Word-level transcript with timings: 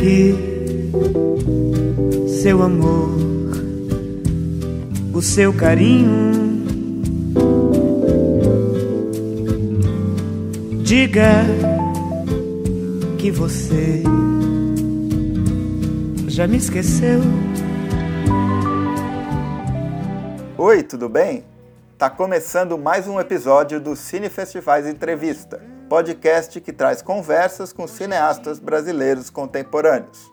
Entregue 0.00 0.34
seu 2.26 2.62
amor, 2.62 3.10
o 5.12 5.20
seu 5.20 5.52
carinho. 5.52 6.30
Diga 10.82 11.44
que 13.18 13.30
você 13.30 14.02
já 16.28 16.46
me 16.46 16.56
esqueceu. 16.56 17.20
Oi, 20.56 20.82
tudo 20.82 21.10
bem? 21.10 21.44
Tá 21.98 22.08
começando 22.08 22.78
mais 22.78 23.06
um 23.06 23.20
episódio 23.20 23.78
do 23.78 23.94
Cine 23.94 24.30
Festivais 24.30 24.86
Entrevista, 24.86 25.60
podcast 25.90 26.60
que 26.60 26.72
traz 26.72 27.02
conversas 27.02 27.72
com 27.72 27.84
cineastas 27.84 28.60
brasileiros 28.60 29.28
contemporâneos. 29.28 30.32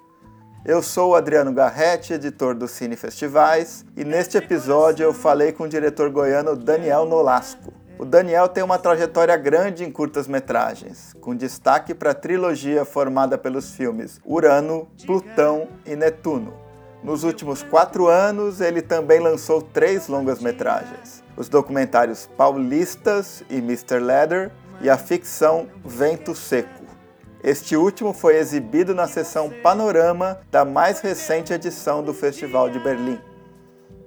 Eu 0.63 0.83
sou 0.83 1.11
o 1.11 1.15
Adriano 1.15 1.51
Garretti, 1.51 2.13
editor 2.13 2.53
do 2.53 2.67
Cine 2.67 2.95
Festivais, 2.95 3.83
e 3.95 4.03
neste 4.03 4.37
episódio 4.37 5.03
eu 5.03 5.15
falei 5.15 5.51
com 5.51 5.63
o 5.63 5.67
diretor 5.67 6.11
goiano 6.11 6.55
Daniel 6.55 7.07
Nolasco. 7.07 7.73
O 7.97 8.05
Daniel 8.05 8.47
tem 8.47 8.63
uma 8.63 8.77
trajetória 8.77 9.35
grande 9.35 9.83
em 9.83 9.89
curtas-metragens, 9.91 11.15
com 11.19 11.35
destaque 11.35 11.95
para 11.95 12.11
a 12.11 12.13
trilogia 12.13 12.85
formada 12.85 13.35
pelos 13.35 13.71
filmes 13.71 14.21
Urano, 14.23 14.87
Plutão 15.07 15.69
e 15.83 15.95
Netuno. 15.95 16.53
Nos 17.03 17.23
últimos 17.23 17.63
quatro 17.63 18.07
anos, 18.07 18.61
ele 18.61 18.83
também 18.83 19.19
lançou 19.19 19.59
três 19.59 20.07
longas-metragens: 20.07 21.23
os 21.35 21.49
documentários 21.49 22.29
Paulistas 22.37 23.43
e 23.49 23.57
Mr. 23.57 23.97
Leather 23.99 24.51
e 24.81 24.89
a 24.89 24.97
ficção 24.97 25.67
Vento 25.83 26.35
Seco. 26.35 26.85
Este 27.43 27.75
último 27.75 28.13
foi 28.13 28.37
exibido 28.37 28.93
na 28.95 29.07
sessão 29.07 29.49
Panorama 29.61 30.39
da 30.51 30.65
mais 30.65 30.99
recente 30.99 31.53
edição 31.53 32.03
do 32.03 32.13
Festival 32.13 32.69
de 32.69 32.79
Berlim. 32.79 33.19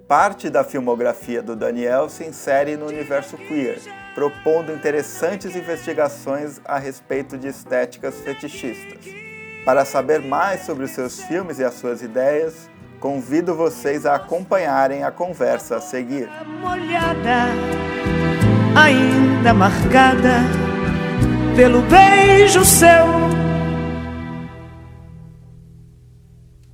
Parte 0.08 0.50
da 0.50 0.64
filmografia 0.64 1.40
do 1.40 1.54
Daniel 1.54 2.08
se 2.08 2.24
insere 2.24 2.76
no 2.76 2.86
universo 2.86 3.36
queer, 3.36 3.78
propondo 4.14 4.72
interessantes 4.72 5.54
investigações 5.54 6.60
a 6.64 6.78
respeito 6.78 7.38
de 7.38 7.46
estéticas 7.46 8.16
fetichistas. 8.16 9.04
Para 9.64 9.84
saber 9.84 10.20
mais 10.20 10.62
sobre 10.62 10.84
os 10.84 10.90
seus 10.90 11.22
filmes 11.22 11.60
e 11.60 11.64
as 11.64 11.74
suas 11.74 12.02
ideias, 12.02 12.68
convido 12.98 13.54
vocês 13.54 14.04
a 14.04 14.16
acompanharem 14.16 15.04
a 15.04 15.12
conversa 15.12 15.76
a 15.76 15.80
seguir. 15.80 16.28
Molhada, 16.60 17.46
ainda 18.76 19.52
marcada 19.52 20.40
pelo 21.56 21.82
beijo 21.82 22.64
seu. 22.64 23.30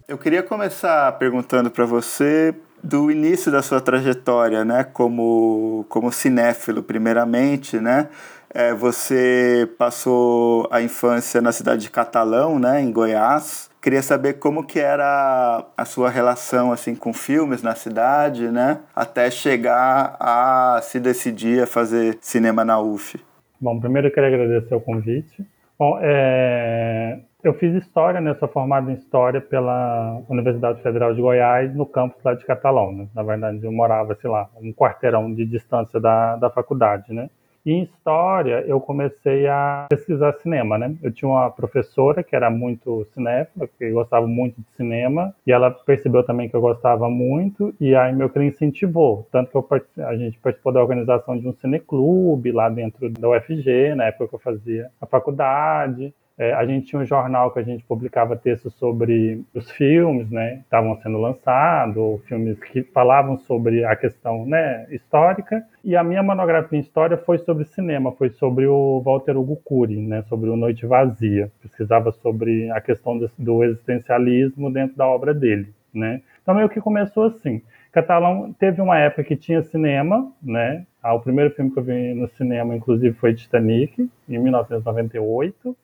Eu 0.08 0.16
queria 0.16 0.42
começar 0.42 1.11
perguntando 1.12 1.70
para 1.70 1.84
você 1.84 2.55
do 2.83 3.11
início 3.11 3.50
da 3.50 3.62
sua 3.62 3.80
trajetória, 3.80 4.64
né, 4.64 4.84
como 4.84 5.84
como 5.88 6.12
cinéfilo, 6.12 6.83
primeiramente, 6.83 7.80
né? 7.80 8.08
É, 8.52 8.72
você 8.72 9.69
passou 9.78 10.69
a 10.70 10.80
infância 10.80 11.41
na 11.41 11.52
cidade 11.52 11.83
de 11.83 11.91
Catalão, 11.91 12.58
né, 12.58 12.80
em 12.80 12.92
Goiás. 12.92 13.70
Queria 13.83 14.03
saber 14.03 14.34
como 14.34 14.66
que 14.66 14.80
era 14.80 15.64
a 15.77 15.84
sua 15.84 16.11
relação 16.11 16.72
assim 16.72 16.94
com 16.94 17.12
filmes 17.12 17.62
na 17.62 17.75
cidade, 17.75 18.50
né, 18.50 18.80
até 18.94 19.30
chegar 19.30 20.16
a 20.19 20.80
se 20.83 20.98
decidir 20.98 21.62
a 21.62 21.66
fazer 21.66 22.19
cinema 22.20 22.64
na 22.64 22.80
UF. 22.80 23.19
Bom, 23.61 23.78
primeiro 23.78 24.08
eu 24.08 24.12
queria 24.12 24.28
agradecer 24.28 24.75
o 24.75 24.81
convite. 24.81 25.47
Bom, 25.78 25.98
é, 26.00 27.20
eu 27.47 27.55
fiz 27.55 27.75
História, 27.75 28.20
né? 28.20 28.34
Sou 28.34 28.48
formado 28.48 28.91
em 28.91 28.94
História 28.94 29.41
pela 29.41 30.20
Universidade 30.28 30.83
Federal 30.83 31.14
de 31.14 31.21
Goiás, 31.21 31.75
no 31.75 31.87
campus 31.87 32.22
lá 32.25 32.34
de 32.34 32.44
Catalão, 32.44 32.92
né? 32.92 33.09
Na 33.15 33.22
verdade, 33.22 33.62
eu 33.62 33.71
morava, 33.71 34.16
sei 34.16 34.28
lá, 34.28 34.48
um 34.60 34.72
quarteirão 34.72 35.32
de 35.32 35.44
distância 35.44 36.00
da, 36.00 36.37
da 36.37 36.50
faculdade, 36.50 37.12
né? 37.12 37.31
Em 37.66 37.82
História, 37.82 38.65
eu 38.69 38.81
comecei 38.81 39.49
a 39.49 39.88
pesquisar 39.91 40.32
cinema, 40.34 40.78
né? 40.78 40.94
Eu 41.03 41.10
tinha 41.10 41.28
uma 41.28 41.50
professora 41.50 42.22
que 42.22 42.37
era 42.37 42.49
muito 42.49 43.04
cinéfila, 43.12 43.66
que 43.66 43.91
gostava 43.91 44.25
muito 44.25 44.60
de 44.60 44.71
cinema, 44.77 45.34
e 45.44 45.50
ela 45.50 45.72
percebeu 45.72 46.22
também 46.22 46.49
que 46.49 46.54
eu 46.54 46.60
gostava 46.60 47.10
muito, 47.10 47.75
e 47.81 47.93
aí 47.97 48.15
meu 48.15 48.31
que 48.31 48.41
incentivou. 48.41 49.27
Tanto 49.32 49.50
que 49.50 49.56
eu, 49.56 50.06
a 50.06 50.16
gente 50.16 50.38
participou 50.38 50.72
da 50.72 50.81
organização 50.81 51.37
de 51.37 51.49
um 51.49 51.53
cineclube 51.54 52.53
lá 52.53 52.69
dentro 52.69 53.10
da 53.10 53.31
UFG, 53.31 53.97
na 53.97 54.04
época 54.04 54.28
que 54.28 54.34
eu 54.37 54.38
fazia 54.38 54.88
a 55.00 55.06
faculdade. 55.06 56.15
É, 56.38 56.52
a 56.52 56.66
gente 56.66 56.86
tinha 56.86 57.00
um 57.00 57.04
jornal 57.04 57.50
que 57.50 57.58
a 57.58 57.62
gente 57.62 57.82
publicava 57.84 58.36
textos 58.36 58.74
sobre 58.74 59.42
os 59.54 59.70
filmes, 59.70 60.30
né, 60.30 60.60
estavam 60.60 60.94
sendo 61.00 61.19
lançados, 61.19 62.22
filmes 62.26 62.58
que 62.58 62.82
falavam 62.82 63.38
sobre 63.38 63.84
a 63.84 63.97
questão, 63.97 64.44
né, 64.44 64.86
histórica. 64.91 65.64
E 65.82 65.97
a 65.97 66.04
minha 66.04 66.22
monografia 66.22 66.78
em 66.78 66.82
história 66.82 67.16
foi 67.16 67.38
sobre 67.38 67.64
cinema, 67.64 68.12
foi 68.12 68.28
sobre 68.28 68.66
o 68.66 69.00
Walter 69.00 69.36
Hugo 69.36 69.56
Cury, 69.64 69.97
né, 69.97 70.22
sobre 70.28 70.50
o 70.50 70.56
Noite 70.56 70.84
Vazia. 70.84 71.50
Pesquisava 71.62 72.12
sobre 72.12 72.70
a 72.70 72.82
questão 72.82 73.16
do, 73.18 73.30
do 73.38 73.64
existencialismo 73.64 74.70
dentro 74.70 74.94
da 74.94 75.06
obra 75.06 75.32
dele, 75.32 75.72
né. 75.92 76.20
Então 76.42 76.54
meio 76.54 76.68
que 76.68 76.80
começou 76.80 77.24
assim. 77.24 77.62
Catalão 77.91 78.54
teve 78.58 78.82
uma 78.82 78.98
época 78.98 79.24
que 79.24 79.34
tinha 79.34 79.62
cinema, 79.62 80.30
né? 80.42 80.84
Ah, 81.03 81.14
o 81.14 81.20
primeiro 81.20 81.50
filme 81.54 81.70
que 81.70 81.78
eu 81.78 81.82
vi 81.82 82.12
no 82.12 82.28
cinema, 82.28 82.76
inclusive, 82.76 83.16
foi 83.16 83.34
Titanic, 83.34 84.10
em 84.28 84.38
1998. 84.38 85.74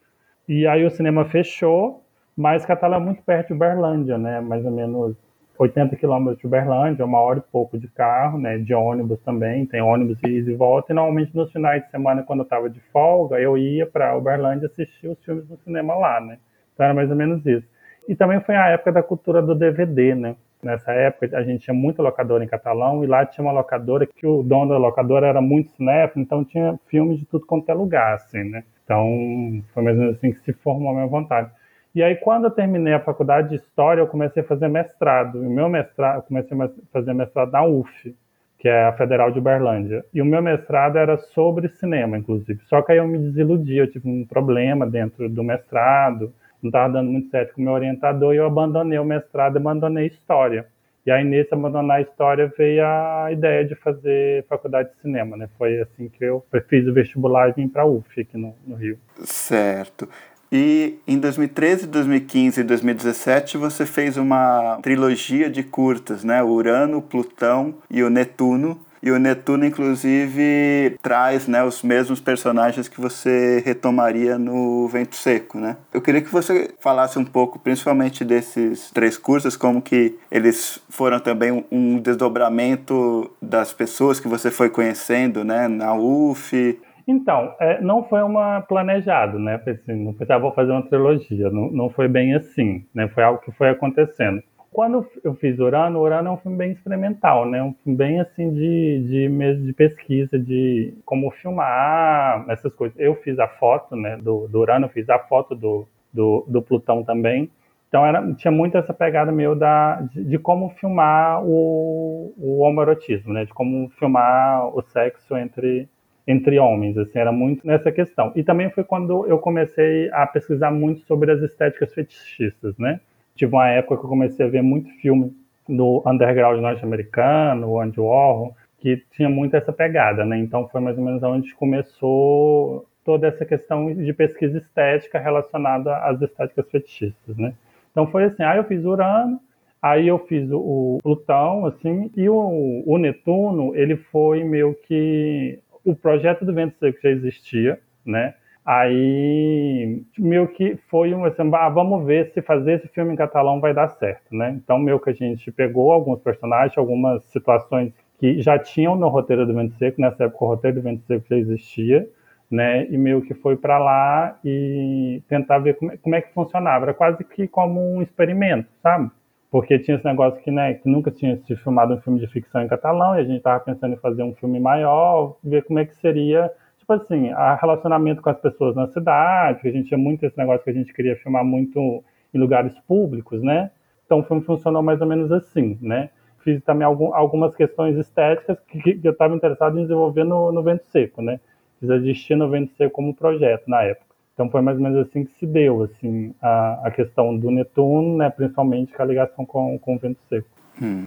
E 0.48 0.66
aí 0.66 0.84
o 0.84 0.90
cinema 0.90 1.24
fechou, 1.24 2.02
mas 2.36 2.66
Catalão 2.66 2.96
é 2.96 3.00
muito 3.00 3.22
perto 3.22 3.48
de 3.48 3.54
Uberlândia, 3.54 4.18
né? 4.18 4.40
Mais 4.40 4.64
ou 4.64 4.72
menos 4.72 5.16
80 5.58 5.94
quilômetros 5.96 6.38
de 6.38 6.46
Uberlândia, 6.46 7.04
uma 7.04 7.20
hora 7.20 7.38
e 7.38 7.52
pouco 7.52 7.78
de 7.78 7.88
carro, 7.88 8.38
né? 8.38 8.58
De 8.58 8.74
ônibus 8.74 9.20
também, 9.20 9.64
tem 9.66 9.80
ônibus 9.80 10.18
e 10.24 10.28
e 10.28 10.54
volta. 10.54 10.92
E 10.92 10.94
normalmente 10.94 11.34
nos 11.36 11.52
finais 11.52 11.84
de 11.84 11.90
semana, 11.90 12.22
quando 12.22 12.40
eu 12.40 12.44
estava 12.44 12.68
de 12.68 12.80
folga, 12.92 13.40
eu 13.40 13.56
ia 13.56 13.86
para 13.86 14.16
Uberlândia 14.16 14.66
assistir 14.66 15.08
os 15.08 15.24
filmes 15.24 15.48
no 15.48 15.56
cinema 15.58 15.94
lá, 15.94 16.20
né? 16.20 16.38
Então 16.74 16.84
era 16.84 16.94
mais 16.94 17.10
ou 17.10 17.16
menos 17.16 17.44
isso. 17.46 17.66
E 18.08 18.16
também 18.16 18.40
foi 18.40 18.56
a 18.56 18.68
época 18.68 18.90
da 18.92 19.02
cultura 19.02 19.40
do 19.40 19.54
DVD, 19.54 20.14
né? 20.14 20.36
Nessa 20.62 20.92
época 20.92 21.36
a 21.36 21.42
gente 21.42 21.64
tinha 21.64 21.74
muita 21.74 22.02
locadora 22.02 22.44
em 22.44 22.48
Catalão 22.48 23.02
e 23.02 23.06
lá 23.06 23.26
tinha 23.26 23.44
uma 23.44 23.52
locadora 23.52 24.06
que 24.06 24.26
o 24.26 24.42
dono 24.42 24.70
da 24.70 24.78
locadora 24.78 25.26
era 25.26 25.40
muito 25.40 25.72
cinéfilo, 25.72 26.22
então 26.22 26.44
tinha 26.44 26.78
filmes 26.86 27.18
de 27.18 27.26
tudo 27.26 27.46
quanto 27.46 27.68
é 27.68 27.74
lugar, 27.74 28.14
assim, 28.14 28.44
né? 28.44 28.64
Então, 28.92 29.64
foi 29.72 29.82
mais 29.82 29.96
ou 29.96 30.02
menos 30.02 30.18
assim 30.18 30.32
que 30.32 30.40
se 30.40 30.52
formou 30.52 30.90
a 30.90 30.94
minha 30.94 31.06
vontade. 31.06 31.50
E 31.94 32.02
aí, 32.02 32.14
quando 32.16 32.44
eu 32.44 32.50
terminei 32.50 32.92
a 32.92 33.00
faculdade 33.00 33.48
de 33.48 33.54
História, 33.56 34.02
eu 34.02 34.06
comecei 34.06 34.42
a 34.42 34.46
fazer 34.46 34.68
mestrado. 34.68 35.40
O 35.40 35.50
meu 35.50 35.68
mestrado, 35.68 36.16
eu 36.18 36.22
comecei 36.22 36.56
a 36.60 36.70
fazer 36.92 37.14
mestrado 37.14 37.52
na 37.52 37.64
UF, 37.64 38.14
que 38.58 38.68
é 38.68 38.84
a 38.84 38.92
Federal 38.92 39.30
de 39.30 39.38
Uberlândia. 39.38 40.04
E 40.12 40.20
o 40.20 40.26
meu 40.26 40.42
mestrado 40.42 40.98
era 40.98 41.16
sobre 41.16 41.68
cinema, 41.68 42.18
inclusive. 42.18 42.60
Só 42.68 42.82
que 42.82 42.92
aí 42.92 42.98
eu 42.98 43.08
me 43.08 43.18
desiludi, 43.18 43.78
eu 43.78 43.90
tive 43.90 44.06
um 44.08 44.26
problema 44.26 44.86
dentro 44.86 45.26
do 45.26 45.42
mestrado, 45.42 46.32
não 46.62 46.68
estava 46.68 46.92
dando 46.92 47.10
muito 47.10 47.30
certo 47.30 47.54
com 47.54 47.62
o 47.62 47.64
meu 47.64 47.72
orientador, 47.72 48.34
e 48.34 48.36
eu 48.36 48.46
abandonei 48.46 48.98
o 48.98 49.04
mestrado 49.04 49.56
e 49.56 49.58
abandonei 49.58 50.06
História. 50.06 50.66
E 51.04 51.10
aí, 51.10 51.24
nesse 51.24 51.52
abandonar 51.52 51.98
a 51.98 52.02
história, 52.02 52.52
veio 52.56 52.84
a 52.84 53.28
ideia 53.32 53.64
de 53.64 53.74
fazer 53.74 54.44
faculdade 54.48 54.90
de 54.90 55.00
cinema, 55.00 55.36
né? 55.36 55.48
Foi 55.58 55.80
assim 55.80 56.08
que 56.08 56.24
eu 56.24 56.44
fiz 56.68 56.86
o 56.86 56.92
vestibular 56.92 57.48
e 57.48 57.52
vim 57.52 57.68
para 57.68 57.82
a 57.82 57.86
UF 57.86 58.20
aqui 58.20 58.36
no, 58.36 58.54
no 58.64 58.76
Rio. 58.76 58.98
Certo. 59.24 60.08
E 60.50 60.98
em 61.08 61.18
2013, 61.18 61.86
2015 61.86 62.60
e 62.60 62.64
2017 62.64 63.56
você 63.56 63.86
fez 63.86 64.16
uma 64.16 64.78
trilogia 64.82 65.48
de 65.48 65.62
curtas, 65.62 66.22
né? 66.22 66.42
Urano, 66.42 67.00
Plutão 67.00 67.78
e 67.90 68.02
o 68.02 68.10
Netuno. 68.10 68.78
E 69.02 69.10
o 69.10 69.18
Netuno, 69.18 69.64
inclusive, 69.64 70.96
traz 71.02 71.48
né, 71.48 71.64
os 71.64 71.82
mesmos 71.82 72.20
personagens 72.20 72.86
que 72.88 73.00
você 73.00 73.60
retomaria 73.66 74.38
no 74.38 74.86
Vento 74.86 75.16
Seco, 75.16 75.58
né? 75.58 75.76
Eu 75.92 76.00
queria 76.00 76.22
que 76.22 76.30
você 76.30 76.72
falasse 76.78 77.18
um 77.18 77.24
pouco, 77.24 77.58
principalmente 77.58 78.24
desses 78.24 78.92
três 78.92 79.18
cursos, 79.18 79.56
como 79.56 79.82
que 79.82 80.16
eles 80.30 80.80
foram 80.88 81.18
também 81.18 81.64
um 81.70 81.98
desdobramento 81.98 83.28
das 83.42 83.72
pessoas 83.72 84.20
que 84.20 84.28
você 84.28 84.52
foi 84.52 84.70
conhecendo, 84.70 85.42
né? 85.42 85.66
Na 85.66 85.94
UF, 85.94 86.78
então, 87.06 87.54
é, 87.60 87.80
não 87.80 88.04
foi 88.04 88.22
uma 88.22 88.60
planejado, 88.60 89.38
né? 89.38 89.60
Não 89.88 90.14
pensava, 90.14 90.40
vou 90.40 90.52
fazer 90.52 90.70
uma 90.70 90.86
trilogia. 90.86 91.50
Não, 91.50 91.70
não 91.70 91.90
foi 91.90 92.08
bem 92.08 92.34
assim, 92.34 92.84
né? 92.94 93.08
Foi 93.08 93.24
algo 93.24 93.40
que 93.40 93.50
foi 93.52 93.70
acontecendo. 93.70 94.42
Quando 94.72 95.06
eu 95.22 95.34
fiz 95.34 95.58
Urano, 95.58 96.00
Urano 96.00 96.28
é 96.28 96.32
um 96.32 96.36
filme 96.38 96.56
bem 96.56 96.72
experimental, 96.72 97.44
né? 97.46 97.62
Um 97.62 97.74
filme 97.74 97.96
bem 97.96 98.20
assim 98.20 98.50
de, 98.50 99.04
de 99.06 99.66
de 99.66 99.72
pesquisa, 99.74 100.38
de 100.38 100.94
como 101.04 101.30
filmar 101.30 102.46
essas 102.48 102.74
coisas. 102.74 102.98
Eu 102.98 103.14
fiz 103.16 103.38
a 103.38 103.46
foto, 103.46 103.94
né? 103.94 104.16
Do, 104.16 104.48
do 104.48 104.60
Urano, 104.60 104.88
fiz 104.88 105.08
a 105.10 105.18
foto 105.18 105.54
do, 105.54 105.86
do, 106.12 106.44
do 106.48 106.62
Plutão 106.62 107.04
também. 107.04 107.50
Então 107.88 108.06
era, 108.06 108.32
tinha 108.34 108.50
muito 108.50 108.78
essa 108.78 108.94
pegada 108.94 109.30
meio 109.30 109.54
da, 109.54 110.00
de, 110.00 110.24
de 110.24 110.38
como 110.38 110.70
filmar 110.70 111.44
o, 111.44 112.32
o 112.38 112.60
homoerotismo, 112.60 113.34
né? 113.34 113.44
De 113.44 113.52
como 113.52 113.90
filmar 113.98 114.74
o 114.74 114.80
sexo 114.82 115.36
entre 115.36 115.88
entre 116.26 116.56
homens, 116.58 116.96
assim, 116.96 117.18
era 117.18 117.32
muito 117.32 117.66
nessa 117.66 117.90
questão. 117.90 118.32
E 118.36 118.44
também 118.44 118.70
foi 118.70 118.84
quando 118.84 119.26
eu 119.26 119.38
comecei 119.38 120.08
a 120.12 120.24
pesquisar 120.24 120.70
muito 120.70 121.00
sobre 121.00 121.32
as 121.32 121.42
estéticas 121.42 121.92
fetichistas, 121.92 122.78
né? 122.78 123.00
Tive 123.42 123.56
uma 123.56 123.68
época 123.70 123.96
que 123.96 124.04
eu 124.04 124.08
comecei 124.08 124.46
a 124.46 124.48
ver 124.48 124.62
muito 124.62 124.88
filme 125.00 125.36
do 125.68 126.00
underground 126.06 126.60
norte-americano, 126.60 127.80
Andy 127.80 127.98
Warhol, 127.98 128.54
que 128.78 129.02
tinha 129.10 129.28
muito 129.28 129.56
essa 129.56 129.72
pegada, 129.72 130.24
né? 130.24 130.38
Então 130.38 130.68
foi 130.68 130.80
mais 130.80 130.96
ou 130.96 131.04
menos 131.04 131.20
onde 131.24 131.52
começou 131.56 132.86
toda 133.04 133.26
essa 133.26 133.44
questão 133.44 133.92
de 133.92 134.12
pesquisa 134.12 134.58
estética 134.58 135.18
relacionada 135.18 135.96
às 135.96 136.22
estéticas 136.22 136.70
fetichistas, 136.70 137.36
né? 137.36 137.52
Então 137.90 138.06
foi 138.06 138.26
assim, 138.26 138.44
aí 138.44 138.58
eu 138.58 138.64
fiz 138.64 138.84
Urano, 138.84 139.40
aí 139.82 140.06
eu 140.06 140.20
fiz 140.20 140.48
o, 140.52 141.00
Plutão, 141.02 141.66
assim, 141.66 142.12
e 142.16 142.28
o, 142.28 142.84
o 142.86 142.96
Netuno, 142.96 143.74
ele 143.74 143.96
foi 143.96 144.44
meio 144.44 144.72
que 144.86 145.58
o 145.84 145.96
projeto 145.96 146.44
do 146.44 146.54
Vento 146.54 146.78
Seco 146.78 147.00
já 147.02 147.10
existia, 147.10 147.80
né? 148.06 148.34
Aí, 148.64 150.04
meio 150.16 150.46
que 150.46 150.76
foi 150.88 151.12
um 151.12 151.24
assim, 151.24 151.50
ah, 151.52 151.68
vamos 151.68 152.06
ver 152.06 152.30
se 152.32 152.40
fazer 152.40 152.74
esse 152.74 152.88
filme 152.88 153.12
em 153.12 153.16
catalão 153.16 153.60
vai 153.60 153.74
dar 153.74 153.88
certo, 153.88 154.34
né? 154.34 154.56
Então, 154.62 154.78
meio 154.78 155.00
que 155.00 155.10
a 155.10 155.12
gente 155.12 155.50
pegou 155.50 155.90
alguns 155.90 156.20
personagens, 156.20 156.78
algumas 156.78 157.24
situações 157.24 157.92
que 158.18 158.40
já 158.40 158.56
tinham 158.56 158.94
no 158.94 159.08
roteiro 159.08 159.44
do 159.44 159.52
Vento 159.52 159.74
Seco, 159.74 160.00
nessa 160.00 160.24
época 160.24 160.44
o 160.44 160.48
roteiro 160.48 160.76
do 160.76 160.82
Vento 160.82 161.02
Seco 161.06 161.26
já 161.28 161.36
existia, 161.36 162.08
né? 162.48 162.86
E 162.88 162.96
meio 162.96 163.20
que 163.22 163.34
foi 163.34 163.56
para 163.56 163.78
lá 163.78 164.38
e 164.44 165.20
tentar 165.28 165.58
ver 165.58 165.74
como 165.74 165.90
é, 165.90 165.96
como 165.96 166.14
é, 166.14 166.20
que 166.20 166.32
funcionava. 166.32 166.84
Era 166.84 166.94
quase 166.94 167.24
que 167.24 167.48
como 167.48 167.80
um 167.80 168.00
experimento, 168.00 168.68
sabe? 168.80 169.10
Porque 169.50 169.76
tinha 169.80 169.96
esse 169.96 170.04
negócio 170.04 170.40
que, 170.40 170.52
né, 170.52 170.74
que 170.74 170.88
nunca 170.88 171.10
tinha 171.10 171.36
se 171.36 171.56
filmado 171.56 171.94
um 171.94 172.00
filme 172.00 172.20
de 172.20 172.28
ficção 172.28 172.62
em 172.62 172.68
catalão 172.68 173.16
e 173.16 173.20
a 173.20 173.24
gente 173.24 173.38
estava 173.38 173.58
pensando 173.58 173.94
em 173.94 173.98
fazer 173.98 174.22
um 174.22 174.34
filme 174.34 174.60
maior, 174.60 175.36
ver 175.42 175.64
como 175.64 175.80
é 175.80 175.84
que 175.84 175.96
seria 175.96 176.50
tipo 176.92 177.14
assim, 177.14 177.30
a 177.30 177.54
relacionamento 177.54 178.20
com 178.20 178.30
as 178.30 178.38
pessoas 178.38 178.76
na 178.76 178.86
cidade, 178.88 179.60
que 179.60 179.68
a 179.68 179.72
gente 179.72 179.88
tinha 179.88 179.98
muito 179.98 180.24
esse 180.24 180.36
negócio 180.36 180.62
que 180.62 180.70
a 180.70 180.74
gente 180.74 180.92
queria 180.92 181.16
filmar 181.16 181.44
muito 181.44 182.04
em 182.32 182.38
lugares 182.38 182.78
públicos, 182.80 183.42
né? 183.42 183.70
Então 184.04 184.20
o 184.20 184.22
filme 184.22 184.42
funcionou 184.42 184.82
mais 184.82 185.00
ou 185.00 185.06
menos 185.06 185.30
assim, 185.32 185.78
né? 185.80 186.10
Fiz 186.40 186.62
também 186.62 186.84
algum, 186.84 187.14
algumas 187.14 187.54
questões 187.54 187.96
estéticas 187.96 188.58
que, 188.68 188.94
que 188.94 189.06
eu 189.06 189.12
estava 189.12 189.34
interessado 189.34 189.78
em 189.78 189.82
desenvolver 189.82 190.24
no, 190.24 190.50
no, 190.52 190.62
Vento 190.62 190.84
Seco, 190.86 191.22
né? 191.22 191.40
Fiz 191.78 191.88
existir 191.90 192.36
no 192.36 192.50
Vento 192.50 192.72
Seco 192.74 192.92
como 192.92 193.14
projeto 193.14 193.68
na 193.68 193.82
época. 193.82 194.12
Então 194.34 194.50
foi 194.50 194.60
mais 194.60 194.76
ou 194.76 194.82
menos 194.82 195.06
assim 195.06 195.24
que 195.24 195.32
se 195.32 195.46
deu, 195.46 195.82
assim, 195.82 196.34
a, 196.40 196.88
a 196.88 196.90
questão 196.90 197.36
do 197.36 197.50
Netuno, 197.50 198.16
né? 198.16 198.30
Principalmente 198.30 198.92
com 198.92 199.02
a 199.02 199.06
ligação 199.06 199.46
com, 199.46 199.78
com 199.78 199.96
o 199.96 199.98
Vento 199.98 200.20
Seco. 200.28 200.48
Hum. 200.82 201.06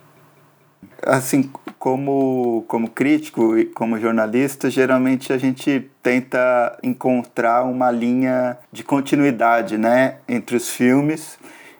Assim, 1.02 1.50
como, 1.78 2.66
como 2.68 2.90
crítico 2.90 3.58
e 3.58 3.66
como 3.66 4.00
jornalista, 4.00 4.70
geralmente 4.70 5.32
a 5.32 5.38
gente 5.38 5.90
tenta 6.02 6.78
encontrar 6.82 7.64
uma 7.64 7.92
linha 7.92 8.58
de 8.72 8.84
continuidade 8.84 9.78
né, 9.78 10.18
entre 10.28 10.56
os 10.56 10.70
filmes. 10.70 11.38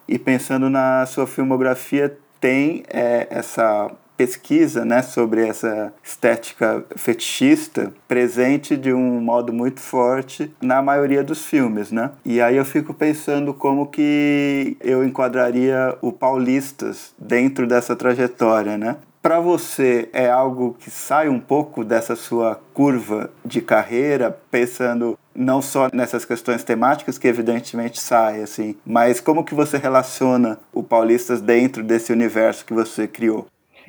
E 0.08 0.20
pensando 0.20 0.70
na 0.70 1.06
sua 1.08 1.26
filmografia 1.26 2.16
tem 2.40 2.84
é, 2.88 3.26
essa 3.32 3.92
pesquisa 4.18 4.86
né, 4.86 5.02
sobre 5.02 5.48
essa 5.48 5.94
estética 6.04 6.84
fetichista 6.96 7.94
presente 8.08 8.78
de 8.78 8.94
um 8.94 9.20
modo 9.20 9.52
muito 9.52 9.80
forte 9.80 10.52
na 10.62 10.82
maioria 10.82 11.24
dos 11.24 11.46
filmes, 11.46 11.92
né? 11.92 12.12
E 12.24 12.42
aí 12.42 12.58
eu 12.58 12.66
fico 12.66 12.94
pensando 12.94 13.54
como 13.54 13.88
que 13.88 14.78
eu 14.82 15.04
enquadraria 15.04 15.98
o 16.02 16.12
Paulistas 16.12 17.14
dentro 17.18 17.68
dessa 17.68 17.96
trajetória, 17.96 18.78
né? 18.78 18.98
para 19.26 19.40
você 19.40 20.08
é 20.14 20.30
algo 20.30 20.76
que 20.80 20.92
sai 20.92 21.28
um 21.28 21.40
pouco 21.40 21.84
dessa 21.84 22.16
sua 22.16 22.62
curva 22.76 23.32
de 23.44 23.60
carreira, 23.60 24.38
pensando 24.52 25.18
não 25.34 25.64
só 25.64 25.90
nessas 25.92 26.24
questões 26.24 26.64
temáticas 26.64 27.18
que 27.18 27.28
evidentemente 27.28 28.00
sai 28.00 28.44
assim, 28.44 28.76
mas 28.86 29.20
como 29.20 29.44
que 29.44 29.56
você 29.56 29.80
relaciona 29.80 30.60
o 30.72 30.84
Paulistas 30.84 31.42
dentro 31.42 31.84
desse 31.84 32.14
universo 32.14 32.64
que 32.64 32.74
você 32.76 33.08
criou? 33.08 33.48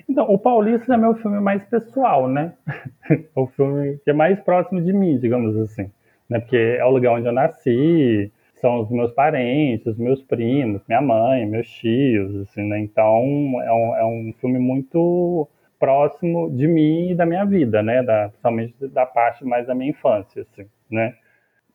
Então, 0.09 0.25
o 0.31 0.39
Paulistas 0.39 0.89
é 0.89 0.97
meu 0.97 1.15
filme 1.15 1.41
mais 1.41 1.65
pessoal, 1.65 2.29
né? 2.29 2.55
o 3.35 3.47
filme 3.49 3.99
que 4.05 4.11
é 4.11 4.13
mais 4.13 4.39
próximo 4.41 4.81
de 4.81 4.93
mim, 4.93 5.19
digamos 5.19 5.57
assim, 5.57 5.91
né? 6.29 6.39
Porque 6.39 6.57
é 6.57 6.85
o 6.85 6.91
lugar 6.91 7.15
onde 7.15 7.27
eu 7.27 7.33
nasci, 7.33 8.33
são 8.55 8.81
os 8.81 8.91
meus 8.91 9.13
parentes, 9.13 9.87
os 9.87 9.99
meus 9.99 10.23
primos, 10.23 10.81
minha 10.89 11.03
mãe, 11.03 11.45
meus 11.47 11.69
tios, 11.69 12.37
assim, 12.37 12.63
né? 12.69 12.79
Então 12.79 13.61
é 13.63 13.73
um, 13.73 13.97
é 13.97 14.05
um 14.05 14.33
filme 14.41 14.59
muito 14.59 15.49
próximo 15.79 16.51
de 16.51 16.67
mim 16.67 17.11
e 17.11 17.15
da 17.15 17.27
minha 17.27 17.45
vida, 17.45 17.83
né? 17.83 18.03
Da, 18.03 18.29
principalmente 18.29 18.75
da 18.89 19.07
parte 19.07 19.45
mais 19.45 19.67
da 19.67 19.75
minha 19.75 19.91
infância, 19.91 20.43
assim, 20.43 20.67
né? 20.91 21.15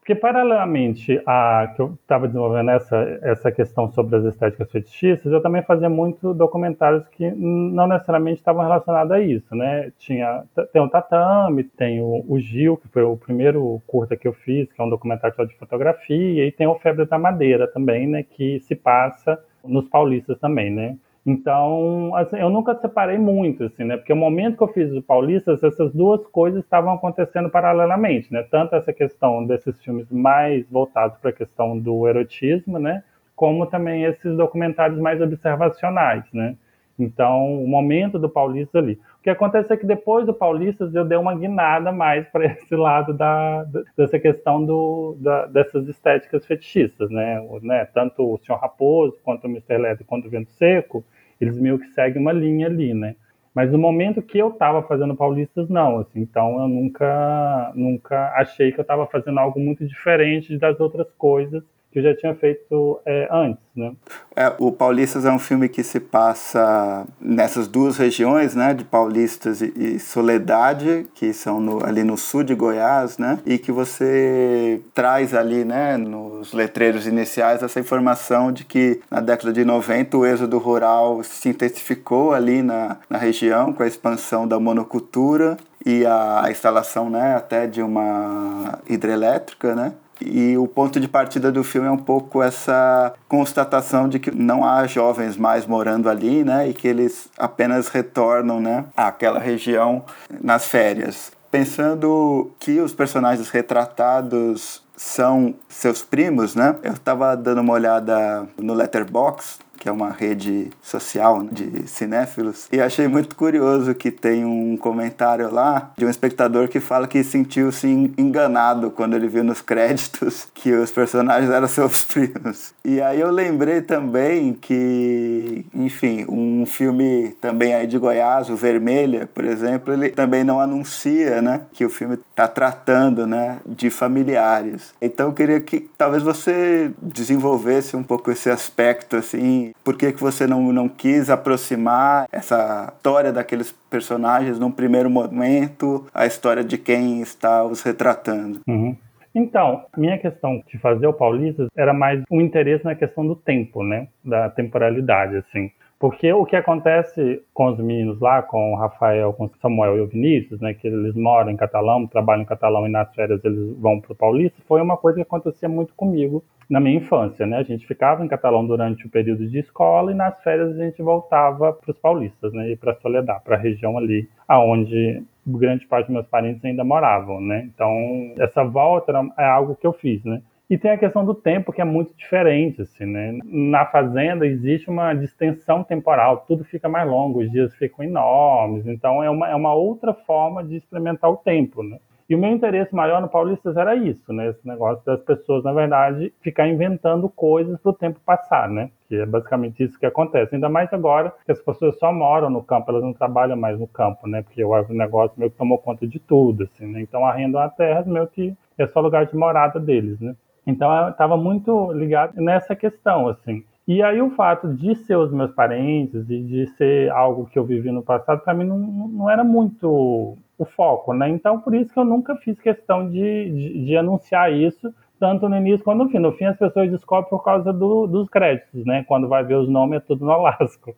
Porque, 0.01 0.15
paralelamente 0.15 1.21
a 1.27 1.71
que 1.75 1.81
eu 1.81 1.93
estava 2.01 2.25
desenvolvendo 2.25 2.71
essa, 2.71 2.97
essa 3.21 3.51
questão 3.51 3.87
sobre 3.91 4.15
as 4.15 4.25
estéticas 4.25 4.71
fetichistas, 4.71 5.31
eu 5.31 5.39
também 5.43 5.61
fazia 5.61 5.89
muito 5.89 6.33
documentários 6.33 7.07
que 7.09 7.29
não 7.29 7.85
necessariamente 7.85 8.39
estavam 8.39 8.63
relacionados 8.63 9.11
a 9.11 9.19
isso, 9.19 9.55
né? 9.55 9.91
Tinha, 9.99 10.43
tem 10.73 10.81
o 10.81 10.89
Tatame, 10.89 11.63
tem 11.63 12.01
o, 12.01 12.25
o 12.27 12.39
Gil, 12.39 12.77
que 12.77 12.87
foi 12.87 13.03
o 13.03 13.15
primeiro 13.15 13.79
curta 13.85 14.17
que 14.17 14.27
eu 14.27 14.33
fiz, 14.33 14.73
que 14.73 14.81
é 14.81 14.83
um 14.83 14.89
documentário 14.89 15.47
de 15.47 15.55
fotografia, 15.55 16.47
e 16.47 16.51
tem 16.51 16.65
o 16.65 16.79
Febre 16.79 17.05
da 17.05 17.19
Madeira 17.19 17.67
também, 17.67 18.07
né? 18.07 18.23
Que 18.23 18.59
se 18.61 18.75
passa 18.75 19.39
nos 19.63 19.87
paulistas 19.87 20.39
também, 20.39 20.71
né? 20.71 20.97
Então, 21.25 22.15
assim, 22.15 22.37
eu 22.37 22.49
nunca 22.49 22.73
separei 22.75 23.17
muito, 23.17 23.65
assim, 23.65 23.83
né? 23.83 23.95
Porque 23.95 24.11
o 24.11 24.15
momento 24.15 24.57
que 24.57 24.63
eu 24.63 24.67
fiz 24.69 24.91
o 24.91 25.03
Paulistas, 25.03 25.63
essas 25.63 25.93
duas 25.93 26.25
coisas 26.27 26.63
estavam 26.63 26.93
acontecendo 26.93 27.49
paralelamente, 27.49 28.33
né? 28.33 28.43
Tanto 28.49 28.75
essa 28.75 28.91
questão 28.91 29.45
desses 29.45 29.79
filmes 29.83 30.09
mais 30.11 30.67
voltados 30.69 31.17
para 31.19 31.29
a 31.29 31.33
questão 31.33 31.77
do 31.77 32.07
erotismo, 32.07 32.79
né? 32.79 33.03
Como 33.35 33.67
também 33.67 34.03
esses 34.03 34.35
documentários 34.35 34.99
mais 34.99 35.21
observacionais, 35.21 36.23
né? 36.33 36.55
Então, 37.03 37.63
o 37.63 37.67
momento 37.67 38.19
do 38.19 38.29
Paulistas 38.29 38.83
ali. 38.83 38.99
O 39.19 39.23
que 39.23 39.29
acontece 39.29 39.73
é 39.73 39.77
que 39.77 39.85
depois 39.85 40.25
do 40.25 40.33
Paulistas 40.33 40.93
eu 40.93 41.03
dei 41.03 41.17
uma 41.17 41.35
guinada 41.35 41.91
mais 41.91 42.27
para 42.27 42.45
esse 42.53 42.75
lado 42.75 43.13
da, 43.13 43.65
dessa 43.97 44.19
questão 44.19 44.63
do, 44.63 45.17
da, 45.19 45.45
dessas 45.47 45.87
estéticas 45.87 46.45
fetichistas, 46.45 47.09
né? 47.09 47.39
O, 47.41 47.59
né? 47.59 47.85
Tanto 47.85 48.33
o 48.33 48.37
Senhor 48.37 48.59
Raposo, 48.59 49.17
quanto 49.23 49.45
o 49.45 49.49
Mr. 49.49 49.73
Elétrico, 49.73 50.09
quanto 50.09 50.27
o 50.27 50.29
Vento 50.29 50.51
Seco, 50.51 51.03
eles 51.39 51.57
meio 51.57 51.79
que 51.79 51.87
seguem 51.87 52.21
uma 52.21 52.31
linha 52.31 52.67
ali, 52.67 52.93
né? 52.93 53.15
Mas 53.53 53.71
no 53.71 53.77
momento 53.77 54.21
que 54.21 54.37
eu 54.37 54.49
estava 54.49 54.81
fazendo 54.83 55.15
Paulistas, 55.15 55.67
não, 55.67 55.99
assim, 55.99 56.21
então 56.21 56.57
eu 56.61 56.67
nunca, 56.69 57.71
nunca 57.75 58.31
achei 58.35 58.71
que 58.71 58.79
eu 58.79 58.83
estava 58.83 59.05
fazendo 59.07 59.39
algo 59.39 59.59
muito 59.59 59.85
diferente 59.85 60.57
das 60.57 60.79
outras 60.79 61.11
coisas 61.17 61.61
que 61.91 61.99
eu 61.99 62.03
já 62.03 62.15
tinha 62.15 62.33
feito 62.35 62.99
é, 63.05 63.27
antes, 63.29 63.61
né? 63.75 63.91
É, 64.33 64.53
o 64.57 64.71
Paulistas 64.71 65.25
é 65.25 65.31
um 65.31 65.39
filme 65.39 65.67
que 65.67 65.83
se 65.83 65.99
passa 65.99 67.05
nessas 67.19 67.67
duas 67.67 67.97
regiões, 67.97 68.55
né, 68.55 68.73
de 68.73 68.85
Paulistas 68.85 69.61
e, 69.61 69.73
e 69.75 69.99
Soledade, 69.99 71.05
que 71.13 71.33
são 71.33 71.59
no, 71.59 71.85
ali 71.85 72.03
no 72.03 72.17
sul 72.17 72.43
de 72.43 72.55
Goiás, 72.55 73.17
né, 73.17 73.39
e 73.45 73.57
que 73.57 73.71
você 73.71 74.81
traz 74.93 75.33
ali, 75.33 75.65
né, 75.65 75.97
nos 75.97 76.53
letreiros 76.53 77.05
iniciais 77.05 77.61
essa 77.61 77.79
informação 77.79 78.51
de 78.53 78.63
que 78.63 79.01
na 79.11 79.19
década 79.19 79.51
de 79.51 79.65
90 79.65 80.17
o 80.17 80.25
êxodo 80.25 80.57
rural 80.57 81.21
se 81.23 81.49
intensificou 81.49 82.33
ali 82.33 82.61
na, 82.61 82.97
na 83.09 83.17
região 83.17 83.73
com 83.73 83.83
a 83.83 83.87
expansão 83.87 84.47
da 84.47 84.59
monocultura 84.59 85.57
e 85.85 86.05
a, 86.05 86.45
a 86.45 86.51
instalação, 86.51 87.09
né, 87.09 87.35
até 87.35 87.67
de 87.67 87.81
uma 87.81 88.79
hidrelétrica, 88.87 89.75
né, 89.75 89.93
e 90.23 90.57
o 90.57 90.67
ponto 90.67 90.99
de 90.99 91.07
partida 91.07 91.51
do 91.51 91.63
filme 91.63 91.87
é 91.87 91.91
um 91.91 91.97
pouco 91.97 92.41
essa 92.41 93.13
constatação 93.27 94.07
de 94.07 94.19
que 94.19 94.31
não 94.31 94.63
há 94.63 94.85
jovens 94.87 95.37
mais 95.37 95.65
morando 95.65 96.09
ali, 96.09 96.43
né? 96.43 96.69
E 96.69 96.73
que 96.73 96.87
eles 96.87 97.29
apenas 97.37 97.87
retornam, 97.87 98.61
né, 98.61 98.85
àquela 98.95 99.39
região 99.39 100.03
nas 100.41 100.65
férias. 100.65 101.31
Pensando 101.49 102.51
que 102.59 102.79
os 102.79 102.93
personagens 102.93 103.49
retratados 103.49 104.81
são 104.95 105.55
seus 105.67 106.03
primos, 106.03 106.55
né? 106.55 106.75
Eu 106.83 106.93
estava 106.93 107.35
dando 107.35 107.61
uma 107.61 107.73
olhada 107.73 108.47
no 108.57 108.73
Letterboxd 108.73 109.59
que 109.81 109.89
é 109.89 109.91
uma 109.91 110.11
rede 110.11 110.69
social 110.79 111.41
né, 111.41 111.49
de 111.51 111.87
cinéfilos. 111.87 112.67
E 112.71 112.79
achei 112.79 113.07
muito 113.07 113.35
curioso 113.35 113.95
que 113.95 114.11
tem 114.11 114.45
um 114.45 114.77
comentário 114.77 115.51
lá 115.51 115.91
de 115.97 116.05
um 116.05 116.09
espectador 116.09 116.67
que 116.67 116.79
fala 116.79 117.07
que 117.07 117.23
sentiu-se 117.23 117.87
enganado 118.15 118.91
quando 118.91 119.15
ele 119.15 119.27
viu 119.27 119.43
nos 119.43 119.59
créditos 119.59 120.47
que 120.53 120.71
os 120.71 120.91
personagens 120.91 121.49
eram 121.49 121.67
seus 121.67 122.05
primos. 122.05 122.75
E 122.85 123.01
aí 123.01 123.19
eu 123.19 123.31
lembrei 123.31 123.81
também 123.81 124.53
que, 124.53 125.65
enfim, 125.73 126.27
um 126.29 126.63
filme 126.67 127.35
também 127.41 127.73
aí 127.73 127.87
de 127.87 127.97
Goiás, 127.97 128.51
o 128.51 128.55
Vermelha, 128.55 129.27
por 129.33 129.43
exemplo, 129.43 129.91
ele 129.95 130.09
também 130.09 130.43
não 130.43 130.59
anuncia, 130.59 131.41
né, 131.41 131.61
que 131.73 131.83
o 131.83 131.89
filme 131.89 132.19
está 132.29 132.47
tratando, 132.47 133.25
né, 133.25 133.57
de 133.65 133.89
familiares. 133.89 134.93
Então 135.01 135.29
eu 135.29 135.33
queria 135.33 135.59
que 135.59 135.89
talvez 135.97 136.21
você 136.21 136.91
desenvolvesse 137.01 137.97
um 137.97 138.03
pouco 138.03 138.29
esse 138.29 138.47
aspecto 138.47 139.15
assim 139.15 139.70
e 139.71 139.83
por 139.83 139.97
que, 139.97 140.11
que 140.11 140.19
você 140.19 140.45
não, 140.45 140.71
não 140.73 140.87
quis 140.87 141.29
aproximar 141.29 142.27
essa 142.31 142.91
história 142.95 143.31
daqueles 143.31 143.71
personagens 143.89 144.59
num 144.59 144.71
primeiro 144.71 145.09
momento, 145.09 146.05
a 146.13 146.25
história 146.25 146.63
de 146.63 146.77
quem 146.77 147.21
está 147.21 147.63
os 147.63 147.81
retratando? 147.81 148.59
Uhum. 148.67 148.95
Então, 149.33 149.85
minha 149.95 150.17
questão 150.17 150.61
de 150.67 150.77
fazer 150.77 151.07
o 151.07 151.13
Paulista 151.13 151.67
era 151.75 151.93
mais 151.93 152.21
um 152.29 152.41
interesse 152.41 152.83
na 152.83 152.95
questão 152.95 153.25
do 153.25 153.35
tempo, 153.35 153.81
né? 153.81 154.07
Da 154.23 154.49
temporalidade, 154.49 155.37
assim. 155.37 155.71
Porque 155.97 156.33
o 156.33 156.45
que 156.45 156.55
acontece 156.55 157.43
com 157.53 157.67
os 157.67 157.77
meninos 157.77 158.19
lá, 158.19 158.41
com 158.41 158.73
o 158.73 158.75
Rafael, 158.75 159.31
com 159.33 159.45
o 159.45 159.51
Samuel 159.61 159.97
e 159.97 160.01
o 160.01 160.07
Vinícius, 160.07 160.59
né, 160.59 160.73
que 160.73 160.87
eles 160.87 161.13
moram 161.13 161.51
em 161.51 161.55
Catalão, 161.55 162.07
trabalham 162.07 162.41
em 162.41 162.45
Catalão 162.45 162.87
e 162.87 162.89
nas 162.89 163.13
férias 163.13 163.39
eles 163.45 163.77
vão 163.77 164.01
para 164.01 164.11
o 164.11 164.15
Paulista, 164.15 164.57
foi 164.67 164.81
uma 164.81 164.97
coisa 164.97 165.17
que 165.17 165.21
acontecia 165.21 165.69
muito 165.69 165.93
comigo 165.93 166.43
na 166.71 166.79
minha 166.79 166.95
infância, 166.95 167.45
né? 167.45 167.57
A 167.57 167.63
gente 167.63 167.85
ficava 167.85 168.23
em 168.23 168.29
Catalão 168.29 168.65
durante 168.65 169.05
o 169.05 169.09
período 169.09 169.45
de 169.45 169.59
escola 169.59 170.09
e 170.09 170.15
nas 170.15 170.41
férias 170.41 170.71
a 170.71 170.85
gente 170.85 171.01
voltava 171.01 171.73
para 171.73 171.91
os 171.91 171.97
paulistas, 171.99 172.53
né? 172.53 172.71
E 172.71 172.77
para 172.77 172.95
Soledad, 172.95 173.43
para 173.43 173.57
a 173.57 173.59
região 173.59 173.97
ali, 173.97 174.29
aonde 174.47 175.21
grande 175.45 175.85
parte 175.85 176.05
dos 176.05 176.13
meus 176.13 176.27
parentes 176.27 176.63
ainda 176.63 176.85
moravam, 176.85 177.41
né? 177.41 177.67
Então 177.75 178.33
essa 178.39 178.63
volta 178.63 179.11
é 179.37 179.45
algo 179.45 179.75
que 179.75 179.85
eu 179.85 179.91
fiz, 179.91 180.23
né? 180.23 180.41
E 180.69 180.77
tem 180.77 180.91
a 180.91 180.97
questão 180.97 181.25
do 181.25 181.35
tempo, 181.35 181.73
que 181.73 181.81
é 181.81 181.83
muito 181.83 182.15
diferente, 182.15 182.83
assim, 182.83 183.05
né? 183.05 183.37
Na 183.43 183.85
fazenda 183.85 184.47
existe 184.47 184.89
uma 184.89 185.13
distensão 185.13 185.83
temporal, 185.83 186.45
tudo 186.47 186.63
fica 186.63 186.87
mais 186.87 187.05
longo, 187.05 187.41
os 187.41 187.51
dias 187.51 187.75
ficam 187.75 188.05
enormes, 188.05 188.87
então 188.87 189.21
é 189.21 189.29
uma, 189.29 189.49
é 189.49 189.55
uma 189.55 189.73
outra 189.73 190.13
forma 190.13 190.63
de 190.63 190.77
experimentar 190.77 191.29
o 191.29 191.35
tempo, 191.35 191.83
né? 191.83 191.97
E 192.31 192.35
o 192.35 192.37
meu 192.37 192.49
interesse 192.49 192.95
maior 192.95 193.21
no 193.21 193.27
Paulistas 193.27 193.75
era 193.75 193.93
isso, 193.93 194.31
né? 194.31 194.47
Esse 194.47 194.65
negócio 194.65 195.03
das 195.05 195.21
pessoas, 195.21 195.65
na 195.65 195.73
verdade, 195.73 196.33
ficar 196.39 196.65
inventando 196.65 197.27
coisas 197.27 197.77
para 197.81 197.89
o 197.89 197.93
tempo 197.93 198.21
passar, 198.25 198.69
né? 198.69 198.89
Que 199.09 199.17
é 199.17 199.25
basicamente 199.25 199.83
isso 199.83 199.99
que 199.99 200.05
acontece. 200.05 200.55
Ainda 200.55 200.69
mais 200.69 200.93
agora 200.93 201.33
que 201.45 201.51
as 201.51 201.59
pessoas 201.59 201.99
só 201.99 202.13
moram 202.13 202.49
no 202.49 202.63
campo, 202.63 202.89
elas 202.89 203.03
não 203.03 203.11
trabalham 203.11 203.57
mais 203.57 203.77
no 203.77 203.85
campo, 203.85 204.29
né? 204.29 204.43
Porque 204.43 204.63
o 204.63 204.73
agronegócio 204.73 205.37
meio 205.37 205.51
que 205.51 205.57
tomou 205.57 205.77
conta 205.77 206.07
de 206.07 206.19
tudo, 206.19 206.63
assim, 206.63 206.87
né? 206.87 207.01
Então 207.01 207.25
arrendam 207.25 207.59
a 207.59 207.67
terra 207.67 208.01
meio 208.05 208.27
que 208.27 208.55
é 208.77 208.87
só 208.87 209.01
lugar 209.01 209.25
de 209.25 209.35
morada 209.35 209.77
deles, 209.77 210.17
né? 210.21 210.33
Então 210.65 210.89
eu 210.89 211.09
estava 211.09 211.35
muito 211.35 211.91
ligado 211.91 212.41
nessa 212.41 212.73
questão, 212.77 213.27
assim. 213.27 213.61
E 213.93 214.01
aí 214.01 214.21
o 214.21 214.29
fato 214.29 214.73
de 214.73 214.95
ser 214.95 215.17
os 215.17 215.33
meus 215.33 215.51
parentes 215.51 216.29
e 216.29 216.41
de 216.41 216.65
ser 216.77 217.11
algo 217.11 217.45
que 217.45 217.59
eu 217.59 217.65
vivi 217.65 217.91
no 217.91 218.01
passado, 218.01 218.41
para 218.41 218.53
mim 218.53 218.63
não, 218.63 218.77
não 218.77 219.29
era 219.29 219.43
muito 219.43 220.37
o 220.57 220.63
foco, 220.63 221.13
né? 221.13 221.27
Então 221.27 221.59
por 221.59 221.75
isso 221.75 221.93
que 221.93 221.99
eu 221.99 222.05
nunca 222.05 222.37
fiz 222.37 222.57
questão 222.57 223.09
de, 223.09 223.49
de, 223.51 223.85
de 223.85 223.97
anunciar 223.97 224.49
isso, 224.49 224.95
tanto 225.19 225.49
no 225.49 225.57
início 225.57 225.83
quanto 225.83 226.05
no 226.05 226.09
fim. 226.09 226.19
No 226.19 226.31
fim 226.31 226.45
as 226.45 226.57
pessoas 226.57 226.89
descobrem 226.89 227.29
por 227.29 227.43
causa 227.43 227.73
do, 227.73 228.07
dos 228.07 228.29
créditos, 228.29 228.85
né? 228.85 229.03
Quando 229.05 229.27
vai 229.27 229.43
ver 229.43 229.55
os 229.55 229.67
nomes 229.67 229.97
é 229.97 229.99
tudo 229.99 230.23
no 230.23 230.31
Alasco. 230.31 230.95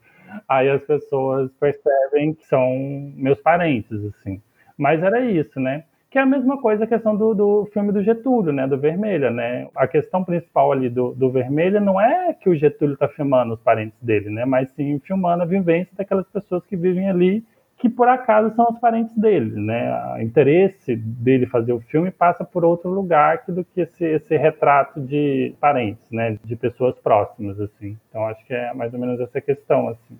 Aí 0.47 0.69
as 0.69 0.83
pessoas 0.83 1.51
percebem 1.59 2.35
que 2.35 2.45
são 2.45 2.69
meus 3.15 3.39
parentes, 3.39 4.05
assim. 4.05 4.39
Mas 4.77 5.01
era 5.01 5.19
isso, 5.19 5.59
né? 5.59 5.85
Que 6.13 6.19
é 6.19 6.21
a 6.21 6.27
mesma 6.27 6.61
coisa 6.61 6.83
a 6.83 6.87
questão 6.87 7.17
do, 7.17 7.33
do 7.33 7.65
filme 7.73 7.91
do 7.91 8.03
Getúlio, 8.03 8.53
né, 8.53 8.67
do 8.67 8.77
Vermelha, 8.77 9.31
né? 9.31 9.67
A 9.75 9.87
questão 9.87 10.23
principal 10.23 10.71
ali 10.71 10.87
do, 10.87 11.11
do 11.15 11.31
Vermelha 11.31 11.79
não 11.79 11.99
é 11.99 12.35
que 12.35 12.47
o 12.47 12.55
Getúlio 12.55 12.93
está 12.93 13.07
filmando 13.07 13.55
os 13.55 13.59
parentes 13.59 13.97
dele, 13.99 14.29
né, 14.29 14.45
mas 14.45 14.69
sim 14.73 14.99
filmando 14.99 15.41
a 15.41 15.47
vivência 15.47 15.91
daquelas 15.97 16.27
pessoas 16.27 16.63
que 16.67 16.77
vivem 16.77 17.09
ali, 17.09 17.43
que 17.79 17.89
por 17.89 18.07
acaso 18.07 18.55
são 18.55 18.67
os 18.69 18.77
parentes 18.77 19.17
dele, 19.17 19.59
né? 19.59 20.13
O 20.15 20.21
interesse 20.21 20.95
dele 20.95 21.47
fazer 21.47 21.73
o 21.73 21.79
filme 21.79 22.11
passa 22.11 22.45
por 22.45 22.63
outro 22.63 22.91
lugar 22.91 23.41
do 23.47 23.65
que 23.65 23.81
esse, 23.81 24.05
esse 24.05 24.37
retrato 24.37 25.01
de 25.01 25.55
parentes, 25.59 26.11
né, 26.11 26.37
de 26.43 26.55
pessoas 26.55 26.95
próximas, 26.99 27.59
assim. 27.59 27.97
Então 28.09 28.23
acho 28.27 28.45
que 28.45 28.53
é 28.53 28.71
mais 28.75 28.93
ou 28.93 28.99
menos 28.99 29.19
essa 29.19 29.41
questão, 29.41 29.87
assim. 29.87 30.19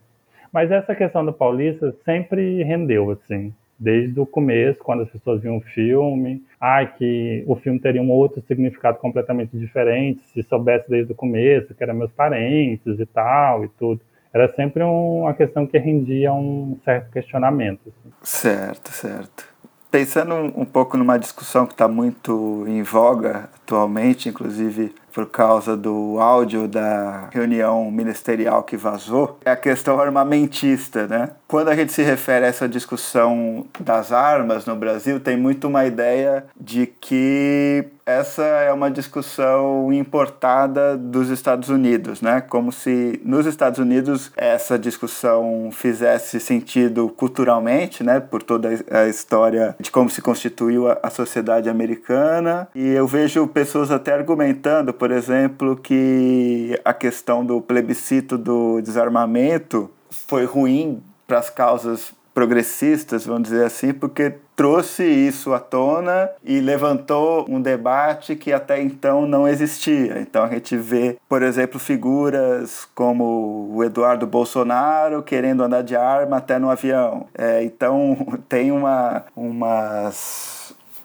Mas 0.51 0.71
essa 0.71 0.95
questão 0.95 1.23
do 1.23 1.31
Paulista 1.31 1.93
sempre 2.03 2.63
rendeu, 2.63 3.11
assim 3.11 3.53
desde 3.83 4.17
o 4.19 4.25
começo, 4.25 4.79
quando 4.79 5.03
as 5.03 5.09
pessoas 5.09 5.41
viam 5.41 5.57
o 5.57 5.61
filme, 5.61 6.41
ah, 6.59 6.85
que 6.85 7.43
o 7.45 7.55
filme 7.57 7.79
teria 7.79 8.01
um 8.01 8.09
outro 8.09 8.41
significado 8.47 8.97
completamente 8.97 9.57
diferente 9.57 10.21
se 10.33 10.41
soubesse 10.43 10.89
desde 10.89 11.11
o 11.11 11.15
começo 11.15 11.75
que 11.75 11.83
eram 11.83 11.93
meus 11.93 12.11
parentes 12.11 12.99
e 12.99 13.05
tal 13.05 13.65
e 13.65 13.67
tudo. 13.67 13.99
Era 14.33 14.47
sempre 14.55 14.81
uma 14.81 15.33
questão 15.33 15.67
que 15.67 15.77
rendia 15.77 16.33
um 16.33 16.77
certo 16.83 17.11
questionamento. 17.11 17.81
Assim. 17.87 18.13
Certo, 18.23 18.89
certo. 18.91 19.53
Pensando 19.91 20.33
um 20.59 20.65
pouco 20.65 20.97
numa 20.97 21.19
discussão 21.19 21.67
que 21.67 21.73
está 21.73 21.87
muito 21.87 22.65
em 22.67 22.81
voga 22.81 23.49
atualmente, 23.53 24.29
inclusive 24.29 24.91
por 25.13 25.27
causa 25.27 25.77
do 25.77 26.17
áudio 26.19 26.67
da 26.67 27.29
reunião 27.31 27.89
ministerial 27.91 28.63
que 28.63 28.75
vazou, 28.75 29.37
é 29.45 29.51
a 29.51 29.55
questão 29.55 29.99
armamentista, 29.99 31.07
né? 31.07 31.29
Quando 31.47 31.69
a 31.69 31.75
gente 31.75 31.93
se 31.93 32.01
refere 32.01 32.45
a 32.45 32.47
essa 32.47 32.67
discussão 32.67 33.65
das 33.79 34.11
armas 34.11 34.65
no 34.65 34.75
Brasil, 34.75 35.19
tem 35.19 35.37
muito 35.37 35.67
uma 35.67 35.85
ideia 35.85 36.45
de 36.59 36.87
que 36.87 37.85
essa 38.05 38.43
é 38.43 38.71
uma 38.71 38.91
discussão 38.91 39.91
importada 39.93 40.97
dos 40.97 41.29
Estados 41.29 41.69
Unidos, 41.69 42.21
né? 42.21 42.41
Como 42.41 42.71
se 42.71 43.21
nos 43.23 43.45
Estados 43.45 43.79
Unidos 43.79 44.31
essa 44.35 44.77
discussão 44.77 45.69
fizesse 45.71 46.39
sentido 46.39 47.07
culturalmente, 47.09 48.03
né? 48.03 48.19
Por 48.19 48.43
toda 48.43 48.69
a 48.91 49.07
história 49.07 49.75
de 49.79 49.89
como 49.89 50.09
se 50.09 50.21
constituiu 50.21 50.87
a 51.01 51.09
sociedade 51.09 51.69
americana. 51.69 52.67
E 52.75 52.89
eu 52.89 53.07
vejo 53.07 53.47
pessoas 53.47 53.89
até 53.89 54.13
argumentando 54.13 54.93
por 55.03 55.11
exemplo, 55.11 55.75
que 55.75 56.79
a 56.85 56.93
questão 56.93 57.45
do 57.45 57.59
plebiscito 57.59 58.37
do 58.37 58.79
desarmamento 58.79 59.91
foi 60.09 60.45
ruim 60.45 61.03
para 61.27 61.39
as 61.39 61.49
causas 61.49 62.13
progressistas, 62.33 63.25
vamos 63.25 63.49
dizer 63.49 63.65
assim, 63.65 63.91
porque 63.91 64.35
trouxe 64.55 65.03
isso 65.03 65.53
à 65.53 65.59
tona 65.59 66.29
e 66.41 66.61
levantou 66.61 67.45
um 67.49 67.61
debate 67.61 68.33
que 68.37 68.53
até 68.53 68.81
então 68.81 69.27
não 69.27 69.45
existia. 69.45 70.19
Então 70.21 70.45
a 70.45 70.49
gente 70.49 70.77
vê, 70.77 71.17
por 71.27 71.43
exemplo, 71.43 71.81
figuras 71.81 72.87
como 72.95 73.71
o 73.73 73.83
Eduardo 73.83 74.25
Bolsonaro 74.25 75.21
querendo 75.21 75.63
andar 75.63 75.83
de 75.83 75.97
arma 75.97 76.37
até 76.37 76.57
no 76.57 76.69
avião. 76.69 77.27
É, 77.37 77.61
então 77.61 78.15
tem 78.47 78.71
uma, 78.71 79.25
umas 79.35 80.62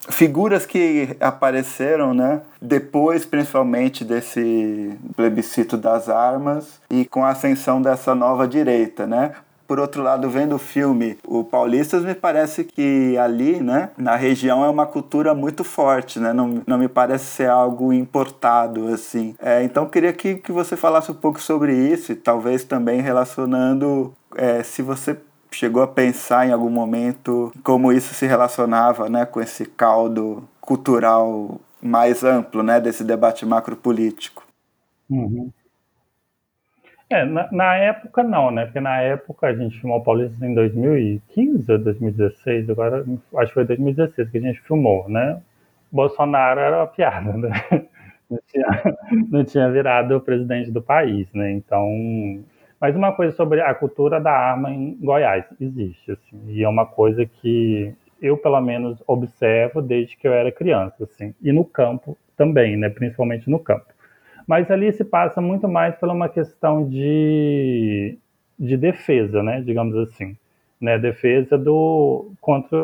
figuras 0.09 0.67
que 0.67 1.17
apareceram, 1.21 2.15
né, 2.15 2.41
depois 2.61 3.25
principalmente 3.25 4.05
desse 4.05 4.97
plebiscito 5.15 5.77
das 5.77 6.09
armas 6.09 6.81
e 6.91 7.05
com 7.05 7.25
a 7.25 7.31
ascensão 7.31 7.81
dessa 7.81 8.15
nova 8.15 8.47
direita, 8.47 9.07
né? 9.07 9.33
Por 9.69 9.79
outro 9.79 10.03
lado, 10.03 10.31
vendo 10.31 10.55
o 10.55 10.59
filme, 10.59 11.19
o 11.27 11.45
Paulistas 11.45 12.03
me 12.03 12.15
parece 12.15 12.65
que 12.65 13.19
ali, 13.19 13.61
né, 13.61 13.91
na 13.99 14.17
região 14.17 14.65
é 14.65 14.69
uma 14.71 14.87
cultura 14.87 15.35
muito 15.35 15.62
forte, 15.62 16.19
né? 16.19 16.33
Não, 16.33 16.62
não 16.67 16.79
me 16.79 16.88
parece 16.88 17.27
ser 17.27 17.50
algo 17.50 17.93
importado, 17.93 18.88
assim. 18.88 19.35
É, 19.38 19.62
então, 19.62 19.85
queria 19.85 20.15
que, 20.15 20.37
que 20.37 20.50
você 20.50 20.75
falasse 20.75 21.11
um 21.11 21.15
pouco 21.15 21.38
sobre 21.38 21.75
isso 21.75 22.12
e 22.12 22.15
talvez 22.15 22.65
também 22.65 23.03
relacionando 23.03 24.15
é, 24.35 24.62
se 24.62 24.81
você 24.81 25.19
chegou 25.50 25.83
a 25.83 25.88
pensar 25.88 26.47
em 26.47 26.52
algum 26.52 26.71
momento 26.71 27.52
como 27.62 27.93
isso 27.93 28.14
se 28.14 28.26
relacionava 28.26 29.09
né, 29.09 29.25
com 29.25 29.40
esse 29.40 29.67
caldo 29.67 30.49
cultural 30.61 31.61
mais 31.81 32.25
amplo 32.25 32.62
né, 32.62 32.81
desse 32.81 33.05
debate 33.05 33.47
macropolítico? 33.47 34.47
Uhum. 35.09 35.50
É, 37.11 37.25
na, 37.25 37.50
na, 37.50 37.75
época 37.76 38.23
não, 38.23 38.50
né? 38.50 38.67
Porque 38.67 38.81
na 38.81 39.00
época 39.00 39.47
a 39.47 39.55
gente 39.55 39.81
filmou 39.81 40.02
Paulista 40.02 40.45
em 40.45 40.52
2015 40.52 41.73
ou 41.73 41.78
2016, 41.78 42.69
agora 42.69 43.02
acho 43.37 43.49
que 43.49 43.55
foi 43.55 43.64
2016 43.64 44.28
que 44.28 44.37
a 44.37 44.40
gente 44.40 44.61
filmou, 44.61 45.09
né? 45.09 45.40
Bolsonaro 45.90 46.61
era 46.61 46.76
uma 46.76 46.87
piada, 46.87 47.33
né? 47.33 47.50
Não 48.31 48.38
tinha, 48.47 48.97
não 49.31 49.43
tinha 49.43 49.71
virado 49.71 50.14
o 50.14 50.21
presidente 50.21 50.71
do 50.71 50.83
país, 50.83 51.33
né? 51.33 51.50
Então 51.50 52.45
mas 52.81 52.95
uma 52.95 53.13
coisa 53.13 53.35
sobre 53.35 53.61
a 53.61 53.75
cultura 53.75 54.21
da 54.21 54.33
arma 54.33 54.71
em 54.71 54.97
Goiás 55.01 55.45
existe, 55.61 56.13
assim, 56.13 56.41
e 56.49 56.63
é 56.63 56.69
uma 56.69 56.87
coisa 56.87 57.27
que 57.27 57.93
eu 58.21 58.37
pelo 58.37 58.61
menos 58.61 59.03
observo 59.07 59.81
desde 59.81 60.17
que 60.17 60.27
eu 60.27 60.33
era 60.33 60.51
criança, 60.53 61.05
assim, 61.05 61.35
e 61.43 61.53
no 61.53 61.65
campo 61.65 62.17
também, 62.37 62.77
né, 62.77 62.89
principalmente 62.89 63.51
no 63.51 63.59
campo. 63.59 63.87
Mas 64.47 64.71
ali 64.71 64.93
se 64.93 65.05
passa 65.05 65.41
muito 65.41 65.69
mais 65.69 65.95
por 65.97 66.09
uma 66.09 66.29
questão 66.29 66.89
de, 66.89 68.17
de 68.59 68.77
defesa, 68.77 69.43
né, 69.43 69.61
digamos 69.61 69.97
assim, 69.97 70.37
né, 70.81 70.99
defesa 70.99 71.59
do 71.59 72.33
contra 72.41 72.79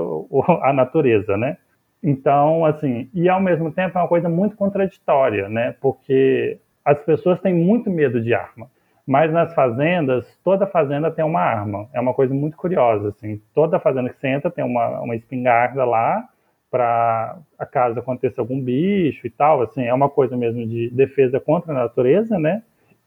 a 0.62 0.72
natureza, 0.72 1.36
né. 1.36 1.56
Então, 2.02 2.66
assim, 2.66 3.08
e 3.14 3.28
ao 3.28 3.40
mesmo 3.40 3.70
tempo 3.72 3.96
é 3.96 4.00
uma 4.02 4.08
coisa 4.08 4.28
muito 4.28 4.56
contraditória, 4.56 5.48
né, 5.48 5.74
porque 5.80 6.58
as 6.84 6.98
pessoas 7.02 7.40
têm 7.40 7.54
muito 7.54 7.88
medo 7.90 8.20
de 8.20 8.34
arma. 8.34 8.68
Mas 9.06 9.32
nas 9.32 9.54
fazendas, 9.54 10.26
toda 10.42 10.66
fazenda 10.66 11.10
tem 11.10 11.24
uma 11.24 11.40
arma. 11.40 11.88
É 11.92 12.00
uma 12.00 12.14
coisa 12.14 12.34
muito 12.34 12.56
curiosa, 12.56 13.08
assim. 13.08 13.40
Toda 13.54 13.78
fazenda 13.78 14.08
que 14.08 14.18
você 14.18 14.28
entra 14.28 14.50
tem 14.50 14.64
uma, 14.64 15.00
uma 15.00 15.16
espingarda 15.16 15.84
lá 15.84 16.28
para 16.70 17.38
caso 17.70 18.00
aconteça 18.00 18.40
algum 18.40 18.60
bicho 18.60 19.26
e 19.26 19.30
tal, 19.30 19.62
assim. 19.62 19.84
É 19.84 19.94
uma 19.94 20.08
coisa 20.08 20.36
mesmo 20.36 20.66
de 20.66 20.90
defesa 20.90 21.38
contra 21.38 21.72
a 21.72 21.74
natureza, 21.74 22.38
né? 22.38 22.62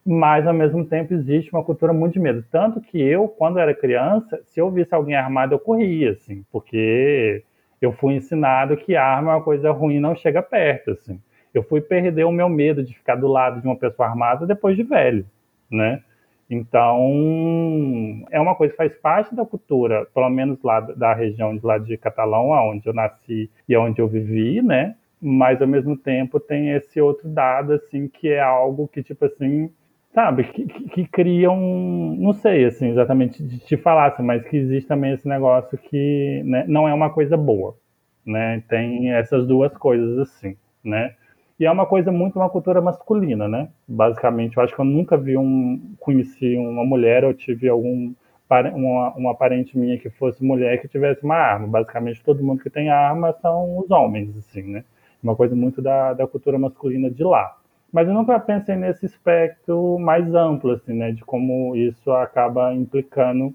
mas 0.09 0.47
ao 0.47 0.53
mesmo 0.53 0.85
tempo 0.85 1.13
existe 1.13 1.51
uma 1.51 1.61
cultura 1.61 1.91
muito 1.91 2.13
de 2.13 2.19
medo. 2.19 2.41
Tanto 2.49 2.79
que 2.79 2.97
eu, 2.97 3.27
quando 3.27 3.59
era 3.59 3.75
criança, 3.75 4.39
se 4.45 4.57
eu 4.57 4.71
visse 4.71 4.95
alguém 4.95 5.15
armado, 5.15 5.53
eu 5.53 5.59
corria, 5.59 6.11
assim, 6.11 6.45
porque 6.49 7.43
eu 7.81 7.91
fui 7.91 8.13
ensinado 8.13 8.77
que 8.77 8.95
arma 8.95 9.33
é 9.33 9.35
uma 9.35 9.43
coisa 9.43 9.69
ruim, 9.69 9.99
não 9.99 10.15
chega 10.15 10.41
perto, 10.41 10.91
assim. 10.91 11.19
Eu 11.53 11.61
fui 11.61 11.81
perder 11.81 12.23
o 12.23 12.31
meu 12.31 12.47
medo 12.47 12.83
de 12.83 12.93
ficar 12.93 13.15
do 13.15 13.27
lado 13.27 13.59
de 13.59 13.67
uma 13.67 13.75
pessoa 13.75 14.07
armada 14.07 14.47
depois 14.47 14.77
de 14.77 14.83
velho, 14.83 15.25
né? 15.71 16.01
Então, 16.49 18.25
é 18.31 18.39
uma 18.39 18.55
coisa 18.55 18.71
que 18.71 18.77
faz 18.77 18.95
parte 18.95 19.35
da 19.35 19.45
cultura, 19.45 20.05
pelo 20.13 20.29
menos 20.29 20.61
lá 20.63 20.79
da 20.79 21.13
região 21.13 21.55
de 21.57 21.65
lá 21.65 21.77
de 21.77 21.97
Catalão, 21.97 22.49
onde 22.49 22.87
eu 22.87 22.93
nasci 22.93 23.49
e 23.67 23.75
onde 23.75 24.01
eu 24.01 24.07
vivi, 24.07 24.61
né? 24.61 24.95
Mas 25.21 25.61
ao 25.61 25.67
mesmo 25.67 25.97
tempo 25.97 26.39
tem 26.39 26.71
esse 26.71 27.01
outro 27.01 27.27
dado 27.27 27.73
assim 27.73 28.07
que 28.07 28.29
é 28.29 28.39
algo 28.39 28.87
que 28.87 29.03
tipo 29.03 29.25
assim, 29.25 29.69
sabe, 30.13 30.45
que, 30.45 30.65
que 30.65 31.05
cria 31.07 31.51
um, 31.51 32.15
não 32.17 32.33
sei 32.33 32.65
assim 32.65 32.91
exatamente 32.91 33.43
de 33.43 33.59
te 33.59 33.75
falar, 33.75 34.07
assim, 34.07 34.23
mas 34.23 34.47
que 34.47 34.55
existe 34.57 34.87
também 34.87 35.13
esse 35.13 35.27
negócio 35.27 35.77
que 35.77 36.41
né, 36.45 36.63
não 36.67 36.87
é 36.87 36.93
uma 36.93 37.09
coisa 37.09 37.35
boa, 37.35 37.75
né? 38.25 38.63
Tem 38.69 39.11
essas 39.11 39.45
duas 39.45 39.75
coisas 39.75 40.17
assim, 40.19 40.55
né? 40.83 41.13
E 41.59 41.65
é 41.65 41.71
uma 41.71 41.87
coisa 41.87 42.11
muito 42.11 42.37
uma 42.37 42.49
cultura 42.49 42.79
masculina, 42.81 43.47
né? 43.47 43.69
Basicamente, 43.87 44.57
eu 44.57 44.63
acho 44.63 44.75
que 44.75 44.79
eu 44.79 44.85
nunca 44.85 45.17
vi 45.17 45.35
um, 45.37 45.95
conheci 45.99 46.55
uma 46.55 46.85
mulher 46.85 47.25
ou 47.25 47.33
tive 47.33 47.67
algum 47.67 48.13
uma, 48.49 49.13
uma 49.15 49.35
parente 49.35 49.77
minha 49.77 49.97
que 49.97 50.09
fosse 50.11 50.43
mulher 50.43 50.79
que 50.79 50.87
tivesse 50.87 51.23
uma 51.23 51.35
arma. 51.35 51.67
Basicamente, 51.67 52.23
todo 52.23 52.43
mundo 52.43 52.61
que 52.61 52.69
tem 52.69 52.89
arma 52.89 53.33
são 53.41 53.79
os 53.79 53.89
homens, 53.89 54.37
assim, 54.37 54.61
né? 54.61 54.83
Uma 55.21 55.35
coisa 55.35 55.55
muito 55.55 55.81
da, 55.81 56.13
da 56.13 56.27
cultura 56.27 56.59
masculina 56.59 57.09
de 57.09 57.23
lá. 57.23 57.57
Mas 57.91 58.07
eu 58.07 58.13
nunca 58.13 58.39
pensei 58.39 58.75
nesse 58.75 59.05
espectro 59.07 59.97
mais 59.99 60.33
amplo, 60.35 60.71
assim, 60.71 60.93
né? 60.93 61.11
De 61.11 61.25
como 61.25 61.75
isso 61.75 62.11
acaba 62.11 62.73
implicando 62.73 63.53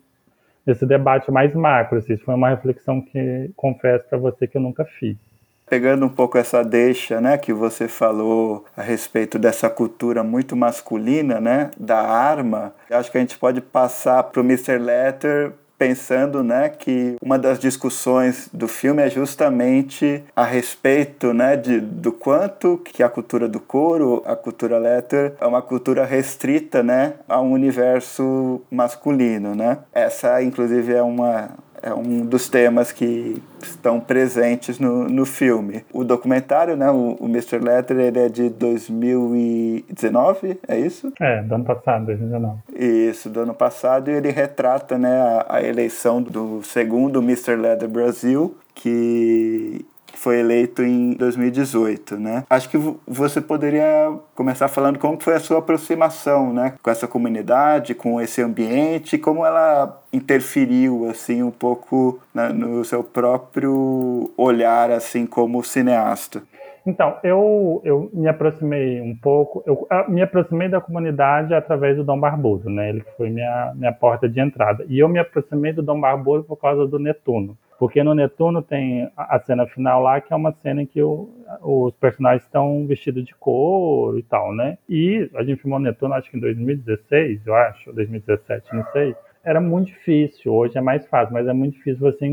nesse 0.67 0.85
debate 0.85 1.31
mais 1.31 1.55
macro. 1.55 1.99
Assim. 1.99 2.15
Isso 2.15 2.25
foi 2.25 2.35
uma 2.35 2.49
reflexão 2.51 3.01
que 3.01 3.51
confesso 3.57 4.09
para 4.09 4.19
você 4.19 4.47
que 4.49 4.57
eu 4.57 4.63
nunca 4.63 4.85
fiz 4.85 5.32
pegando 5.73 6.05
um 6.05 6.09
pouco 6.11 6.37
essa 6.37 6.63
deixa, 6.63 7.19
né, 7.19 7.39
que 7.39 7.51
você 7.51 7.89
falou 7.89 8.67
a 8.77 8.83
respeito 8.83 9.39
dessa 9.39 9.71
cultura 9.71 10.23
muito 10.23 10.55
masculina, 10.55 11.41
né, 11.41 11.71
da 11.79 11.99
arma, 11.99 12.75
acho 12.91 13.11
que 13.11 13.17
a 13.17 13.21
gente 13.23 13.39
pode 13.39 13.63
passar 13.63 14.23
para 14.25 14.43
o 14.43 14.45
Mr. 14.45 14.77
Letter 14.77 15.53
pensando, 15.79 16.45
né, 16.45 16.69
que 16.69 17.17
uma 17.23 17.39
das 17.39 17.59
discussões 17.59 18.51
do 18.53 18.69
filme 18.69 19.03
é 19.03 19.09
justamente 19.09 20.23
a 20.37 20.45
respeito, 20.45 21.33
né, 21.33 21.57
de, 21.57 21.81
do 21.81 22.13
quanto 22.13 22.77
que 22.85 23.03
a 23.03 23.09
cultura 23.09 23.49
do 23.49 23.59
couro, 23.59 24.23
a 24.27 24.37
cultura 24.37 24.77
letter, 24.77 25.33
é 25.41 25.47
uma 25.47 25.63
cultura 25.63 26.05
restrita, 26.05 26.83
né, 26.83 27.15
a 27.27 27.41
um 27.41 27.51
universo 27.51 28.61
masculino, 28.71 29.55
né. 29.55 29.79
Essa, 29.91 30.43
inclusive, 30.43 30.93
é 30.93 31.03
uma 31.03 31.49
é 31.83 31.93
um 31.93 32.25
dos 32.25 32.49
temas 32.49 32.91
que 32.93 33.43
estão 33.61 34.01
presentes 34.01 34.79
no, 34.79 35.09
no 35.09 35.27
filme. 35.27 35.85
O 35.93 36.05
documentário, 36.05 36.77
né, 36.77 36.89
o, 36.91 37.17
o 37.19 37.27
Mr. 37.27 37.59
Letter, 37.59 37.99
ele 37.99 38.21
é 38.21 38.29
de 38.29 38.49
2019, 38.51 40.61
é 40.69 40.79
isso? 40.79 41.13
É, 41.21 41.43
do 41.43 41.57
ano 41.57 41.65
passado, 41.65 42.07
2019. 42.07 42.61
Isso, 42.77 43.29
do 43.29 43.41
ano 43.41 43.55
passado, 43.55 44.09
e 44.11 44.15
ele 44.15 44.31
retrata 44.31 44.97
né, 44.97 45.21
a, 45.21 45.57
a 45.57 45.63
eleição 45.63 46.23
do 46.23 46.63
segundo 46.63 47.21
Mr. 47.21 47.57
Letter 47.57 47.89
Brasil, 47.89 48.57
que 48.75 49.85
foi 50.19 50.41
eleito 50.41 50.83
em 50.83 51.13
2018, 51.15 52.17
né? 52.19 52.45
Acho 52.49 52.69
que 52.69 52.79
você 53.07 53.41
poderia 53.41 54.13
começar 54.35 54.69
falando 54.69 54.99
como 54.99 55.21
foi 55.21 55.35
a 55.35 55.41
sua 55.41 55.59
aproximação, 55.59 56.53
né, 56.53 56.75
com 56.83 56.91
essa 56.91 57.07
comunidade, 57.07 57.95
com 57.95 58.21
esse 58.21 58.43
ambiente, 58.43 59.19
como 59.19 59.45
ela 59.45 60.01
interferiu 60.13 61.09
assim 61.11 61.43
um 61.43 61.51
pouco 61.51 62.21
no 62.55 62.85
seu 62.85 63.03
próprio 63.03 64.31
olhar 64.37 64.91
assim 64.91 65.27
como 65.27 65.63
cineasta. 65.63 66.43
Então, 66.85 67.17
eu, 67.23 67.81
eu 67.85 68.11
me 68.13 68.29
aproximei 68.29 69.01
um 69.01 69.15
pouco, 69.15 69.63
eu 69.65 69.87
me 70.09 70.21
aproximei 70.21 70.69
da 70.69 70.81
comunidade 70.81 71.55
através 71.55 71.97
do 71.97 72.03
Dom 72.03 72.19
Barbudo, 72.19 72.69
né? 72.69 72.89
Ele 72.89 73.05
foi 73.17 73.31
minha, 73.31 73.73
minha 73.77 73.93
porta 73.93 74.29
de 74.29 74.41
entrada. 74.41 74.85
E 74.89 74.99
eu 74.99 75.09
me 75.09 75.21
aproximei 75.21 75.73
do 75.73 75.83
Dom 75.83 76.01
Barbudo 76.01 76.43
por 76.43 76.57
causa 76.57 76.87
do 76.87 76.99
Netuno. 76.99 77.57
Porque 77.83 78.05
no 78.05 78.15
Netuno 78.15 78.63
tem 78.63 79.11
a 79.17 79.41
cena 79.41 79.67
final 79.67 80.01
lá, 80.01 80.21
que 80.21 80.33
é 80.33 80.37
uma 80.37 80.53
cena 80.53 80.83
em 80.83 80.87
que 80.87 81.03
o, 81.03 81.29
os 81.61 81.93
personagens 81.95 82.45
estão 82.45 82.87
vestidos 82.87 83.25
de 83.25 83.35
couro 83.35 84.17
e 84.17 84.23
tal, 84.23 84.55
né? 84.55 84.79
E 84.89 85.29
a 85.35 85.43
gente 85.43 85.61
filmou 85.61 85.81
Netuno, 85.81 86.15
acho 86.15 86.31
que 86.31 86.37
em 86.37 86.41
2016, 86.41 87.45
eu 87.45 87.53
acho, 87.57 87.93
2017, 87.93 88.73
não 88.73 88.85
sei. 88.93 89.17
Era 89.43 89.61
muito 89.61 89.89
difícil, 89.89 90.55
hoje 90.55 90.79
é 90.79 90.81
mais 90.81 91.05
fácil, 91.09 91.35
mas 91.35 91.49
é 91.49 91.53
muito 91.53 91.75
difícil 91.75 91.99
você 91.99 92.25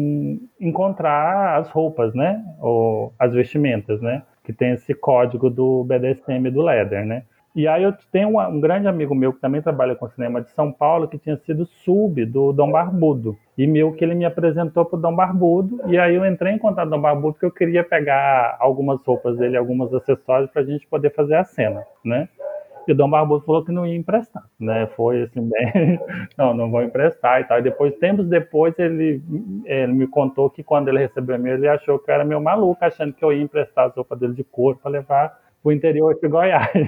encontrar 0.61 1.57
as 1.57 1.67
roupas, 1.71 2.13
né? 2.13 2.45
Ou 2.59 3.11
as 3.17 3.33
vestimentas, 3.33 3.99
né? 4.01 4.21
Que 4.43 4.53
tem 4.53 4.73
esse 4.73 4.93
código 4.93 5.49
do 5.49 5.83
BDSM 5.83 6.47
do 6.51 6.61
Leather, 6.61 7.03
né? 7.07 7.23
E 7.55 7.67
aí 7.67 7.83
eu 7.83 7.93
tenho 8.11 8.39
um, 8.39 8.59
grande 8.59 8.87
amigo 8.87 9.15
meu 9.15 9.33
que 9.33 9.41
também 9.41 9.61
trabalha 9.61 9.95
com 9.95 10.07
cinema 10.09 10.41
de 10.41 10.51
São 10.51 10.71
Paulo, 10.71 11.07
que 11.07 11.17
tinha 11.17 11.35
sido 11.37 11.65
sub 11.65 12.23
do 12.25 12.53
Dom 12.53 12.71
Barbudo. 12.71 13.37
E 13.57 13.65
meu 13.65 13.91
que 13.91 14.03
ele 14.03 14.15
me 14.15 14.25
apresentou 14.25 14.85
pro 14.85 14.99
Dom 14.99 15.15
Barbudo, 15.15 15.81
e 15.87 15.97
aí 15.97 16.15
eu 16.15 16.25
entrei 16.25 16.53
em 16.53 16.59
contato 16.59 16.89
com 16.89 16.95
o 16.95 16.97
Dom 16.97 17.01
Barbudo 17.01 17.33
porque 17.33 17.45
eu 17.45 17.51
queria 17.51 17.83
pegar 17.83 18.55
algumas 18.59 19.03
roupas 19.03 19.37
dele, 19.37 19.57
alguns 19.57 19.93
acessórios 19.93 20.49
para 20.51 20.61
a 20.61 20.65
gente 20.65 20.87
poder 20.87 21.13
fazer 21.13 21.35
a 21.35 21.43
cena, 21.43 21.83
né? 22.05 22.29
E 22.87 22.91
o 22.91 22.95
Dom 22.95 23.09
Barbudo 23.09 23.45
falou 23.45 23.63
que 23.63 23.71
não 23.71 23.85
ia 23.85 23.95
emprestar, 23.95 24.43
né? 24.59 24.87
Foi 24.95 25.23
assim, 25.23 25.41
bem, 25.49 25.99
não, 26.37 26.53
não 26.53 26.71
vou 26.71 26.81
emprestar 26.81 27.41
e 27.41 27.43
tal. 27.43 27.59
E 27.59 27.61
depois, 27.61 27.95
tempos 27.97 28.27
depois, 28.27 28.77
ele, 28.79 29.21
ele 29.65 29.93
me 29.93 30.07
contou 30.07 30.49
que 30.49 30.63
quando 30.63 30.87
ele 30.87 30.99
recebeu 30.99 31.35
a 31.35 31.37
minha, 31.37 31.53
ele 31.53 31.67
achou 31.67 31.99
que 31.99 32.09
eu 32.09 32.15
era 32.15 32.25
meio 32.25 32.41
maluco, 32.41 32.83
achando 32.83 33.13
que 33.13 33.23
eu 33.23 33.33
ia 33.33 33.43
emprestar 33.43 33.87
as 33.87 33.95
roupas 33.95 34.19
dele 34.19 34.33
de 34.33 34.43
couro 34.43 34.79
para 34.81 34.89
levar 34.89 35.37
o 35.63 35.71
interior 35.71 36.15
de 36.15 36.27
Goiás. 36.27 36.71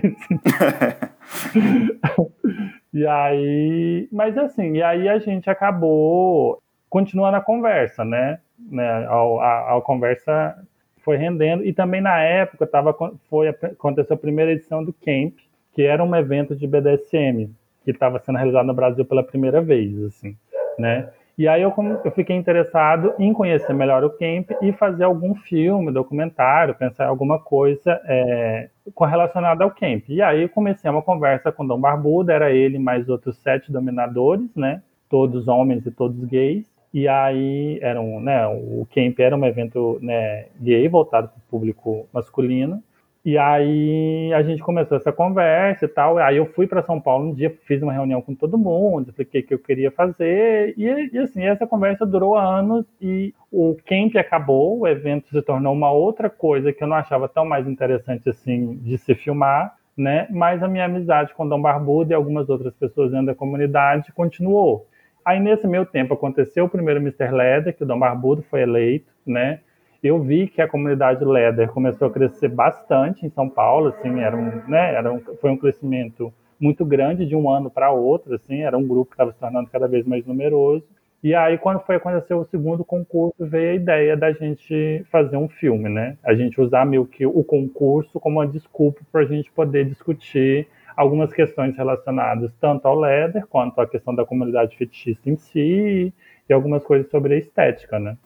e 2.93 3.05
aí, 3.05 4.07
mas 4.11 4.37
assim, 4.37 4.73
e 4.73 4.83
aí 4.83 5.09
a 5.09 5.19
gente 5.19 5.49
acabou 5.49 6.61
continuando 6.89 7.37
a 7.37 7.41
conversa, 7.41 8.03
né? 8.03 8.39
né 8.59 9.05
a, 9.07 9.15
a, 9.15 9.77
a 9.77 9.81
conversa 9.81 10.57
foi 11.03 11.17
rendendo 11.17 11.65
e 11.65 11.73
também 11.73 12.01
na 12.01 12.21
época 12.21 12.67
tava 12.67 12.95
foi 13.29 13.49
aconteceu 13.49 14.13
a 14.13 14.19
primeira 14.19 14.51
edição 14.51 14.83
do 14.83 14.93
Camp, 14.93 15.33
que 15.73 15.83
era 15.83 16.03
um 16.03 16.15
evento 16.15 16.55
de 16.55 16.67
BDSM 16.67 17.49
que 17.83 17.91
estava 17.91 18.19
sendo 18.19 18.37
realizado 18.37 18.67
no 18.67 18.73
Brasil 18.73 19.03
pela 19.03 19.23
primeira 19.23 19.61
vez, 19.61 19.97
assim, 20.03 20.37
né? 20.77 21.09
E 21.41 21.47
aí 21.47 21.63
eu, 21.63 21.73
eu 22.05 22.11
fiquei 22.11 22.35
interessado 22.35 23.15
em 23.17 23.33
conhecer 23.33 23.73
melhor 23.73 24.03
o 24.03 24.11
camp 24.11 24.51
e 24.61 24.71
fazer 24.73 25.05
algum 25.05 25.33
filme, 25.33 25.91
documentário, 25.91 26.75
pensar 26.75 27.05
em 27.05 27.07
alguma 27.07 27.39
coisa 27.39 27.99
é, 28.05 28.69
correlacionada 28.93 29.63
ao 29.63 29.71
camp. 29.71 30.03
E 30.07 30.21
aí 30.21 30.47
comecei 30.47 30.87
uma 30.87 31.01
conversa 31.01 31.51
com 31.51 31.65
Dom 31.65 31.81
Barbudo, 31.81 32.31
era 32.31 32.51
ele 32.51 32.77
mais 32.77 33.09
outros 33.09 33.37
sete 33.37 33.71
dominadores, 33.71 34.55
né? 34.55 34.83
Todos 35.09 35.47
homens 35.47 35.83
e 35.87 35.89
todos 35.89 36.23
gays. 36.25 36.71
E 36.93 37.07
aí 37.07 37.79
eram, 37.81 38.19
né, 38.19 38.45
o 38.45 38.87
camp 38.93 39.19
era 39.19 39.35
um 39.35 39.43
evento 39.43 39.97
né, 39.99 40.45
gay 40.59 40.87
voltado 40.87 41.27
para 41.29 41.39
o 41.39 41.49
público 41.49 42.07
masculino. 42.13 42.83
E 43.23 43.37
aí 43.37 44.33
a 44.33 44.41
gente 44.41 44.63
começou 44.63 44.97
essa 44.97 45.11
conversa 45.11 45.85
e 45.85 45.87
tal. 45.87 46.17
Aí 46.17 46.37
eu 46.37 46.45
fui 46.47 46.65
para 46.65 46.81
São 46.81 46.99
Paulo 46.99 47.29
um 47.29 47.33
dia, 47.33 47.55
fiz 47.67 47.81
uma 47.81 47.93
reunião 47.93 48.19
com 48.19 48.33
todo 48.33 48.57
mundo, 48.57 49.09
expliquei 49.09 49.41
o 49.41 49.45
que 49.45 49.53
eu 49.53 49.59
queria 49.59 49.91
fazer. 49.91 50.73
E, 50.75 51.09
e, 51.13 51.17
assim, 51.19 51.43
essa 51.43 51.67
conversa 51.67 52.03
durou 52.03 52.35
anos 52.35 52.83
e 52.99 53.31
o 53.51 53.77
camp 53.85 54.15
acabou, 54.15 54.79
o 54.79 54.87
evento 54.87 55.29
se 55.29 55.41
tornou 55.43 55.71
uma 55.73 55.91
outra 55.91 56.31
coisa 56.31 56.73
que 56.73 56.83
eu 56.83 56.87
não 56.87 56.95
achava 56.95 57.29
tão 57.29 57.45
mais 57.45 57.67
interessante 57.67 58.27
assim 58.27 58.77
de 58.77 58.97
se 58.97 59.13
filmar, 59.13 59.75
né? 59.95 60.27
Mas 60.31 60.63
a 60.63 60.67
minha 60.67 60.85
amizade 60.85 61.31
com 61.35 61.47
Dom 61.47 61.61
Barbudo 61.61 62.11
e 62.11 62.15
algumas 62.15 62.49
outras 62.49 62.73
pessoas 62.73 63.11
dentro 63.11 63.27
da 63.27 63.35
comunidade 63.35 64.11
continuou. 64.13 64.87
Aí 65.23 65.39
nesse 65.39 65.67
meio 65.67 65.85
tempo 65.85 66.15
aconteceu 66.15 66.65
o 66.65 66.69
primeiro 66.69 66.99
Mr. 66.99 67.29
Leder, 67.29 67.77
que 67.77 67.83
o 67.83 67.85
Dom 67.85 67.99
Barbudo 67.99 68.41
foi 68.41 68.61
eleito, 68.61 69.11
né? 69.23 69.59
Eu 70.03 70.21
vi 70.21 70.47
que 70.47 70.61
a 70.61 70.67
comunidade 70.67 71.23
Leather 71.23 71.69
começou 71.69 72.07
a 72.07 72.11
crescer 72.11 72.49
bastante 72.49 73.25
em 73.25 73.29
São 73.29 73.47
Paulo, 73.47 73.89
assim, 73.89 74.19
era 74.19 74.35
um, 74.35 74.61
né, 74.67 74.95
era 74.95 75.13
um, 75.13 75.19
foi 75.39 75.51
um 75.51 75.57
crescimento 75.57 76.33
muito 76.59 76.85
grande 76.85 77.25
de 77.25 77.35
um 77.35 77.49
ano 77.49 77.69
para 77.69 77.91
outro, 77.91 78.35
assim, 78.35 78.61
era 78.61 78.77
um 78.77 78.87
grupo 78.87 79.11
que 79.11 79.15
estava 79.15 79.31
se 79.31 79.39
tornando 79.39 79.69
cada 79.69 79.87
vez 79.87 80.05
mais 80.05 80.25
numeroso. 80.25 80.85
E 81.23 81.35
aí, 81.35 81.57
quando 81.57 81.81
foi 81.81 81.97
acontecer 81.97 82.33
o 82.33 82.45
segundo 82.45 82.83
concurso, 82.83 83.35
veio 83.45 83.71
a 83.71 83.75
ideia 83.75 84.17
da 84.17 84.31
gente 84.31 85.05
fazer 85.11 85.37
um 85.37 85.47
filme, 85.47 85.87
né? 85.87 86.17
A 86.23 86.33
gente 86.33 86.59
usar 86.59 86.83
meio 86.83 87.05
que 87.05 87.27
o 87.27 87.43
concurso 87.43 88.19
como 88.19 88.39
uma 88.39 88.47
desculpa 88.47 89.01
para 89.11 89.21
a 89.21 89.25
gente 89.25 89.51
poder 89.51 89.85
discutir 89.85 90.67
algumas 90.97 91.31
questões 91.31 91.77
relacionadas 91.77 92.51
tanto 92.59 92.87
ao 92.87 92.99
leather 92.99 93.45
quanto 93.47 93.79
à 93.79 93.87
questão 93.87 94.15
da 94.15 94.25
comunidade 94.25 94.75
fetichista 94.75 95.29
em 95.29 95.35
si 95.35 96.11
e 96.49 96.53
algumas 96.53 96.83
coisas 96.83 97.09
sobre 97.11 97.35
a 97.35 97.37
estética, 97.37 97.99
né? 97.99 98.17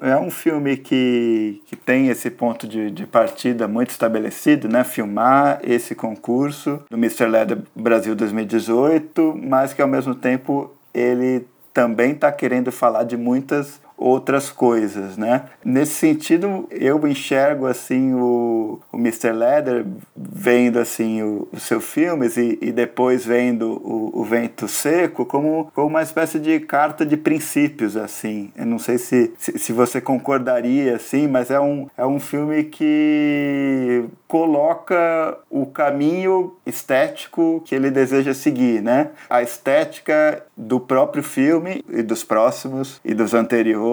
É 0.00 0.16
um 0.16 0.30
filme 0.30 0.76
que, 0.76 1.62
que 1.66 1.76
tem 1.76 2.08
esse 2.08 2.30
ponto 2.30 2.66
de, 2.66 2.90
de 2.90 3.06
partida 3.06 3.68
muito 3.68 3.90
estabelecido, 3.90 4.68
né? 4.68 4.84
Filmar 4.84 5.60
esse 5.62 5.94
concurso 5.94 6.82
do 6.90 6.96
Mr. 6.96 7.26
Leather 7.26 7.58
Brasil 7.74 8.14
2018, 8.14 9.38
mas 9.42 9.72
que 9.72 9.80
ao 9.80 9.88
mesmo 9.88 10.14
tempo 10.14 10.70
ele 10.92 11.46
também 11.72 12.12
está 12.12 12.30
querendo 12.30 12.70
falar 12.70 13.04
de 13.04 13.16
muitas 13.16 13.80
outras 13.96 14.50
coisas, 14.50 15.16
né? 15.16 15.44
Nesse 15.64 15.94
sentido, 15.94 16.66
eu 16.70 17.06
enxergo 17.06 17.66
assim 17.66 18.12
o, 18.14 18.80
o 18.92 18.96
Mr. 18.96 19.32
Leather 19.32 19.86
vendo 20.16 20.78
assim 20.78 21.22
o, 21.22 21.48
os 21.52 21.62
seus 21.62 21.84
filmes 21.84 22.36
e, 22.36 22.58
e 22.60 22.72
depois 22.72 23.24
vendo 23.24 23.80
o, 23.84 24.20
o, 24.20 24.24
Vento 24.24 24.66
Seco 24.66 25.24
como, 25.24 25.70
como 25.74 25.88
uma 25.88 26.02
espécie 26.02 26.38
de 26.38 26.60
carta 26.60 27.06
de 27.06 27.16
princípios 27.16 27.96
assim. 27.96 28.52
Eu 28.56 28.66
não 28.66 28.78
sei 28.78 28.98
se, 28.98 29.32
se, 29.38 29.58
se 29.58 29.72
você 29.72 30.00
concordaria 30.00 30.96
assim, 30.96 31.28
mas 31.28 31.50
é 31.50 31.60
um, 31.60 31.88
é 31.96 32.04
um 32.04 32.18
filme 32.18 32.64
que 32.64 34.04
coloca 34.26 35.38
o 35.48 35.66
caminho 35.66 36.56
estético 36.66 37.62
que 37.64 37.74
ele 37.74 37.90
deseja 37.90 38.34
seguir, 38.34 38.82
né? 38.82 39.10
A 39.30 39.42
estética 39.42 40.42
do 40.56 40.80
próprio 40.80 41.22
filme 41.22 41.84
e 41.88 42.02
dos 42.02 42.24
próximos 42.24 43.00
e 43.04 43.14
dos 43.14 43.34
anteriores 43.34 43.84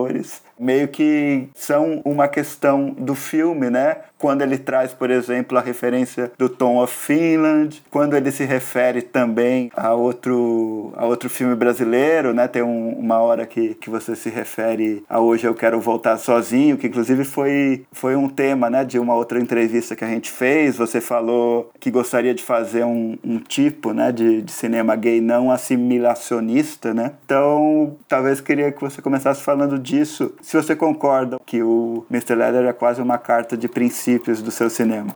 meio 0.60 0.88
que 0.88 1.50
são 1.56 2.02
uma 2.06 2.28
questão 2.28 2.92
do 2.92 3.16
filme, 3.16 3.70
né? 3.70 3.98
Quando 4.22 4.44
ele 4.44 4.60
traz, 4.60 4.94
por 4.94 5.10
exemplo, 5.10 5.58
a 5.58 5.62
referência 5.62 6.32
do 6.38 6.48
Tom 6.48 6.78
of 6.78 6.96
Finland, 6.96 7.82
quando 7.90 8.16
ele 8.16 8.32
se 8.32 8.44
refere 8.44 9.02
também 9.02 9.72
a 9.76 9.96
outro, 9.96 10.94
a 10.96 11.08
outro 11.08 11.28
filme 11.28 11.56
brasileiro, 11.56 12.32
né? 12.32 12.48
Tem 12.48 12.62
um, 12.62 12.90
uma 13.00 13.18
hora 13.18 13.48
que, 13.48 13.74
que 13.74 13.90
você 13.90 14.16
se 14.16 14.30
refere 14.30 15.04
a 15.10 15.20
Hoje 15.20 15.48
Eu 15.48 15.56
Quero 15.56 15.82
Voltar 15.82 16.20
Sozinho, 16.20 16.78
que 16.78 16.86
inclusive 16.86 17.24
foi, 17.24 17.84
foi 17.92 18.16
um 18.16 18.30
tema, 18.30 18.70
né? 18.70 18.86
De 18.86 19.00
uma 19.00 19.16
outra 19.16 19.40
entrevista 19.40 19.96
que 19.96 20.06
a 20.06 20.08
gente 20.08 20.30
fez. 20.30 20.78
Você 20.78 21.02
falou 21.02 21.72
que 21.80 21.90
gostaria 21.90 22.36
de 22.36 22.44
fazer 22.44 22.86
um, 22.86 23.18
um 23.24 23.40
tipo, 23.40 23.92
né? 23.92 24.12
De, 24.12 24.44
de 24.44 24.52
cinema 24.52 24.96
gay 24.96 25.20
não 25.20 25.50
assimilacionista, 25.50 26.94
né? 26.94 27.14
Então, 27.26 27.98
talvez 28.08 28.40
queria 28.40 28.72
que 28.72 28.82
você 28.82 29.02
começasse 29.02 29.42
falando 29.42 29.80
disso 29.80 30.32
se 30.44 30.56
você 30.56 30.76
concorda 30.76 31.40
que 31.44 31.64
o 31.64 32.06
Mr. 32.12 32.36
Leather 32.36 32.66
é 32.66 32.74
quase 32.74 33.02
uma 33.02 33.18
carta 33.18 33.58
de 33.58 33.68
princípios 34.12 34.42
do 34.42 34.52
seu 34.52 34.70
cinema. 34.70 35.16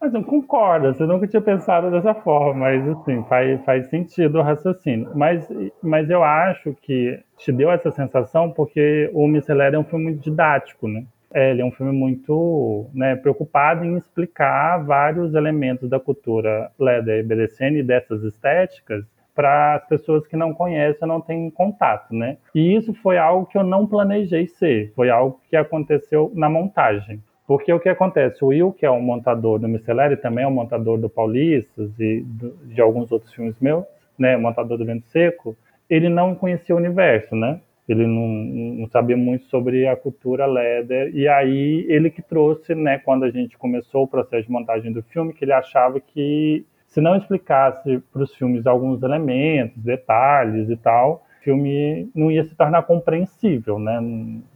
Mas 0.00 0.12
eu 0.12 0.22
concordo, 0.22 0.92
você 0.92 1.06
nunca 1.06 1.26
tinha 1.26 1.40
pensado 1.40 1.90
dessa 1.90 2.14
forma, 2.14 2.60
mas 2.60 2.86
assim, 2.88 3.24
faz, 3.28 3.64
faz 3.64 3.88
sentido 3.88 4.38
o 4.38 4.42
raciocínio. 4.42 5.10
Mas, 5.14 5.48
mas 5.82 6.10
eu 6.10 6.22
acho 6.22 6.74
que 6.82 7.18
te 7.38 7.50
deu 7.50 7.70
essa 7.70 7.90
sensação 7.90 8.50
porque 8.50 9.10
o. 9.14 9.26
Leather 9.26 9.74
é 9.74 9.78
um 9.78 9.84
filme 9.84 10.06
muito 10.06 10.22
didático, 10.22 10.86
né? 10.86 11.04
É, 11.32 11.50
ele 11.50 11.62
é 11.62 11.64
um 11.64 11.72
filme 11.72 11.92
muito 11.92 12.86
né, 12.94 13.16
preocupado 13.16 13.84
em 13.84 13.96
explicar 13.96 14.78
vários 14.84 15.34
elementos 15.34 15.88
da 15.88 15.98
cultura 15.98 16.70
Leather 16.78 17.18
e 17.18 17.22
BDSM 17.22 17.78
e 17.78 17.82
dessas 17.82 18.22
estéticas 18.22 19.04
para 19.34 19.74
as 19.74 19.86
pessoas 19.86 20.26
que 20.26 20.36
não 20.36 20.54
conhecem, 20.54 21.06
não 21.06 21.20
têm 21.20 21.50
contato, 21.50 22.14
né? 22.14 22.38
E 22.54 22.74
isso 22.74 22.94
foi 22.94 23.18
algo 23.18 23.46
que 23.46 23.58
eu 23.58 23.64
não 23.64 23.86
planejei 23.86 24.46
ser, 24.46 24.92
foi 24.94 25.10
algo 25.10 25.40
que 25.50 25.56
aconteceu 25.56 26.32
na 26.34 26.48
montagem. 26.48 27.20
Porque 27.46 27.72
o 27.72 27.78
que 27.78 27.88
acontece? 27.88 28.44
O 28.44 28.48
Will, 28.48 28.72
que 28.72 28.84
é 28.84 28.90
o 28.90 29.00
montador 29.00 29.58
do 29.58 29.68
Micelere, 29.68 30.16
também 30.16 30.44
é 30.44 30.48
o 30.48 30.50
montador 30.50 30.98
do 30.98 31.08
Paulistas 31.08 31.90
e 31.98 32.22
do, 32.22 32.50
de 32.64 32.80
alguns 32.80 33.12
outros 33.12 33.32
filmes 33.32 33.54
meus, 33.60 33.84
né, 34.18 34.36
montador 34.36 34.76
do 34.76 34.84
Vento 34.84 35.06
Seco, 35.08 35.56
ele 35.88 36.08
não 36.08 36.34
conhecia 36.34 36.74
o 36.74 36.78
universo, 36.78 37.36
né? 37.36 37.60
Ele 37.88 38.04
não, 38.04 38.26
não, 38.26 38.88
sabia 38.88 39.16
muito 39.16 39.44
sobre 39.44 39.86
a 39.86 39.94
cultura 39.94 40.44
leather. 40.44 41.14
E 41.14 41.28
aí 41.28 41.86
ele 41.88 42.10
que 42.10 42.20
trouxe, 42.20 42.74
né, 42.74 42.98
quando 42.98 43.24
a 43.24 43.30
gente 43.30 43.56
começou 43.56 44.02
o 44.02 44.08
processo 44.08 44.46
de 44.46 44.52
montagem 44.52 44.92
do 44.92 45.02
filme, 45.04 45.32
que 45.32 45.44
ele 45.44 45.52
achava 45.52 46.00
que 46.00 46.66
se 46.88 47.00
não 47.00 47.14
explicasse 47.14 48.02
para 48.12 48.22
os 48.22 48.34
filmes 48.34 48.66
alguns 48.66 49.02
elementos, 49.02 49.80
detalhes 49.82 50.68
e 50.68 50.76
tal, 50.76 51.25
filme 51.46 52.10
não 52.12 52.28
ia 52.28 52.42
se 52.42 52.56
tornar 52.56 52.82
compreensível, 52.82 53.78
né? 53.78 54.00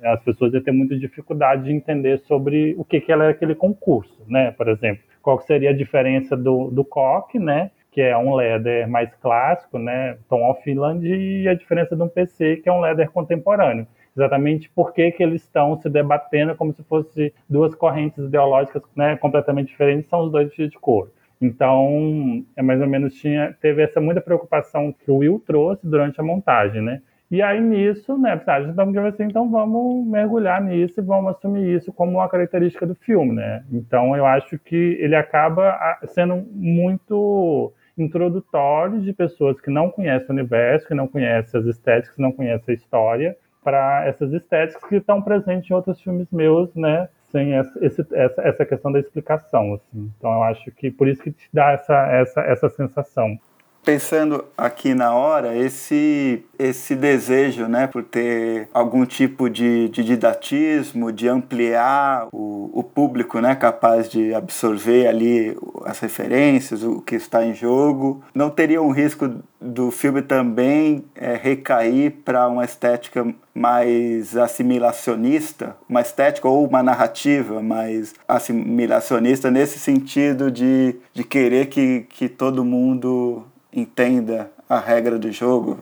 As 0.03 0.20
pessoas 0.24 0.53
iam 0.53 0.62
ter 0.62 0.72
muita 0.72 0.98
dificuldade 0.98 1.62
de 1.64 1.72
entender 1.72 2.18
sobre 2.18 2.74
o 2.76 2.85
que, 2.85 3.00
que 3.00 3.12
era 3.12 3.29
aquele 3.29 3.55
concurso, 3.55 4.20
né? 4.26 4.50
Por 4.50 4.68
exemplo, 4.68 5.05
qual 5.22 5.38
seria 5.38 5.70
a 5.70 5.76
diferença 5.76 6.37
do, 6.37 6.68
do 6.70 6.85
coque, 6.85 7.38
né? 7.38 7.70
Que 7.92 8.00
é 8.00 8.18
um 8.18 8.35
leather 8.35 8.88
mais 8.88 9.14
clássico, 9.22 9.79
né? 9.79 10.18
Tom 10.29 10.50
of 10.50 10.61
Finland, 10.64 11.07
e 11.07 11.46
a 11.48 11.55
diferença 11.55 11.94
de 11.94 12.03
um 12.03 12.09
PC, 12.09 12.57
que 12.57 12.68
é 12.68 12.72
um 12.72 12.81
leather 12.81 13.09
contemporâneo 13.11 13.87
exatamente 14.16 14.68
por 14.70 14.92
que, 14.92 15.12
que 15.12 15.22
eles 15.22 15.42
estão 15.42 15.81
se 15.81 15.88
debatendo 15.88 16.57
como 16.57 16.74
se 16.74 16.83
fossem 16.83 17.33
duas 17.48 17.76
correntes 17.76 18.18
ideológicas 18.18 18.83
né, 18.96 19.16
completamente 19.16 19.68
diferentes, 19.68 20.11
são 20.11 20.24
os 20.24 20.33
dois 20.33 20.48
vestidos 20.48 20.72
de 20.72 20.79
couro. 20.79 21.12
Então, 21.40 22.44
é 22.55 22.62
mais 22.62 22.81
ou 22.81 22.87
menos 22.87 23.14
tinha 23.14 23.57
teve 23.61 23.83
essa 23.83 24.00
muita 24.00 24.20
preocupação 24.20 24.92
que 24.92 25.11
o 25.11 25.16
Will 25.16 25.42
trouxe 25.46 25.87
durante 25.87 26.20
a 26.20 26.24
montagem, 26.24 26.83
né? 26.83 27.00
E 27.31 27.40
aí 27.40 27.61
nisso, 27.61 28.18
né, 28.18 28.33
a 28.44 28.61
gente 28.61 28.72
então, 28.72 29.07
assim, 29.07 29.22
então 29.22 29.48
vamos 29.48 30.05
mergulhar 30.05 30.61
nisso 30.61 30.98
e 30.98 31.03
vamos 31.03 31.31
assumir 31.31 31.76
isso 31.76 31.92
como 31.92 32.18
uma 32.18 32.29
característica 32.29 32.85
do 32.85 32.94
filme, 32.96 33.33
né? 33.33 33.64
Então 33.72 34.16
eu 34.16 34.26
acho 34.26 34.59
que 34.59 34.98
ele 35.00 35.14
acaba 35.14 35.79
sendo 36.09 36.44
muito 36.53 37.72
introdutório 37.96 39.00
de 39.00 39.12
pessoas 39.12 39.61
que 39.61 39.70
não 39.70 39.90
conhecem 39.90 40.29
o 40.29 40.33
universo, 40.33 40.88
que 40.88 40.94
não 40.94 41.07
conhecem 41.07 41.61
as 41.61 41.66
estéticas, 41.66 42.16
que 42.16 42.22
não 42.22 42.33
conhecem 42.33 42.72
a 42.72 42.76
história, 42.76 43.37
para 43.62 44.07
essas 44.07 44.33
estéticas 44.33 44.83
que 44.88 44.96
estão 44.96 45.22
presentes 45.22 45.70
em 45.70 45.74
outros 45.74 46.00
filmes 46.00 46.26
meus, 46.33 46.74
né? 46.74 47.09
Sem 47.31 47.55
essa, 47.55 47.85
esse, 47.85 48.07
essa, 48.12 48.43
essa 48.43 48.66
questão 48.66 48.93
da 48.93 49.01
explicação. 49.01 49.75
Assim. 49.75 50.11
Então, 50.19 50.33
eu 50.33 50.43
acho 50.45 50.71
que 50.73 50.90
por 50.90 51.09
isso 51.09 51.23
que 51.23 51.33
te 51.33 51.49
dá 51.53 51.73
essa, 51.73 51.95
essa, 52.12 52.40
essa 52.43 52.69
sensação. 52.69 53.38
Pensando 53.83 54.45
aqui 54.59 54.95
na 54.95 55.14
hora, 55.14 55.57
esse, 55.57 56.45
esse 56.59 56.95
desejo 56.95 57.66
né, 57.66 57.87
por 57.87 58.03
ter 58.03 58.69
algum 58.75 59.07
tipo 59.07 59.49
de, 59.49 59.88
de 59.88 60.05
didatismo, 60.05 61.11
de 61.11 61.27
ampliar 61.27 62.29
o, 62.31 62.71
o 62.75 62.83
público 62.83 63.40
né, 63.40 63.55
capaz 63.55 64.09
de 64.09 64.35
absorver 64.35 65.07
ali 65.07 65.57
as 65.87 65.99
referências, 65.99 66.83
o 66.83 67.01
que 67.01 67.14
está 67.16 67.43
em 67.43 67.55
jogo, 67.55 68.23
não 68.35 68.51
teria 68.51 68.83
um 68.83 68.90
risco 68.90 69.31
do 69.59 69.90
filme 69.90 70.21
também 70.21 71.05
é, 71.14 71.35
recair 71.35 72.11
para 72.23 72.49
uma 72.49 72.64
estética 72.64 73.27
mais 73.55 74.37
assimilacionista, 74.37 75.77
uma 75.88 76.03
estética 76.03 76.49
ou 76.49 76.66
uma 76.66 76.83
narrativa 76.83 77.62
mais 77.62 78.14
assimilacionista, 78.29 79.51
nesse 79.51 79.79
sentido 79.79 80.51
de, 80.51 80.97
de 81.12 81.25
querer 81.25 81.66
que, 81.66 82.07
que 82.11 82.29
todo 82.29 82.64
mundo 82.64 83.45
entenda 83.73 84.51
a 84.69 84.79
regra 84.79 85.19
do 85.19 85.31
jogo? 85.31 85.79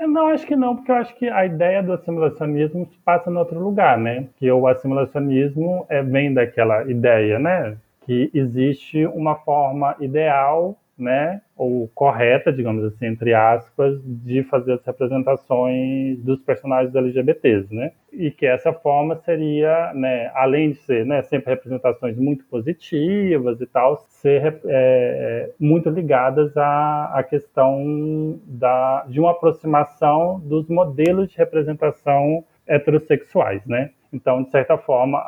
Não 0.00 0.28
acho 0.28 0.46
que 0.46 0.56
não, 0.56 0.76
porque 0.76 0.90
eu 0.90 0.96
acho 0.96 1.14
que 1.16 1.28
a 1.28 1.44
ideia 1.44 1.82
do 1.82 1.92
assimilacionismo 1.92 2.88
passa 3.04 3.30
em 3.30 3.36
outro 3.36 3.60
lugar, 3.60 3.98
né? 3.98 4.26
Que 4.38 4.50
o 4.50 4.66
assimilacionismo 4.66 5.84
é, 5.90 6.02
vem 6.02 6.32
daquela 6.32 6.90
ideia, 6.90 7.38
né? 7.38 7.76
Que 8.06 8.30
existe 8.32 9.04
uma 9.06 9.34
forma 9.34 9.94
ideal 10.00 10.74
né, 11.00 11.40
ou 11.56 11.88
correta, 11.94 12.52
digamos 12.52 12.84
assim, 12.84 13.06
entre 13.06 13.34
aspas, 13.34 14.00
de 14.04 14.42
fazer 14.44 14.74
as 14.74 14.84
representações 14.84 16.18
dos 16.22 16.40
personagens 16.40 16.94
LGBTs, 16.94 17.74
né? 17.74 17.92
E 18.12 18.30
que 18.30 18.46
essa 18.46 18.72
forma 18.72 19.16
seria, 19.16 19.92
né, 19.94 20.30
além 20.34 20.70
de 20.70 20.76
ser, 20.78 21.06
né, 21.06 21.22
sempre 21.22 21.50
representações 21.50 22.16
muito 22.16 22.44
positivas 22.46 23.60
e 23.60 23.66
tal, 23.66 23.96
ser 24.08 24.42
é, 24.44 24.60
é, 24.66 25.50
muito 25.58 25.88
ligadas 25.88 26.56
à, 26.56 27.12
à 27.14 27.22
questão 27.22 28.38
da, 28.46 29.04
de 29.08 29.20
uma 29.20 29.30
aproximação 29.30 30.40
dos 30.40 30.68
modelos 30.68 31.30
de 31.30 31.38
representação 31.38 32.44
heterossexuais, 32.66 33.64
né? 33.66 33.90
Então, 34.12 34.42
de 34.42 34.50
certa 34.50 34.76
forma, 34.76 35.18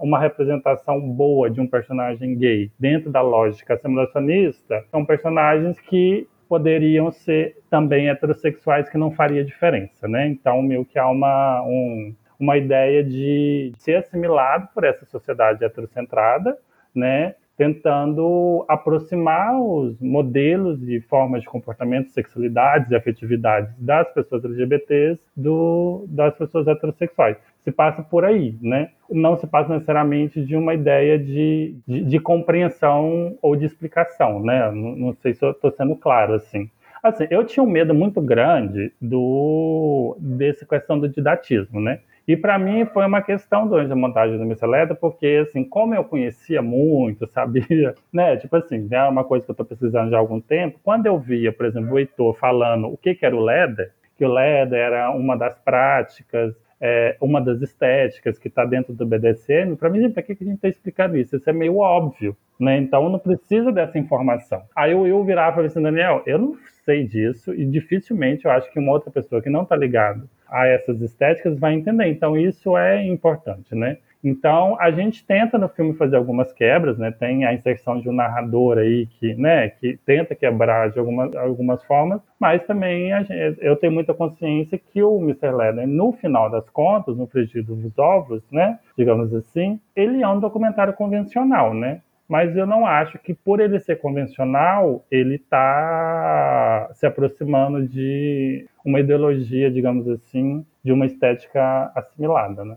uma 0.00 0.18
representação 0.18 1.00
boa 1.00 1.50
de 1.50 1.60
um 1.60 1.66
personagem 1.66 2.36
gay 2.36 2.70
dentro 2.78 3.10
da 3.10 3.20
lógica 3.20 3.76
simulacionista 3.76 4.84
são 4.90 5.04
personagens 5.04 5.78
que 5.80 6.28
poderiam 6.48 7.10
ser 7.10 7.56
também 7.68 8.08
heterossexuais 8.08 8.88
que 8.88 8.98
não 8.98 9.10
faria 9.12 9.44
diferença, 9.44 10.08
né? 10.08 10.26
Então, 10.26 10.60
meio 10.62 10.84
que 10.84 10.98
há 10.98 11.08
uma, 11.08 11.62
um, 11.62 12.14
uma 12.38 12.56
ideia 12.56 13.04
de 13.04 13.72
ser 13.78 13.96
assimilado 13.96 14.68
por 14.74 14.84
essa 14.84 15.04
sociedade 15.06 15.64
heterocentrada, 15.64 16.56
né? 16.94 17.34
tentando 17.60 18.64
aproximar 18.66 19.60
os 19.60 20.00
modelos 20.00 20.82
e 20.88 20.98
formas 20.98 21.42
de 21.42 21.46
comportamento, 21.46 22.08
sexualidades 22.08 22.90
e 22.90 22.96
afetividades 22.96 23.70
das 23.76 24.10
pessoas 24.14 24.42
LGBTs 24.46 25.20
do, 25.36 26.06
das 26.08 26.34
pessoas 26.38 26.66
heterossexuais. 26.66 27.36
Se 27.64 27.70
passa 27.70 28.02
por 28.02 28.24
aí, 28.24 28.56
né? 28.60 28.90
Não 29.10 29.36
se 29.36 29.46
passa 29.46 29.72
necessariamente 29.74 30.44
de 30.44 30.56
uma 30.56 30.74
ideia 30.74 31.18
de, 31.18 31.76
de, 31.86 32.04
de 32.04 32.20
compreensão 32.20 33.36
ou 33.42 33.54
de 33.54 33.66
explicação, 33.66 34.40
né? 34.40 34.70
Não, 34.70 34.96
não 34.96 35.12
sei 35.14 35.34
se 35.34 35.44
eu 35.44 35.50
estou 35.50 35.70
sendo 35.70 35.94
claro 35.96 36.34
assim. 36.34 36.70
Assim, 37.02 37.26
eu 37.30 37.44
tinha 37.44 37.62
um 37.62 37.70
medo 37.70 37.94
muito 37.94 38.20
grande 38.20 38.92
do 39.00 40.16
dessa 40.18 40.66
questão 40.66 40.98
do 40.98 41.08
didatismo, 41.08 41.80
né? 41.80 42.00
E 42.28 42.36
para 42.36 42.58
mim 42.58 42.84
foi 42.84 43.04
uma 43.06 43.22
questão 43.22 43.66
durante 43.66 43.90
a 43.92 43.96
montagem 43.96 44.38
do 44.38 44.44
Missa 44.44 44.66
Leda, 44.66 44.94
porque 44.94 45.44
assim, 45.48 45.64
como 45.64 45.94
eu 45.94 46.04
conhecia 46.04 46.60
muito, 46.60 47.26
sabia, 47.32 47.94
né? 48.12 48.36
Tipo 48.36 48.56
assim, 48.56 48.86
é 48.90 49.02
uma 49.04 49.24
coisa 49.24 49.44
que 49.44 49.50
eu 49.50 49.54
estou 49.54 49.66
pesquisando 49.66 50.10
já 50.10 50.16
há 50.16 50.20
algum 50.20 50.40
tempo. 50.40 50.78
Quando 50.82 51.06
eu 51.06 51.18
via, 51.18 51.52
por 51.52 51.66
exemplo, 51.66 51.94
o 51.94 51.98
Heitor 51.98 52.34
falando 52.34 52.86
o 52.88 52.96
que, 52.96 53.14
que 53.14 53.24
era 53.24 53.34
o 53.34 53.40
LEDA, 53.40 53.90
que 54.16 54.24
o 54.24 54.32
LEDA 54.32 54.76
era 54.76 55.10
uma 55.10 55.36
das 55.36 55.58
práticas 55.58 56.54
é, 56.80 57.16
uma 57.20 57.40
das 57.40 57.60
estéticas 57.60 58.38
que 58.38 58.48
está 58.48 58.64
dentro 58.64 58.94
do 58.94 59.06
BDSM, 59.06 59.76
para 59.76 59.90
mim, 59.90 60.10
para 60.10 60.22
que, 60.22 60.34
que 60.34 60.44
a 60.44 60.46
gente 60.46 60.56
está 60.56 60.68
explicando 60.68 61.16
isso? 61.16 61.36
Isso 61.36 61.50
é 61.50 61.52
meio 61.52 61.76
óbvio, 61.76 62.36
né? 62.58 62.78
Então 62.78 63.08
não 63.08 63.18
precisa 63.18 63.70
dessa 63.70 63.98
informação. 63.98 64.62
Aí 64.74 64.92
eu, 64.92 65.06
eu 65.06 65.22
virava 65.22 65.50
e 65.50 65.54
falei 65.54 65.66
assim, 65.68 65.82
Daniel, 65.82 66.22
eu 66.26 66.38
não 66.38 66.56
sei 66.84 67.06
disso 67.06 67.54
e 67.54 67.64
dificilmente 67.66 68.46
eu 68.46 68.50
acho 68.50 68.72
que 68.72 68.78
uma 68.78 68.92
outra 68.92 69.10
pessoa 69.10 69.42
que 69.42 69.50
não 69.50 69.62
está 69.62 69.76
ligado 69.76 70.28
a 70.48 70.66
essas 70.66 71.00
estéticas 71.02 71.58
vai 71.58 71.74
entender. 71.74 72.06
Então 72.06 72.36
isso 72.36 72.76
é 72.76 73.04
importante, 73.06 73.74
né? 73.74 73.98
Então, 74.22 74.76
a 74.78 74.90
gente 74.90 75.24
tenta 75.24 75.56
no 75.56 75.68
filme 75.68 75.94
fazer 75.94 76.16
algumas 76.16 76.52
quebras, 76.52 76.98
né? 76.98 77.10
Tem 77.10 77.44
a 77.46 77.54
inserção 77.54 78.00
de 78.00 78.08
um 78.08 78.12
narrador 78.12 78.76
aí 78.76 79.06
que, 79.18 79.34
né, 79.34 79.70
que 79.70 79.98
tenta 80.04 80.34
quebrar 80.34 80.90
de 80.90 80.98
algumas, 80.98 81.34
algumas 81.34 81.82
formas, 81.84 82.20
mas 82.38 82.62
também 82.66 83.08
gente, 83.24 83.58
eu 83.60 83.76
tenho 83.76 83.92
muita 83.92 84.12
consciência 84.12 84.78
que 84.78 85.02
o 85.02 85.18
Mr. 85.18 85.52
Leder, 85.52 85.86
no 85.86 86.12
final 86.12 86.50
das 86.50 86.68
contas, 86.68 87.16
no 87.16 87.26
frigir 87.26 87.64
dos 87.64 87.98
ovos, 87.98 88.42
né, 88.52 88.78
digamos 88.96 89.32
assim, 89.34 89.80
ele 89.96 90.22
é 90.22 90.28
um 90.28 90.38
documentário 90.38 90.92
convencional, 90.92 91.72
né? 91.72 92.02
Mas 92.28 92.56
eu 92.56 92.64
não 92.64 92.86
acho 92.86 93.18
que 93.18 93.34
por 93.34 93.58
ele 93.58 93.80
ser 93.80 93.98
convencional, 93.98 95.04
ele 95.10 95.34
está 95.34 96.88
se 96.94 97.04
aproximando 97.04 97.88
de 97.88 98.66
uma 98.84 99.00
ideologia, 99.00 99.68
digamos 99.68 100.06
assim, 100.08 100.64
de 100.84 100.92
uma 100.92 101.06
estética 101.06 101.90
assimilada, 101.92 102.64
né? 102.64 102.76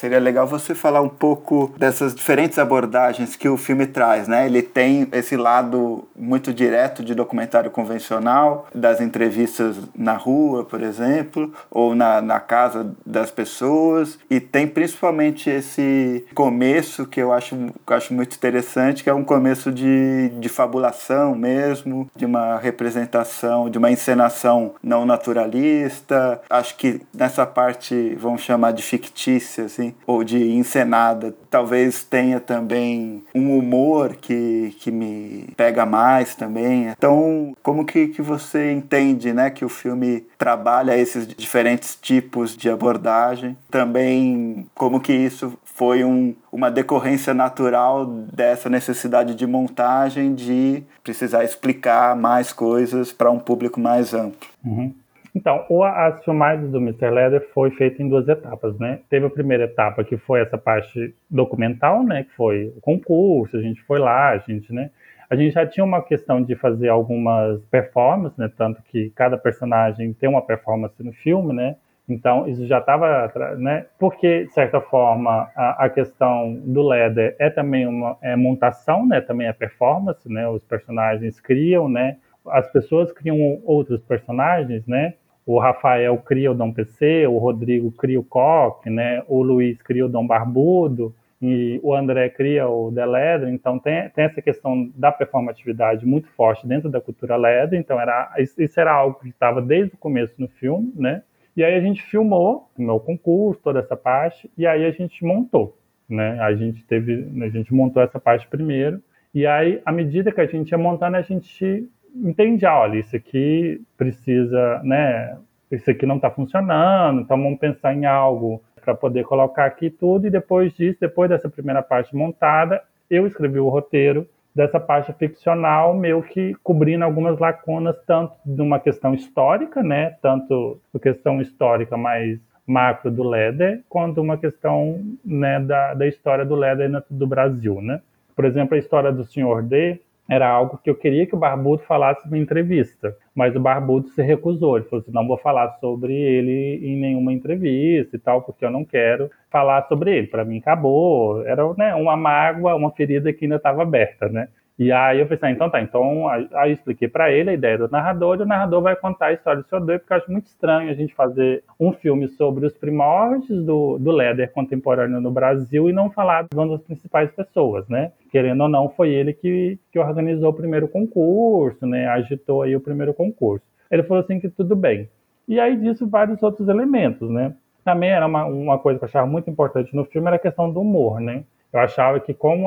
Seria 0.00 0.18
legal 0.18 0.46
você 0.46 0.74
falar 0.74 1.02
um 1.02 1.10
pouco 1.10 1.74
dessas 1.76 2.14
diferentes 2.14 2.58
abordagens 2.58 3.36
que 3.36 3.46
o 3.46 3.58
filme 3.58 3.86
traz, 3.86 4.26
né? 4.26 4.46
Ele 4.46 4.62
tem 4.62 5.06
esse 5.12 5.36
lado 5.36 6.08
muito 6.16 6.54
direto 6.54 7.04
de 7.04 7.14
documentário 7.14 7.70
convencional, 7.70 8.66
das 8.74 9.02
entrevistas 9.02 9.76
na 9.94 10.14
rua, 10.14 10.64
por 10.64 10.80
exemplo, 10.80 11.52
ou 11.70 11.94
na, 11.94 12.22
na 12.22 12.40
casa 12.40 12.94
das 13.04 13.30
pessoas, 13.30 14.18
e 14.30 14.40
tem 14.40 14.66
principalmente 14.66 15.50
esse 15.50 16.24
começo 16.34 17.04
que 17.04 17.20
eu 17.20 17.30
acho, 17.30 17.54
eu 17.54 17.94
acho 17.94 18.14
muito 18.14 18.34
interessante, 18.34 19.04
que 19.04 19.10
é 19.10 19.14
um 19.14 19.22
começo 19.22 19.70
de, 19.70 20.30
de 20.30 20.48
fabulação 20.48 21.34
mesmo, 21.34 22.10
de 22.16 22.24
uma 22.24 22.56
representação, 22.56 23.68
de 23.68 23.76
uma 23.76 23.90
encenação 23.90 24.72
não 24.82 25.04
naturalista. 25.04 26.40
Acho 26.48 26.74
que 26.78 27.02
nessa 27.12 27.44
parte, 27.44 28.16
vamos 28.18 28.40
chamar 28.40 28.72
de 28.72 28.82
fictícia, 28.82 29.64
assim, 29.64 29.89
ou 30.06 30.24
de 30.24 30.52
encenada. 30.52 31.34
Talvez 31.50 32.02
tenha 32.02 32.40
também 32.40 33.22
um 33.34 33.58
humor 33.58 34.16
que, 34.16 34.74
que 34.80 34.90
me 34.90 35.48
pega 35.56 35.84
mais 35.86 36.34
também. 36.34 36.88
Então, 36.88 37.54
como 37.62 37.84
que, 37.84 38.08
que 38.08 38.22
você 38.22 38.72
entende 38.72 39.32
né, 39.32 39.50
que 39.50 39.64
o 39.64 39.68
filme 39.68 40.26
trabalha 40.38 40.96
esses 40.96 41.26
diferentes 41.26 41.96
tipos 42.00 42.56
de 42.56 42.70
abordagem? 42.70 43.56
Também, 43.70 44.66
como 44.74 45.00
que 45.00 45.12
isso 45.12 45.58
foi 45.80 46.04
um, 46.04 46.34
uma 46.52 46.70
decorrência 46.70 47.32
natural 47.32 48.04
dessa 48.04 48.68
necessidade 48.68 49.34
de 49.34 49.46
montagem, 49.46 50.34
de 50.34 50.82
precisar 51.02 51.42
explicar 51.42 52.14
mais 52.14 52.52
coisas 52.52 53.12
para 53.12 53.30
um 53.30 53.38
público 53.38 53.80
mais 53.80 54.12
amplo. 54.12 54.46
Uhum. 54.62 54.92
Então, 55.34 55.64
as 55.84 56.24
filmagens 56.24 56.70
do 56.70 56.78
Mr. 56.78 57.08
Leather 57.10 57.48
foi 57.54 57.70
feita 57.70 58.02
em 58.02 58.08
duas 58.08 58.28
etapas, 58.28 58.78
né? 58.78 59.00
Teve 59.08 59.26
a 59.26 59.30
primeira 59.30 59.64
etapa 59.64 60.02
que 60.02 60.16
foi 60.16 60.40
essa 60.40 60.58
parte 60.58 61.14
documental, 61.30 62.02
né? 62.02 62.24
Que 62.24 62.34
foi 62.34 62.72
o 62.76 62.80
concurso, 62.80 63.56
a 63.56 63.62
gente 63.62 63.80
foi 63.82 63.98
lá, 63.98 64.30
a 64.30 64.38
gente, 64.38 64.72
né? 64.72 64.90
A 65.28 65.36
gente 65.36 65.52
já 65.52 65.64
tinha 65.64 65.84
uma 65.84 66.02
questão 66.02 66.42
de 66.42 66.56
fazer 66.56 66.88
algumas 66.88 67.64
performances, 67.66 68.36
né? 68.36 68.50
Tanto 68.56 68.82
que 68.82 69.10
cada 69.10 69.38
personagem 69.38 70.12
tem 70.12 70.28
uma 70.28 70.42
performance 70.42 71.00
no 71.04 71.12
filme, 71.12 71.52
né? 71.52 71.76
Então, 72.08 72.48
isso 72.48 72.66
já 72.66 72.78
estava, 72.78 73.32
né? 73.56 73.86
Porque, 73.96 74.46
de 74.46 74.52
certa 74.52 74.80
forma, 74.80 75.48
a, 75.54 75.84
a, 75.84 75.88
questão 75.88 76.54
do 76.64 76.82
Leather 76.82 77.36
é 77.38 77.48
também 77.48 77.86
uma 77.86 78.18
é 78.20 78.34
montação, 78.34 79.06
né? 79.06 79.20
Também 79.20 79.46
é 79.46 79.52
performance, 79.52 80.28
né? 80.28 80.48
Os 80.48 80.64
personagens 80.64 81.38
criam, 81.38 81.88
né? 81.88 82.16
As 82.48 82.66
pessoas 82.72 83.12
criam 83.12 83.60
outros 83.64 84.02
personagens, 84.02 84.84
né? 84.88 85.14
O 85.52 85.58
Rafael 85.58 86.16
cria 86.18 86.52
o 86.52 86.54
Dom 86.54 86.72
PC, 86.72 87.26
o 87.26 87.36
Rodrigo 87.38 87.90
cria 87.90 88.20
o 88.20 88.22
Coque, 88.22 88.88
né? 88.88 89.24
O 89.26 89.42
Luiz 89.42 89.82
cria 89.82 90.06
o 90.06 90.08
Dom 90.08 90.24
Barbudo 90.24 91.12
e 91.42 91.80
o 91.82 91.92
André 91.92 92.28
cria 92.28 92.68
o 92.68 92.92
The 92.92 93.04
Leather, 93.04 93.48
então 93.48 93.76
tem, 93.76 94.08
tem 94.10 94.26
essa 94.26 94.40
questão 94.40 94.88
da 94.94 95.10
performatividade 95.10 96.06
muito 96.06 96.28
forte 96.28 96.68
dentro 96.68 96.88
da 96.88 97.00
cultura 97.00 97.34
Leather, 97.34 97.80
então 97.80 98.00
era, 98.00 98.32
isso 98.38 98.78
era 98.78 98.92
algo 98.92 99.18
que 99.18 99.28
estava 99.28 99.60
desde 99.60 99.92
o 99.92 99.98
começo 99.98 100.34
no 100.38 100.46
filme, 100.46 100.92
né? 100.94 101.22
E 101.56 101.64
aí 101.64 101.74
a 101.74 101.80
gente 101.80 102.00
filmou 102.00 102.70
o 102.78 102.82
meu 102.82 103.00
concurso, 103.00 103.60
toda 103.60 103.80
essa 103.80 103.96
parte, 103.96 104.48
e 104.56 104.64
aí 104.64 104.84
a 104.84 104.92
gente 104.92 105.24
montou, 105.24 105.76
né? 106.08 106.38
A 106.38 106.54
gente 106.54 106.84
teve, 106.84 107.28
a 107.42 107.48
gente 107.48 107.74
montou 107.74 108.00
essa 108.00 108.20
parte 108.20 108.46
primeiro, 108.46 109.02
e 109.34 109.44
aí 109.48 109.82
à 109.84 109.90
medida 109.90 110.30
que 110.30 110.40
a 110.40 110.46
gente 110.46 110.70
ia 110.70 110.78
montando, 110.78 111.16
a 111.16 111.22
gente 111.22 111.90
entende, 112.14 112.66
ah, 112.66 112.78
olha, 112.80 112.98
isso 112.98 113.14
aqui 113.14 113.80
precisa, 113.96 114.80
né? 114.82 115.36
Isso 115.70 115.90
aqui 115.90 116.04
não 116.04 116.16
está 116.16 116.30
funcionando, 116.30 117.20
então 117.20 117.40
vamos 117.40 117.58
pensar 117.58 117.94
em 117.94 118.04
algo 118.04 118.62
para 118.82 118.94
poder 118.94 119.24
colocar 119.24 119.66
aqui 119.66 119.90
tudo. 119.90 120.26
E 120.26 120.30
depois 120.30 120.72
disso, 120.74 120.98
depois 121.00 121.30
dessa 121.30 121.48
primeira 121.48 121.82
parte 121.82 122.14
montada, 122.14 122.82
eu 123.08 123.26
escrevi 123.26 123.58
o 123.58 123.68
roteiro 123.68 124.26
dessa 124.54 124.80
parte 124.80 125.12
ficcional, 125.12 125.94
meio 125.94 126.22
que 126.22 126.54
cobrindo 126.62 127.04
algumas 127.04 127.38
lacunas, 127.38 127.96
tanto 128.06 128.34
de 128.44 128.60
uma 128.60 128.80
questão 128.80 129.14
histórica, 129.14 129.82
né? 129.82 130.16
Tanto 130.20 130.80
uma 130.92 131.00
questão 131.00 131.40
histórica 131.40 131.96
mais 131.96 132.40
macro 132.66 133.10
do 133.10 133.28
Leder, 133.28 133.82
quanto 133.88 134.20
uma 134.20 134.36
questão 134.36 135.00
né, 135.24 135.58
da, 135.58 135.94
da 135.94 136.06
história 136.06 136.44
do 136.44 136.54
Leder 136.54 137.02
do 137.10 137.26
Brasil, 137.26 137.80
né? 137.80 138.00
Por 138.34 138.44
exemplo, 138.44 138.74
a 138.74 138.78
história 138.78 139.12
do 139.12 139.24
Senhor 139.24 139.62
D, 139.62 140.00
era 140.30 140.48
algo 140.48 140.78
que 140.78 140.88
eu 140.88 140.94
queria 140.94 141.26
que 141.26 141.34
o 141.34 141.38
Barbudo 141.38 141.82
falasse 141.82 142.24
numa 142.24 142.38
entrevista, 142.38 143.16
mas 143.34 143.56
o 143.56 143.60
Barbudo 143.60 144.08
se 144.10 144.22
recusou. 144.22 144.76
Ele 144.76 144.86
falou 144.86 145.02
assim: 145.02 145.12
não 145.12 145.26
vou 145.26 145.36
falar 145.36 145.76
sobre 145.80 146.14
ele 146.14 146.78
em 146.86 146.96
nenhuma 146.96 147.32
entrevista 147.32 148.14
e 148.14 148.18
tal, 148.18 148.42
porque 148.42 148.64
eu 148.64 148.70
não 148.70 148.84
quero 148.84 149.28
falar 149.50 149.88
sobre 149.88 150.16
ele. 150.16 150.28
Para 150.28 150.44
mim, 150.44 150.58
acabou. 150.58 151.44
Era 151.44 151.62
né, 151.74 151.94
uma 151.96 152.16
mágoa, 152.16 152.76
uma 152.76 152.92
ferida 152.92 153.32
que 153.32 153.44
ainda 153.44 153.56
estava 153.56 153.82
aberta, 153.82 154.28
né? 154.28 154.48
E 154.80 154.90
aí 154.90 155.20
eu 155.20 155.26
pensei, 155.26 155.50
ah, 155.50 155.52
então 155.52 155.68
tá, 155.68 155.82
então 155.82 156.26
aí 156.26 156.70
eu 156.70 156.72
expliquei 156.72 157.06
para 157.06 157.30
ele 157.30 157.50
a 157.50 157.52
ideia 157.52 157.76
do 157.76 157.86
narrador, 157.90 158.38
e 158.38 158.42
o 158.44 158.46
narrador 158.46 158.80
vai 158.80 158.96
contar 158.96 159.26
a 159.26 159.32
história 159.34 159.60
do 159.60 159.68
seu 159.68 159.78
doido, 159.78 160.00
porque 160.00 160.14
eu 160.14 160.16
acho 160.16 160.32
muito 160.32 160.46
estranho 160.46 160.90
a 160.90 160.94
gente 160.94 161.14
fazer 161.14 161.62
um 161.78 161.92
filme 161.92 162.26
sobre 162.28 162.64
os 162.64 162.72
primórdios 162.72 163.62
do, 163.62 163.98
do 163.98 164.10
leather 164.10 164.50
contemporâneo 164.50 165.20
no 165.20 165.30
Brasil 165.30 165.90
e 165.90 165.92
não 165.92 166.08
falar 166.10 166.44
de 166.44 166.56
uma 166.56 166.66
das 166.66 166.80
principais 166.80 167.30
pessoas, 167.30 167.86
né? 167.88 168.12
Querendo 168.32 168.62
ou 168.62 168.70
não, 168.70 168.88
foi 168.88 169.10
ele 169.10 169.34
que, 169.34 169.78
que 169.92 169.98
organizou 169.98 170.48
o 170.48 170.54
primeiro 170.54 170.88
concurso, 170.88 171.86
né? 171.86 172.06
Agitou 172.06 172.62
aí 172.62 172.74
o 172.74 172.80
primeiro 172.80 173.12
concurso. 173.12 173.66
Ele 173.90 174.02
falou 174.04 174.24
assim 174.24 174.40
que 174.40 174.48
tudo 174.48 174.74
bem. 174.74 175.10
E 175.46 175.60
aí 175.60 175.76
disso 175.76 176.08
vários 176.08 176.42
outros 176.42 176.68
elementos, 176.68 177.28
né? 177.28 177.54
Também 177.84 178.12
era 178.12 178.26
uma, 178.26 178.46
uma 178.46 178.78
coisa 178.78 178.98
que 178.98 179.04
eu 179.04 179.08
achava 179.08 179.26
muito 179.26 179.50
importante 179.50 179.94
no 179.94 180.06
filme, 180.06 180.28
era 180.28 180.36
a 180.36 180.38
questão 180.38 180.72
do 180.72 180.80
humor, 180.80 181.20
né? 181.20 181.44
Eu 181.72 181.78
achava 181.80 182.18
que 182.18 182.34
como 182.34 182.66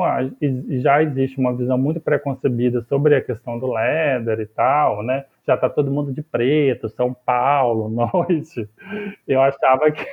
já 0.80 1.02
existe 1.02 1.38
uma 1.38 1.54
visão 1.54 1.76
muito 1.76 2.00
preconcebida 2.00 2.80
sobre 2.88 3.14
a 3.14 3.20
questão 3.20 3.58
do 3.58 3.70
leather 3.70 4.40
e 4.40 4.46
tal, 4.46 5.02
né? 5.02 5.26
Já 5.46 5.58
tá 5.58 5.68
todo 5.68 5.90
mundo 5.90 6.10
de 6.10 6.22
preto, 6.22 6.88
São 6.88 7.12
Paulo, 7.12 7.90
noite. 8.14 8.66
Eu 9.28 9.42
achava 9.42 9.90
que 9.90 10.06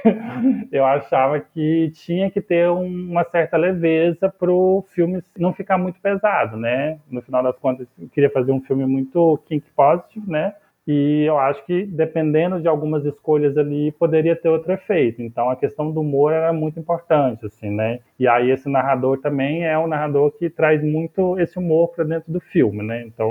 eu 0.72 0.86
achava 0.86 1.40
que 1.40 1.92
tinha 1.92 2.30
que 2.30 2.42
ter 2.42 2.70
uma 2.70 3.24
certa 3.24 3.56
leveza 3.56 4.30
para 4.30 4.52
o 4.52 4.86
filme 4.94 5.24
não 5.38 5.54
ficar 5.54 5.78
muito 5.78 6.00
pesado, 6.02 6.58
né? 6.58 7.00
No 7.10 7.22
final 7.22 7.42
das 7.42 7.58
contas, 7.58 7.88
eu 7.98 8.10
queria 8.10 8.30
fazer 8.30 8.52
um 8.52 8.62
filme 8.62 8.86
muito 8.86 9.38
kink 9.48 9.66
positive, 9.74 10.30
né? 10.30 10.54
E 10.88 11.24
eu 11.28 11.38
acho 11.38 11.64
que, 11.66 11.86
dependendo 11.86 12.60
de 12.60 12.68
algumas 12.68 13.06
escolhas 13.06 13.56
ali, 13.58 13.92
poderia 13.92 14.36
ter 14.36 14.50
outro 14.50 14.74
efeito. 14.74 15.22
Então, 15.22 15.50
a 15.50 15.56
questão 15.56 15.92
do 15.92 16.02
humor 16.02 16.34
era 16.34 16.52
muito 16.52 16.80
importante, 16.80 17.46
assim, 17.46 17.70
né? 17.70 18.00
E 18.20 18.28
aí, 18.28 18.50
esse 18.50 18.68
narrador 18.68 19.20
também 19.20 19.64
é 19.64 19.78
um 19.78 19.88
narrador 19.88 20.32
que 20.32 20.50
traz 20.50 20.84
muito 20.84 21.40
esse 21.40 21.60
humor 21.60 21.90
para 21.90 22.04
dentro 22.04 22.32
do 22.32 22.40
filme, 22.40 22.82
né? 22.84 23.04
Então, 23.06 23.30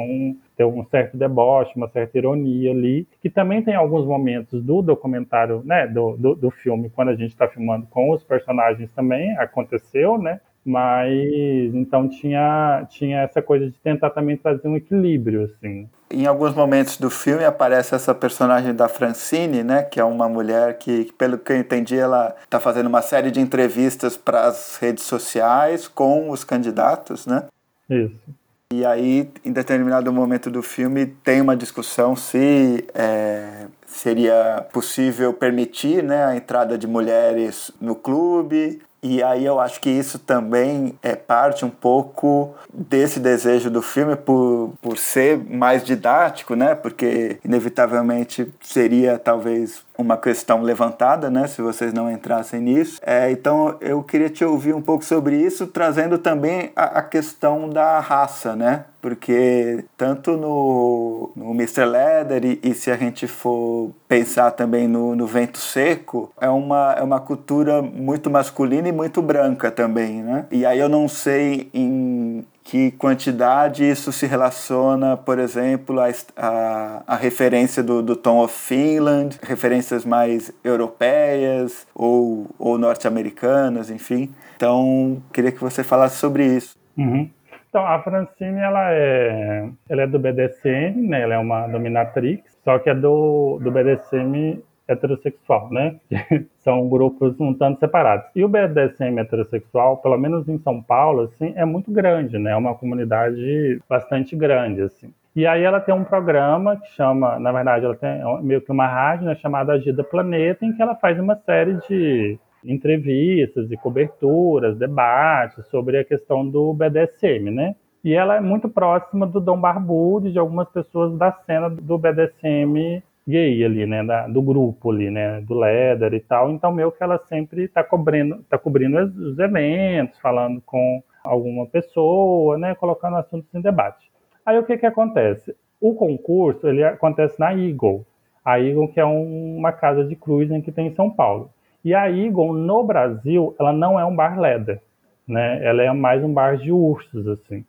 tem 0.57 0.65
um 0.65 0.85
certo 0.85 1.17
deboche, 1.17 1.73
uma 1.77 1.89
certa 1.89 2.17
ironia 2.19 2.71
ali, 2.71 3.07
que 3.21 3.29
também 3.29 3.63
tem 3.63 3.75
alguns 3.75 4.07
momentos 4.07 4.63
do 4.63 4.81
documentário, 4.81 5.63
né? 5.65 5.89
Do, 5.89 6.17
do, 6.17 6.35
do 6.37 6.51
filme, 6.51 6.89
quando 6.91 7.09
a 7.09 7.17
gente 7.17 7.31
está 7.31 7.49
filmando 7.49 7.87
com 7.87 8.11
os 8.11 8.23
personagens 8.23 8.91
também, 8.93 9.37
aconteceu, 9.37 10.19
né? 10.19 10.41
Mas 10.65 11.75
então 11.75 12.09
tinha, 12.09 12.87
tinha 12.91 13.23
essa 13.23 13.41
coisa 13.41 13.67
de 13.67 13.79
tentar 13.79 14.11
também 14.11 14.37
trazer 14.37 14.69
um 14.69 14.77
equilíbrio, 14.77 15.45
assim. 15.45 15.89
Em 16.13 16.27
alguns 16.27 16.55
momentos 16.55 16.97
do 16.99 17.09
filme 17.09 17.45
aparece 17.45 17.95
essa 17.95 18.15
personagem 18.15 18.75
da 18.75 18.89
Francine, 18.89 19.63
né, 19.63 19.83
que 19.83 19.99
é 19.99 20.05
uma 20.05 20.29
mulher 20.29 20.77
que, 20.77 21.11
pelo 21.17 21.39
que 21.39 21.53
eu 21.53 21.57
entendi, 21.57 21.97
ela 21.97 22.35
está 22.43 22.61
fazendo 22.61 22.89
uma 22.89 23.01
série 23.01 23.31
de 23.31 23.41
entrevistas 23.41 24.17
para 24.17 24.47
as 24.47 24.77
redes 24.77 25.05
sociais 25.05 25.89
com 25.89 26.31
os 26.31 26.45
candidatos, 26.45 27.27
né? 27.27 27.45
Isso. 27.89 28.41
E 28.73 28.87
aí, 28.87 29.29
em 29.45 29.51
determinado 29.51 30.13
momento 30.13 30.49
do 30.49 30.63
filme, 30.63 31.05
tem 31.05 31.41
uma 31.41 31.57
discussão 31.57 32.15
se 32.15 32.85
é, 32.95 33.67
seria 33.85 34.65
possível 34.73 35.33
permitir 35.33 36.05
né, 36.05 36.25
a 36.25 36.37
entrada 36.37 36.79
de 36.79 36.87
mulheres 36.87 37.73
no 37.81 37.97
clube, 37.97 38.81
e 39.03 39.23
aí 39.23 39.45
eu 39.45 39.59
acho 39.59 39.81
que 39.81 39.89
isso 39.89 40.19
também 40.19 40.99
é 41.03 41.17
parte 41.17 41.65
um 41.65 41.71
pouco 41.71 42.55
desse 42.73 43.19
desejo 43.19 43.71
do 43.71 43.81
filme 43.81 44.15
por, 44.15 44.75
por 44.83 44.99
ser 44.99 45.39
mais 45.39 45.83
didático, 45.83 46.55
né? 46.55 46.75
Porque 46.75 47.39
inevitavelmente 47.45 48.53
seria 48.61 49.19
talvez 49.19 49.83
uma 50.01 50.17
questão 50.17 50.63
levantada, 50.63 51.31
né? 51.31 51.47
Se 51.47 51.63
vocês 51.63 51.93
não 51.93 52.11
entrassem 52.11 52.61
nisso. 52.61 53.01
É, 53.05 53.31
então 53.31 53.77
eu 53.81 54.03
queria 54.03 54.31
te 54.31 54.45
ouvir 54.45 54.75
um 54.75 54.83
pouco 54.83 55.05
sobre 55.05 55.37
isso, 55.37 55.67
trazendo 55.67 56.19
também 56.19 56.73
a, 56.75 56.99
a 56.99 57.03
questão 57.03 57.69
da 57.69 58.01
raça, 58.01 58.57
né? 58.57 58.85
porque 59.01 59.85
tanto 59.97 60.37
no, 60.37 61.31
no 61.35 61.53
Mr. 61.53 61.85
Leather 61.85 62.45
e, 62.45 62.61
e, 62.63 62.75
se 62.75 62.91
a 62.91 62.97
gente 62.97 63.27
for 63.27 63.91
pensar 64.07 64.51
também 64.53 64.87
no, 64.87 65.17
no 65.17 65.27
Vento 65.27 65.59
Seco, 65.59 66.31
é 66.41 66.49
uma, 66.49 66.95
é 66.99 67.03
uma 67.03 67.21
cultura 67.21 67.81
muito 67.81 68.31
masculina 68.31 68.89
e 68.89 68.93
muito 68.93 69.23
branca 69.23 69.71
também, 69.71 70.23
né? 70.23 70.47
E 70.51 70.67
aí 70.67 70.79
eu 70.79 70.89
não 70.89 71.09
sei 71.09 71.71
em 71.73 72.45
que 72.71 72.93
quantidade 72.93 73.83
isso 73.83 74.13
se 74.13 74.27
relaciona, 74.27 75.17
por 75.17 75.41
exemplo, 75.41 75.99
a, 75.99 76.09
a, 76.37 77.03
a 77.05 77.17
referência 77.17 77.83
do, 77.83 78.01
do 78.01 78.15
Tom 78.15 78.45
of 78.45 78.55
Finland, 78.55 79.41
referências 79.43 80.05
mais 80.05 80.53
europeias 80.63 81.85
ou, 81.93 82.47
ou 82.57 82.79
norte-americanas, 82.79 83.91
enfim. 83.91 84.33
Então, 84.55 85.21
queria 85.33 85.51
que 85.51 85.61
você 85.61 85.83
falasse 85.83 86.19
sobre 86.19 86.45
isso. 86.45 86.77
Uhum. 86.97 87.29
Então, 87.69 87.85
a 87.85 88.01
Francine, 88.05 88.61
ela 88.61 88.93
é, 88.93 89.69
ela 89.89 90.03
é 90.03 90.07
do 90.07 90.21
BDSM, 90.21 91.09
né? 91.09 91.23
Ela 91.23 91.35
é 91.35 91.39
uma 91.39 91.67
dominatrix, 91.67 92.57
só 92.65 92.79
que 92.79 92.89
é 92.89 92.95
do, 92.95 93.59
do 93.61 93.73
BDSM 93.73 94.63
heterossexual, 94.93 95.71
né? 95.71 95.97
São 96.59 96.89
grupos 96.89 97.39
um 97.41 97.55
tanto 97.55 97.81
separados. 97.81 98.27
E 98.35 98.45
o 98.45 98.49
BDSM 98.49 99.19
heterossexual, 99.19 99.99
pelo 99.99 100.19
menos 100.19 100.49
em 100.49 100.59
São 100.59 100.83
Paulo, 100.83 101.23
assim, 101.23 101.53
é 101.57 101.65
muito 101.65 101.91
grande, 101.91 102.39
né? 102.39 102.53
É 102.53 102.57
uma 102.57 102.75
comunidade 102.75 103.81
bastante 103.89 104.37
grande, 104.37 104.83
assim. 104.83 105.13
E 105.35 105.47
aí 105.47 105.63
ela 105.63 105.81
tem 105.81 105.95
um 105.95 106.05
programa 106.05 106.77
que 106.77 106.89
chama, 106.91 107.39
na 107.39 107.53
verdade, 107.53 107.85
ela 107.85 107.95
tem 107.95 108.21
meio 108.43 108.61
que 108.61 108.73
uma 108.73 108.87
rádio, 108.87 109.27
né, 109.27 109.37
chamada 109.37 109.73
Agida 109.73 110.03
Planeta, 110.03 110.65
em 110.65 110.73
que 110.73 110.83
ela 110.83 110.97
faz 110.97 111.21
uma 111.21 111.37
série 111.37 111.75
de 111.89 112.39
entrevistas 112.65 113.71
e 113.71 113.77
coberturas, 113.77 114.77
debates 114.77 115.67
sobre 115.69 115.99
a 115.99 116.05
questão 116.05 116.47
do 116.47 116.75
BDSM, 116.75 117.51
né? 117.51 117.75
E 118.03 118.15
ela 118.15 118.37
é 118.37 118.41
muito 118.41 118.69
próxima 118.69 119.27
do 119.27 119.41
Dom 119.41 119.61
Barbudo 119.61 120.29
e 120.29 120.33
de 120.33 120.39
algumas 120.39 120.69
pessoas 120.71 121.17
da 121.17 121.33
cena 121.33 121.69
do 121.69 121.99
BDSM 121.99 123.03
gay 123.31 123.65
ali, 123.65 123.87
né, 123.87 124.05
da, 124.05 124.27
do 124.27 124.43
grupo 124.43 124.91
ali, 124.91 125.11
né, 125.11 125.41
do 125.41 125.55
Leder 125.59 126.13
e 126.13 126.21
tal. 126.21 126.51
Então, 126.51 126.73
meio 126.73 126.93
que 126.93 127.03
ela 127.03 127.19
sempre 127.29 127.65
está 127.65 127.83
cobrindo, 127.83 128.45
tá 128.49 128.59
cobrindo 128.59 128.99
os 128.99 129.39
eventos, 129.39 130.19
falando 130.19 130.61
com 130.61 131.03
alguma 131.25 131.67
pessoa, 131.67 132.59
né, 132.59 132.75
colocando 132.75 133.17
assuntos 133.17 133.55
em 133.55 133.61
debate. 133.61 134.11
Aí 134.45 134.59
o 134.59 134.65
que 134.65 134.77
que 134.77 134.87
acontece? 134.87 135.55
O 135.81 135.95
concurso, 135.95 136.69
ele 136.69 136.83
acontece 136.85 137.39
na 137.39 137.53
Eagle. 137.53 138.05
A 138.45 138.59
Eagle 138.61 138.89
que 138.89 139.01
é 139.01 139.07
um, 139.07 139.57
uma 139.57 139.73
casa 139.73 140.05
de 140.05 140.17
cruising 140.17 140.61
que 140.61 140.73
tem 140.73 140.89
em 140.89 140.95
São 140.95 141.11
Paulo. 141.11 141.51
E 141.85 141.95
a 141.95 142.11
Eagle, 142.11 142.53
no 142.53 142.85
Brasil, 142.85 143.55
ela 143.59 143.73
não 143.73 143.99
é 143.99 144.05
um 144.05 144.15
bar 144.15 144.39
leather, 144.39 144.81
né? 145.27 145.65
Ela 145.65 145.83
é 145.83 145.93
mais 145.93 146.23
um 146.23 146.33
bar 146.33 146.57
de 146.57 146.71
ursos, 146.71 147.27
assim. 147.27 147.65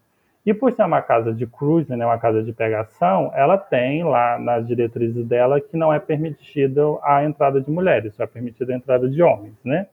E 0.46 0.54
por 0.54 0.72
ser 0.72 0.84
uma 0.84 1.02
casa 1.02 1.34
de 1.34 1.46
cruising, 1.46 1.96
né, 1.96 2.06
uma 2.06 2.18
casa 2.18 2.42
de 2.42 2.52
pegação, 2.52 3.32
ela 3.36 3.58
tem 3.58 4.04
lá 4.04 4.40
nas 4.40 4.66
diretrizes 4.66 5.26
dela 5.26 5.62
que 5.62 5.78
não 5.78 5.94
é 5.94 6.00
permitida 6.00 6.82
a 7.04 7.24
entrada 7.24 7.62
de 7.62 7.70
mulheres, 7.70 8.16
só 8.16 8.24
é 8.24 8.28
permitida 8.28 8.74
a 8.74 8.76
entrada 8.76 9.08
de 9.08 9.22
homens, 9.22 9.56
né? 9.64 9.88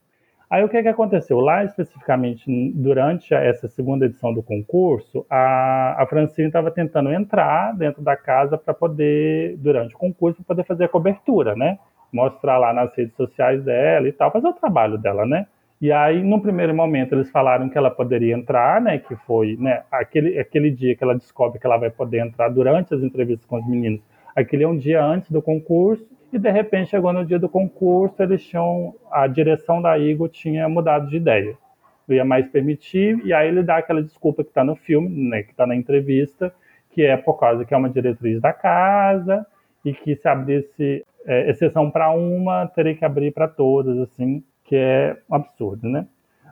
Aí 0.51 0.65
o 0.65 0.69
que, 0.69 0.81
que 0.81 0.89
aconteceu? 0.89 1.41
Lá, 1.41 1.63
especificamente, 1.63 2.51
durante 2.75 3.35
essa 3.35 3.69
segunda 3.69 4.07
edição 4.07 4.33
do 4.33 4.43
concurso, 4.43 5.27
a, 5.29 6.03
a 6.03 6.07
Francine 6.07 6.47
estava 6.47 6.71
tentando 6.71 7.13
entrar 7.13 7.77
dentro 7.77 8.01
da 8.01 8.17
casa 8.17 8.57
para 8.57 8.73
poder, 8.73 9.59
durante 9.59 9.95
o 9.95 9.99
concurso, 9.99 10.43
poder 10.43 10.65
fazer 10.65 10.85
a 10.85 10.89
cobertura, 10.89 11.55
né? 11.55 11.79
mostrar 12.13 12.59
lá 12.59 12.73
nas 12.73 12.95
redes 12.95 13.15
sociais 13.15 13.63
dela 13.63 14.09
e 14.09 14.13
tal, 14.13 14.31
fazer 14.31 14.49
o 14.49 14.53
trabalho 14.53 14.99
dela, 14.99 15.27
né? 15.27 15.47
E 15.81 15.93
aí, 15.93 16.25
no 16.25 16.41
primeiro 16.41 16.75
momento, 16.75 17.14
eles 17.14 17.31
falaram 17.31 17.69
que 17.69 17.79
ela 17.79 17.91
poderia 17.91 18.35
entrar, 18.35 18.81
né? 18.81 18.99
Que 18.99 19.14
foi 19.14 19.57
né, 19.61 19.85
aquele, 19.93 20.37
aquele 20.38 20.73
dia 20.73 20.97
que 20.97 21.05
ela 21.05 21.14
descobre 21.14 21.61
que 21.61 21.67
ela 21.67 21.77
vai 21.77 21.88
poder 21.88 22.19
entrar 22.19 22.49
durante 22.49 22.93
as 22.95 23.03
entrevistas 23.03 23.47
com 23.47 23.59
os 23.59 23.67
meninos. 23.67 24.01
Aquele 24.35 24.64
é 24.64 24.69
um 24.69 24.77
dia 24.77 25.05
antes 25.05 25.31
do 25.31 25.41
concurso, 25.41 26.05
e 26.33 26.38
de 26.38 26.51
repente 26.51 26.91
chegou 26.91 27.12
no 27.12 27.25
dia 27.25 27.38
do 27.38 27.49
concurso, 27.49 28.21
eles 28.23 28.45
tinham. 28.45 28.95
A 29.11 29.27
direção 29.29 29.81
da 29.81 29.97
Igor 29.97 30.29
tinha 30.29 30.69
mudado 30.69 31.09
de 31.09 31.17
ideia. 31.17 31.57
Não 32.09 32.17
ia 32.17 32.25
mais 32.25 32.49
permitir, 32.49 33.21
e 33.25 33.33
aí 33.33 33.49
ele 33.49 33.62
dá 33.62 33.77
aquela 33.77 34.03
desculpa 34.03 34.43
que 34.43 34.51
está 34.51 34.64
no 34.64 34.75
filme, 34.75 35.09
né? 35.31 35.45
Que 35.45 35.53
está 35.53 35.64
na 35.64 35.77
entrevista, 35.77 36.53
que 36.91 37.03
é 37.03 37.17
por 37.17 37.35
causa 37.38 37.64
que 37.64 37.73
é 37.73 37.77
uma 37.77 37.88
diretriz 37.88 38.41
da 38.41 38.53
casa, 38.53 39.47
e 39.85 39.93
que 39.93 40.17
se 40.17 40.29
abrisse 40.29 41.05
é, 41.25 41.51
exceção 41.51 41.88
para 41.88 42.11
uma, 42.11 42.67
teria 42.67 42.97
que 42.97 43.05
abrir 43.05 43.33
para 43.33 43.47
todas, 43.47 43.97
assim, 43.99 44.43
que 44.69 44.77
é 44.77 45.17
um 45.31 45.35
absurdo, 45.35 45.89
né? 45.89 46.07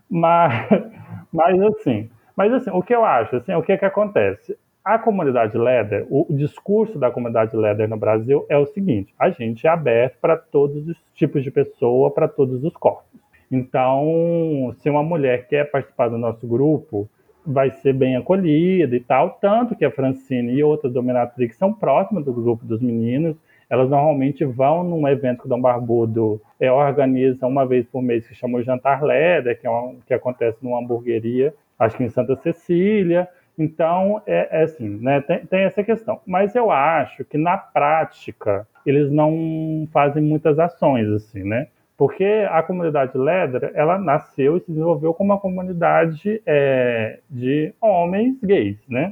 Mas, 0.09 0.69
mas 1.33 1.61
assim, 1.61 2.09
mas 2.35 2.53
assim, 2.53 2.71
o 2.71 2.83
que 2.83 2.95
eu 2.95 3.05
acho, 3.05 3.37
assim, 3.37 3.53
o 3.53 3.63
que 3.63 3.73
é 3.73 3.77
que 3.77 3.85
acontece? 3.85 4.57
A 4.83 4.99
comunidade 4.99 5.59
Leather, 5.59 6.07
o, 6.09 6.27
discurso 6.31 6.99
da 6.99 7.11
comunidade 7.11 7.57
Leather 7.57 7.89
no 7.89 7.97
Brasil 7.97 8.47
é 8.49 8.57
o 8.57 8.67
seguinte: 8.67 9.13
a 9.19 9.31
gente 9.31 9.67
é 9.67 9.71
aberto 9.71 10.17
para 10.21 10.37
todos 10.37 10.89
os 10.89 10.97
tipos 11.15 11.43
de 11.43 11.51
pessoa, 11.51 12.11
para 12.11 12.29
todos 12.29 12.65
os 12.65 12.73
corpos. 12.75 13.21
Então, 13.51 14.75
se 14.79 14.89
uma 14.89 15.03
mulher 15.03 15.47
quer 15.49 15.71
participar 15.71 16.09
do 16.09 16.19
nosso 16.19 16.47
grupo, 16.47 17.09
vai 17.45 17.71
ser 17.71 17.93
bem 17.93 18.17
acolhida 18.17 18.95
e 18.97 19.01
tal. 19.01 19.39
Tanto 19.41 19.77
que 19.77 19.85
a 19.85 19.91
Francine 19.91 20.53
e 20.53 20.63
outras 20.63 20.93
dominatrix 20.93 21.57
são 21.57 21.73
próximas 21.73 22.25
do 22.25 22.33
grupo 22.33 22.65
dos 22.65 22.81
meninos 22.81 23.37
elas 23.69 23.91
normalmente 23.91 24.45
vão 24.45 24.85
num 24.85 25.07
evento 25.09 25.41
que 25.41 25.47
o 25.47 25.49
Dom 25.49 25.61
Barbudo 25.61 26.41
é, 26.61 26.71
organiza 26.71 27.47
uma 27.47 27.67
vez 27.67 27.87
por 27.87 28.03
mês, 28.03 28.27
que 28.27 28.35
chama 28.35 28.59
o 28.59 28.63
Jantar 28.63 29.03
Leder, 29.03 29.61
que, 29.61 29.67
é 29.67 29.71
um, 29.71 29.99
que 30.07 30.15
acontece 30.15 30.59
numa 30.63 30.79
hamburgueria, 30.79 31.53
acho 31.79 31.97
que 31.97 32.05
em 32.05 32.11
Santa 32.11 32.37
Cecília. 32.37 33.29
Então, 33.59 34.23
é, 34.27 34.61
é 34.61 34.63
assim, 34.65 34.89
né? 35.01 35.21
Tem, 35.23 35.47
tem, 35.47 35.61
essa 35.63 35.83
questão. 35.83 36.21
Mas 36.27 36.55
eu 36.55 36.71
acho 36.71 37.25
que 37.25 37.39
na 37.39 37.57
prática 37.57 38.67
eles 38.85 39.11
não 39.11 39.89
fazem 39.93 40.23
muitas 40.23 40.59
ações, 40.59 41.09
assim, 41.09 41.43
né? 41.43 41.69
Porque 41.97 42.47
a 42.51 42.63
comunidade 42.63 43.17
Leder, 43.17 43.73
ela 43.75 43.99
nasceu 43.99 44.59
e 44.59 44.61
se 44.61 44.71
desenvolveu 44.71 45.15
como 45.15 45.33
uma 45.33 45.41
comunidade 45.41 46.43
é, 46.45 47.21
de 47.31 47.73
homens 47.81 48.39
gays, 48.43 48.79
né? 48.87 49.11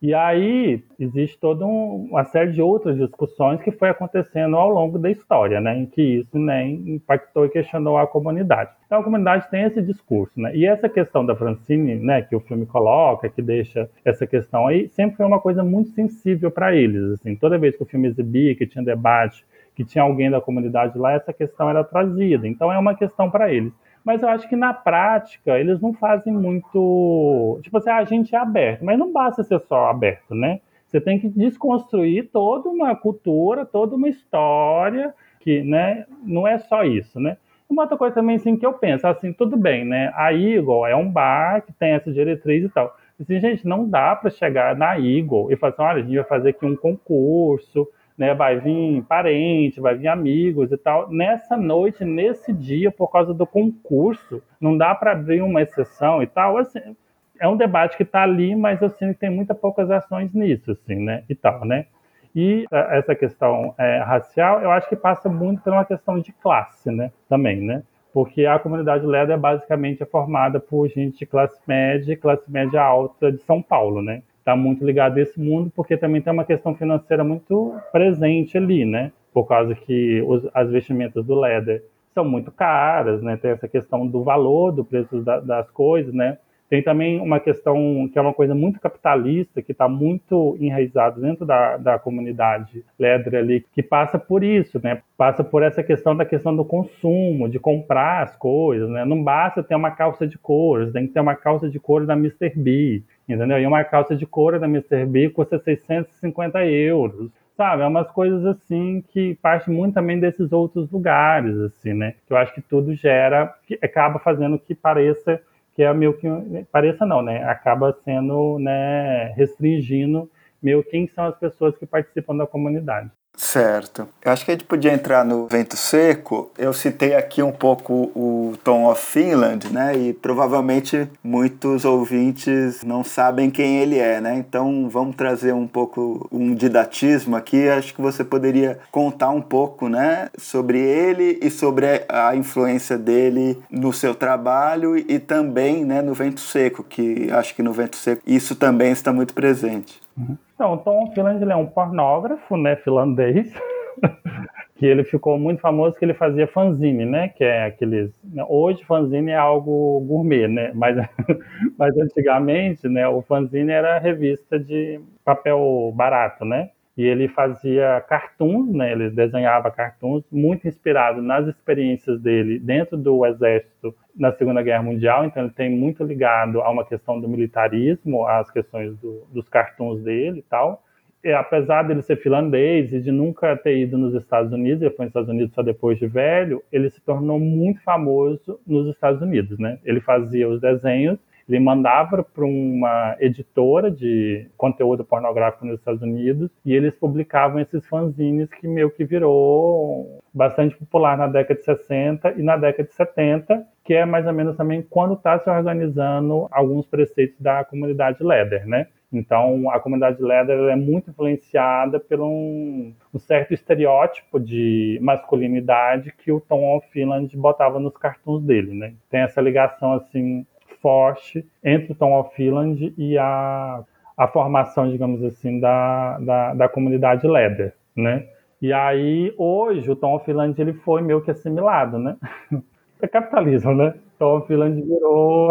E 0.00 0.12
aí 0.12 0.84
existe 1.00 1.38
toda 1.38 1.64
um, 1.64 2.08
uma 2.10 2.24
série 2.24 2.52
de 2.52 2.60
outras 2.60 2.96
discussões 2.98 3.62
que 3.62 3.70
foi 3.70 3.88
acontecendo 3.88 4.54
ao 4.56 4.68
longo 4.68 4.98
da 4.98 5.10
história, 5.10 5.60
né, 5.60 5.78
em 5.78 5.86
que 5.86 6.02
isso 6.20 6.38
né, 6.38 6.68
impactou 6.68 7.46
e 7.46 7.48
questionou 7.48 7.96
a 7.96 8.06
comunidade. 8.06 8.70
Então 8.86 9.00
a 9.00 9.02
comunidade 9.02 9.50
tem 9.50 9.62
esse 9.62 9.80
discurso, 9.82 10.38
né? 10.38 10.54
E 10.54 10.66
essa 10.66 10.88
questão 10.88 11.24
da 11.24 11.34
Francine, 11.34 11.96
né, 11.96 12.22
que 12.22 12.36
o 12.36 12.40
filme 12.40 12.66
coloca, 12.66 13.28
que 13.28 13.40
deixa 13.40 13.88
essa 14.04 14.26
questão 14.26 14.66
aí, 14.66 14.88
sempre 14.90 15.16
foi 15.16 15.26
uma 15.26 15.40
coisa 15.40 15.64
muito 15.64 15.90
sensível 15.90 16.50
para 16.50 16.74
eles, 16.74 17.12
assim. 17.12 17.34
Toda 17.34 17.58
vez 17.58 17.74
que 17.76 17.82
o 17.82 17.86
filme 17.86 18.08
exibia, 18.08 18.54
que 18.54 18.66
tinha 18.66 18.84
debate, 18.84 19.44
que 19.74 19.84
tinha 19.84 20.04
alguém 20.04 20.30
da 20.30 20.40
comunidade 20.40 20.96
lá, 20.98 21.12
essa 21.12 21.32
questão 21.32 21.68
era 21.68 21.82
trazida. 21.82 22.46
Então 22.46 22.72
é 22.72 22.78
uma 22.78 22.94
questão 22.94 23.30
para 23.30 23.52
eles 23.52 23.72
mas 24.06 24.22
eu 24.22 24.28
acho 24.28 24.48
que 24.48 24.54
na 24.54 24.72
prática 24.72 25.58
eles 25.58 25.80
não 25.80 25.92
fazem 25.92 26.32
muito. 26.32 27.58
Tipo 27.60 27.78
assim, 27.78 27.90
a 27.90 28.04
gente 28.04 28.32
é 28.36 28.38
aberto, 28.38 28.84
mas 28.84 28.96
não 28.96 29.12
basta 29.12 29.42
ser 29.42 29.58
só 29.62 29.90
aberto, 29.90 30.32
né? 30.32 30.60
Você 30.86 31.00
tem 31.00 31.18
que 31.18 31.28
desconstruir 31.28 32.30
toda 32.32 32.68
uma 32.68 32.94
cultura, 32.94 33.66
toda 33.66 33.96
uma 33.96 34.08
história, 34.08 35.12
que 35.40 35.60
né, 35.60 36.06
não 36.22 36.46
é 36.46 36.56
só 36.56 36.84
isso, 36.84 37.18
né? 37.18 37.36
Uma 37.68 37.82
outra 37.82 37.98
coisa 37.98 38.14
também 38.14 38.36
assim, 38.36 38.56
que 38.56 38.64
eu 38.64 38.74
penso, 38.74 39.08
assim, 39.08 39.32
tudo 39.32 39.56
bem, 39.56 39.84
né? 39.84 40.12
A 40.14 40.32
Eagle 40.32 40.86
é 40.86 40.94
um 40.94 41.10
bar 41.10 41.62
que 41.62 41.72
tem 41.72 41.90
essa 41.90 42.12
diretriz 42.12 42.64
e 42.64 42.68
tal. 42.68 42.96
Assim, 43.20 43.40
gente, 43.40 43.66
não 43.66 43.88
dá 43.88 44.14
para 44.14 44.30
chegar 44.30 44.76
na 44.76 44.96
Eagle 44.96 45.50
e 45.50 45.56
falar 45.56 45.72
assim, 45.72 45.82
olha, 45.82 45.98
a 45.98 46.02
gente 46.02 46.14
vai 46.14 46.24
fazer 46.24 46.50
aqui 46.50 46.64
um 46.64 46.76
concurso 46.76 47.88
né? 48.16 48.34
Vai 48.34 48.58
vir 48.58 49.02
parente, 49.02 49.80
vai 49.80 49.94
vir 49.94 50.08
amigos 50.08 50.72
e 50.72 50.76
tal. 50.76 51.10
Nessa 51.10 51.56
noite, 51.56 52.04
nesse 52.04 52.52
dia, 52.52 52.90
por 52.90 53.08
causa 53.08 53.34
do 53.34 53.46
concurso, 53.46 54.42
não 54.60 54.76
dá 54.76 54.94
para 54.94 55.12
abrir 55.12 55.42
uma 55.42 55.62
exceção 55.62 56.22
e 56.22 56.26
tal. 56.26 56.56
Assim, 56.56 56.96
é 57.38 57.46
um 57.48 57.56
debate 57.56 57.96
que 57.96 58.02
está 58.02 58.22
ali, 58.22 58.54
mas 58.54 58.80
eu 58.80 58.90
sinto 58.90 59.14
que 59.14 59.20
tem 59.20 59.30
muitas 59.30 59.56
poucas 59.58 59.90
ações 59.90 60.32
nisso, 60.32 60.72
assim, 60.72 60.96
né? 60.96 61.24
E 61.28 61.34
tal, 61.34 61.64
né? 61.64 61.86
E 62.34 62.66
é, 62.70 62.98
essa 62.98 63.14
questão 63.14 63.74
é, 63.78 63.98
racial, 63.98 64.60
eu 64.60 64.70
acho 64.70 64.88
que 64.88 64.96
passa 64.96 65.28
muito 65.28 65.62
por 65.62 65.72
uma 65.72 65.84
questão 65.84 66.18
de 66.18 66.32
classe, 66.32 66.90
né? 66.90 67.10
Também, 67.28 67.60
né? 67.60 67.82
Porque 68.12 68.46
a 68.46 68.58
comunidade 68.58 69.04
LEDA 69.04 69.34
é 69.34 69.36
basicamente 69.36 70.04
formada 70.06 70.58
por 70.58 70.88
gente 70.88 71.18
de 71.18 71.26
classe 71.26 71.58
média, 71.66 72.16
classe 72.16 72.50
média 72.50 72.82
alta 72.82 73.30
de 73.30 73.38
São 73.42 73.60
Paulo, 73.60 74.00
né? 74.00 74.22
Está 74.46 74.54
muito 74.54 74.86
ligado 74.86 75.18
a 75.18 75.22
esse 75.22 75.40
mundo, 75.40 75.72
porque 75.74 75.96
também 75.96 76.22
tem 76.22 76.32
uma 76.32 76.44
questão 76.44 76.72
financeira 76.72 77.24
muito 77.24 77.74
presente 77.90 78.56
ali, 78.56 78.84
né? 78.84 79.10
Por 79.34 79.44
causa 79.44 79.74
que 79.74 80.22
os, 80.24 80.48
as 80.54 80.70
vestimentas 80.70 81.26
do 81.26 81.34
LEDA 81.34 81.82
são 82.14 82.24
muito 82.24 82.52
caras, 82.52 83.20
né? 83.20 83.36
Tem 83.36 83.50
essa 83.50 83.66
questão 83.66 84.06
do 84.06 84.22
valor, 84.22 84.70
do 84.70 84.84
preço 84.84 85.20
da, 85.20 85.40
das 85.40 85.68
coisas, 85.72 86.14
né? 86.14 86.38
Tem 86.68 86.80
também 86.80 87.20
uma 87.20 87.40
questão 87.40 88.08
que 88.12 88.16
é 88.16 88.22
uma 88.22 88.32
coisa 88.32 88.54
muito 88.54 88.78
capitalista, 88.78 89.60
que 89.60 89.72
está 89.72 89.88
muito 89.88 90.56
enraizado 90.60 91.20
dentro 91.20 91.44
da, 91.44 91.76
da 91.76 91.98
comunidade 91.98 92.84
Ledra 92.96 93.40
ali, 93.40 93.64
que 93.72 93.82
passa 93.82 94.16
por 94.16 94.44
isso, 94.44 94.80
né? 94.80 95.02
Passa 95.16 95.42
por 95.42 95.64
essa 95.64 95.82
questão 95.82 96.16
da 96.16 96.24
questão 96.24 96.54
do 96.54 96.64
consumo, 96.64 97.48
de 97.48 97.58
comprar 97.58 98.22
as 98.22 98.36
coisas, 98.36 98.88
né? 98.88 99.04
Não 99.04 99.24
basta 99.24 99.60
ter 99.60 99.74
uma 99.74 99.90
calça 99.90 100.24
de 100.24 100.38
couro, 100.38 100.92
tem 100.92 101.08
que 101.08 101.12
ter 101.12 101.20
uma 101.20 101.34
calça 101.34 101.68
de 101.68 101.80
couro 101.80 102.06
da 102.06 102.14
Mr. 102.14 102.52
B, 102.56 103.02
entendeu? 103.28 103.58
E 103.58 103.66
uma 103.66 103.84
calça 103.84 104.16
de 104.16 104.26
couro 104.26 104.58
da 104.60 104.66
Mr. 104.66 105.04
B 105.06 105.30
custa 105.30 105.58
650 105.58 106.64
euros 106.66 107.30
sabe? 107.56 107.82
É 107.82 107.86
umas 107.86 108.10
coisas 108.10 108.44
assim 108.44 109.02
que 109.08 109.34
parte 109.36 109.70
muito 109.70 109.94
também 109.94 110.20
desses 110.20 110.52
outros 110.52 110.90
lugares, 110.90 111.56
assim, 111.58 111.94
né? 111.94 112.14
Que 112.26 112.32
eu 112.32 112.36
acho 112.36 112.54
que 112.54 112.60
tudo 112.60 112.94
gera, 112.94 113.54
que 113.66 113.78
acaba 113.82 114.18
fazendo 114.18 114.58
que 114.58 114.74
pareça 114.74 115.40
que 115.74 115.82
é 115.82 115.92
meio 115.92 116.14
que 116.14 116.26
pareça 116.72 117.04
não, 117.04 117.22
né? 117.22 117.44
Acaba 117.44 117.94
sendo, 118.02 118.58
né, 118.58 119.34
restringindo 119.36 120.30
meio 120.62 120.82
quem 120.82 121.06
são 121.08 121.26
as 121.26 121.38
pessoas 121.38 121.76
que 121.76 121.84
participam 121.84 122.34
da 122.34 122.46
comunidade. 122.46 123.10
Certo. 123.36 124.08
Eu 124.24 124.32
acho 124.32 124.44
que 124.44 124.50
a 124.50 124.54
gente 124.54 124.64
podia 124.64 124.92
entrar 124.92 125.24
no 125.24 125.46
vento 125.46 125.76
seco. 125.76 126.50
Eu 126.56 126.72
citei 126.72 127.14
aqui 127.14 127.42
um 127.42 127.52
pouco 127.52 128.10
o 128.14 128.54
Tom 128.64 128.90
of 128.90 129.04
Finland, 129.04 129.70
né? 129.70 129.94
E 129.94 130.14
provavelmente 130.14 131.06
muitos 131.22 131.84
ouvintes 131.84 132.82
não 132.82 133.04
sabem 133.04 133.50
quem 133.50 133.78
ele 133.78 133.98
é, 133.98 134.20
né? 134.20 134.36
Então 134.36 134.88
vamos 134.88 135.16
trazer 135.16 135.52
um 135.52 135.66
pouco 135.66 136.26
um 136.32 136.54
didatismo 136.54 137.36
aqui. 137.36 137.68
Acho 137.68 137.94
que 137.94 138.00
você 138.00 138.24
poderia 138.24 138.78
contar 138.90 139.28
um 139.28 139.42
pouco, 139.42 139.86
né? 139.88 140.30
Sobre 140.38 140.80
ele 140.80 141.38
e 141.42 141.50
sobre 141.50 142.04
a 142.08 142.34
influência 142.34 142.96
dele 142.96 143.58
no 143.70 143.92
seu 143.92 144.14
trabalho 144.14 144.96
e 144.96 145.18
também, 145.18 145.84
né? 145.84 146.00
No 146.00 146.14
vento 146.14 146.40
seco, 146.40 146.82
que 146.82 147.30
acho 147.30 147.54
que 147.54 147.62
no 147.62 147.72
vento 147.72 147.96
seco 147.96 148.22
isso 148.26 148.56
também 148.56 148.92
está 148.92 149.12
muito 149.12 149.34
presente. 149.34 150.05
Então, 150.54 150.72
o 150.74 150.78
Tom 150.78 151.10
Finland 151.12 151.42
é 151.50 151.56
um 151.56 151.66
pornógrafo, 151.66 152.56
né, 152.56 152.76
finlandês, 152.76 153.52
que 154.76 154.86
ele 154.86 155.04
ficou 155.04 155.38
muito 155.38 155.60
famoso 155.60 155.98
que 155.98 156.04
ele 156.04 156.14
fazia 156.14 156.46
fanzine, 156.46 157.04
né, 157.04 157.28
que 157.28 157.44
é 157.44 157.64
aqueles... 157.64 158.12
Né, 158.24 158.44
hoje 158.48 158.84
fanzine 158.84 159.30
é 159.32 159.36
algo 159.36 160.00
gourmet, 160.00 160.48
né, 160.48 160.72
mas, 160.74 160.96
mas 161.78 161.96
antigamente, 161.98 162.88
né, 162.88 163.06
o 163.08 163.22
fanzine 163.22 163.70
era 163.70 163.98
revista 163.98 164.58
de 164.58 165.00
papel 165.24 165.92
barato, 165.94 166.44
né, 166.44 166.70
e 166.96 167.04
ele 167.04 167.28
fazia 167.28 168.02
cartoons, 168.08 168.72
né? 168.72 168.92
Ele 168.92 169.10
desenhava 169.10 169.70
cartoons 169.70 170.24
muito 170.32 170.66
inspirado 170.66 171.20
nas 171.20 171.46
experiências 171.46 172.18
dele 172.20 172.58
dentro 172.58 172.96
do 172.96 173.26
exército 173.26 173.94
na 174.16 174.32
Segunda 174.32 174.62
Guerra 174.62 174.82
Mundial. 174.82 175.26
Então 175.26 175.44
ele 175.44 175.52
tem 175.52 175.70
muito 175.70 176.02
ligado 176.02 176.62
a 176.62 176.70
uma 176.70 176.86
questão 176.86 177.20
do 177.20 177.28
militarismo, 177.28 178.26
às 178.26 178.50
questões 178.50 178.96
do, 178.96 179.26
dos 179.30 179.46
cartoons 179.48 180.02
dele 180.02 180.38
e 180.38 180.42
tal. 180.42 180.82
E, 181.22 181.32
apesar 181.32 181.82
dele 181.82 182.02
ser 182.02 182.16
finlandês 182.16 182.92
e 182.92 183.00
de 183.00 183.10
nunca 183.10 183.56
ter 183.56 183.76
ido 183.76 183.98
nos 183.98 184.14
Estados 184.14 184.52
Unidos, 184.52 184.80
ele 184.80 184.94
foi 184.94 185.06
nos 185.06 185.10
Estados 185.10 185.28
Unidos 185.28 185.54
só 185.54 185.62
depois 185.62 185.98
de 185.98 186.06
velho, 186.06 186.62
ele 186.70 186.88
se 186.88 187.00
tornou 187.00 187.38
muito 187.40 187.82
famoso 187.82 188.60
nos 188.66 188.88
Estados 188.88 189.20
Unidos, 189.20 189.58
né? 189.58 189.78
Ele 189.84 190.00
fazia 190.00 190.48
os 190.48 190.60
desenhos 190.60 191.18
ele 191.48 191.60
mandava 191.60 192.22
para 192.22 192.44
uma 192.44 193.16
editora 193.20 193.90
de 193.90 194.48
conteúdo 194.56 195.04
pornográfico 195.04 195.64
nos 195.64 195.78
Estados 195.78 196.02
Unidos 196.02 196.50
e 196.64 196.74
eles 196.74 196.94
publicavam 196.94 197.60
esses 197.60 197.86
fanzines 197.86 198.48
que 198.50 198.66
meio 198.66 198.90
que 198.90 199.04
virou 199.04 200.20
bastante 200.34 200.76
popular 200.76 201.16
na 201.16 201.28
década 201.28 201.58
de 201.58 201.64
60 201.64 202.34
e 202.36 202.42
na 202.42 202.56
década 202.56 202.88
de 202.88 202.94
70, 202.94 203.64
que 203.84 203.94
é 203.94 204.04
mais 204.04 204.26
ou 204.26 204.32
menos 204.32 204.56
também 204.56 204.82
quando 204.82 205.14
está 205.14 205.38
se 205.38 205.48
organizando 205.48 206.48
alguns 206.50 206.86
preceitos 206.86 207.40
da 207.40 207.64
comunidade 207.64 208.22
Leather, 208.22 208.66
né? 208.66 208.88
Então, 209.12 209.70
a 209.70 209.78
comunidade 209.78 210.20
Leather 210.20 210.58
é 210.68 210.76
muito 210.76 211.10
influenciada 211.10 212.00
por 212.00 212.20
um, 212.20 212.92
um, 213.14 213.18
certo 213.18 213.54
estereótipo 213.54 214.40
de 214.40 214.98
masculinidade 215.00 216.12
que 216.12 216.32
o 216.32 216.40
Tom 216.40 216.80
Finland 216.90 217.34
botava 217.36 217.78
nos 217.78 217.96
cartoons 217.96 218.42
dele, 218.42 218.74
né? 218.74 218.94
Tem 219.08 219.20
essa 219.20 219.40
ligação, 219.40 219.92
assim, 219.94 220.44
forte 220.80 221.46
entre 221.62 221.92
o 221.92 221.94
Tom 221.94 222.18
of 222.18 222.34
Finland 222.34 222.94
e 222.96 223.18
a, 223.18 223.82
a 224.16 224.28
formação, 224.28 224.90
digamos 224.90 225.22
assim, 225.22 225.60
da, 225.60 226.18
da, 226.18 226.54
da 226.54 226.68
comunidade 226.68 227.26
Leather, 227.26 227.74
né? 227.96 228.26
E 228.60 228.72
aí, 228.72 229.34
hoje, 229.36 229.90
o 229.90 229.96
Tom 229.96 230.14
of 230.16 230.24
Finland 230.24 230.58
ele 230.60 230.72
foi 230.72 231.02
meio 231.02 231.20
que 231.20 231.30
assimilado, 231.30 231.98
né? 231.98 232.16
É 232.98 233.06
capitalismo, 233.06 233.74
né? 233.74 233.92
Tom 234.18 234.38
of 234.38 234.46
Finland 234.46 234.80
virou, 234.80 235.50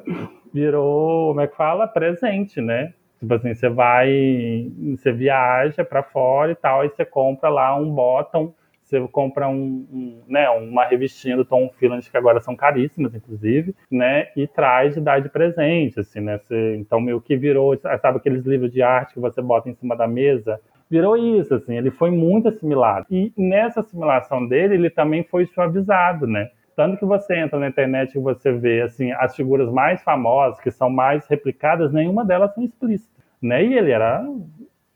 virou, 0.50 1.28
como 1.28 1.42
é 1.42 1.46
que 1.46 1.54
fala? 1.54 1.86
Presente, 1.86 2.58
né? 2.58 2.94
Tipo 3.20 3.34
assim, 3.34 3.54
você 3.54 3.68
vai, 3.68 4.72
você 4.96 5.12
viaja 5.12 5.84
para 5.84 6.02
fora 6.02 6.52
e 6.52 6.54
tal, 6.54 6.86
e 6.86 6.88
você 6.88 7.04
compra 7.04 7.50
lá 7.50 7.76
um 7.76 7.90
bottom 7.90 8.54
você 8.86 9.00
compra 9.08 9.48
um, 9.48 9.84
um, 9.92 10.22
né, 10.28 10.48
uma 10.50 10.84
revistinha 10.84 11.36
do 11.36 11.44
Tom 11.44 11.68
Finland, 11.76 12.08
que 12.08 12.16
agora 12.16 12.40
são 12.40 12.54
caríssimas, 12.54 13.12
inclusive, 13.14 13.74
né, 13.90 14.28
e 14.36 14.46
traz 14.46 14.96
e 14.96 15.00
dá 15.00 15.18
de 15.18 15.28
presente, 15.28 15.98
assim, 15.98 16.20
né, 16.20 16.38
você, 16.38 16.76
então 16.76 17.00
meio 17.00 17.20
que 17.20 17.36
virou, 17.36 17.76
sabe 17.76 18.18
aqueles 18.18 18.46
livros 18.46 18.72
de 18.72 18.82
arte 18.82 19.14
que 19.14 19.20
você 19.20 19.42
bota 19.42 19.68
em 19.68 19.74
cima 19.74 19.96
da 19.96 20.06
mesa? 20.06 20.60
Virou 20.88 21.16
isso, 21.16 21.52
assim, 21.52 21.76
ele 21.76 21.90
foi 21.90 22.12
muito 22.12 22.48
assimilado. 22.48 23.06
E 23.10 23.32
nessa 23.36 23.80
assimilação 23.80 24.46
dele, 24.46 24.74
ele 24.74 24.88
também 24.88 25.24
foi 25.24 25.46
suavizado, 25.46 26.28
né, 26.28 26.48
tanto 26.76 26.96
que 26.96 27.04
você 27.04 27.36
entra 27.36 27.58
na 27.58 27.66
internet 27.66 28.14
e 28.14 28.20
você 28.20 28.52
vê, 28.52 28.82
assim, 28.82 29.10
as 29.12 29.34
figuras 29.34 29.68
mais 29.68 30.00
famosas, 30.02 30.60
que 30.60 30.70
são 30.70 30.88
mais 30.88 31.26
replicadas, 31.26 31.92
nenhuma 31.92 32.24
delas 32.24 32.54
são 32.54 32.62
explícitas, 32.62 33.24
né, 33.42 33.64
e 33.64 33.76
ele 33.76 33.90
era 33.90 34.24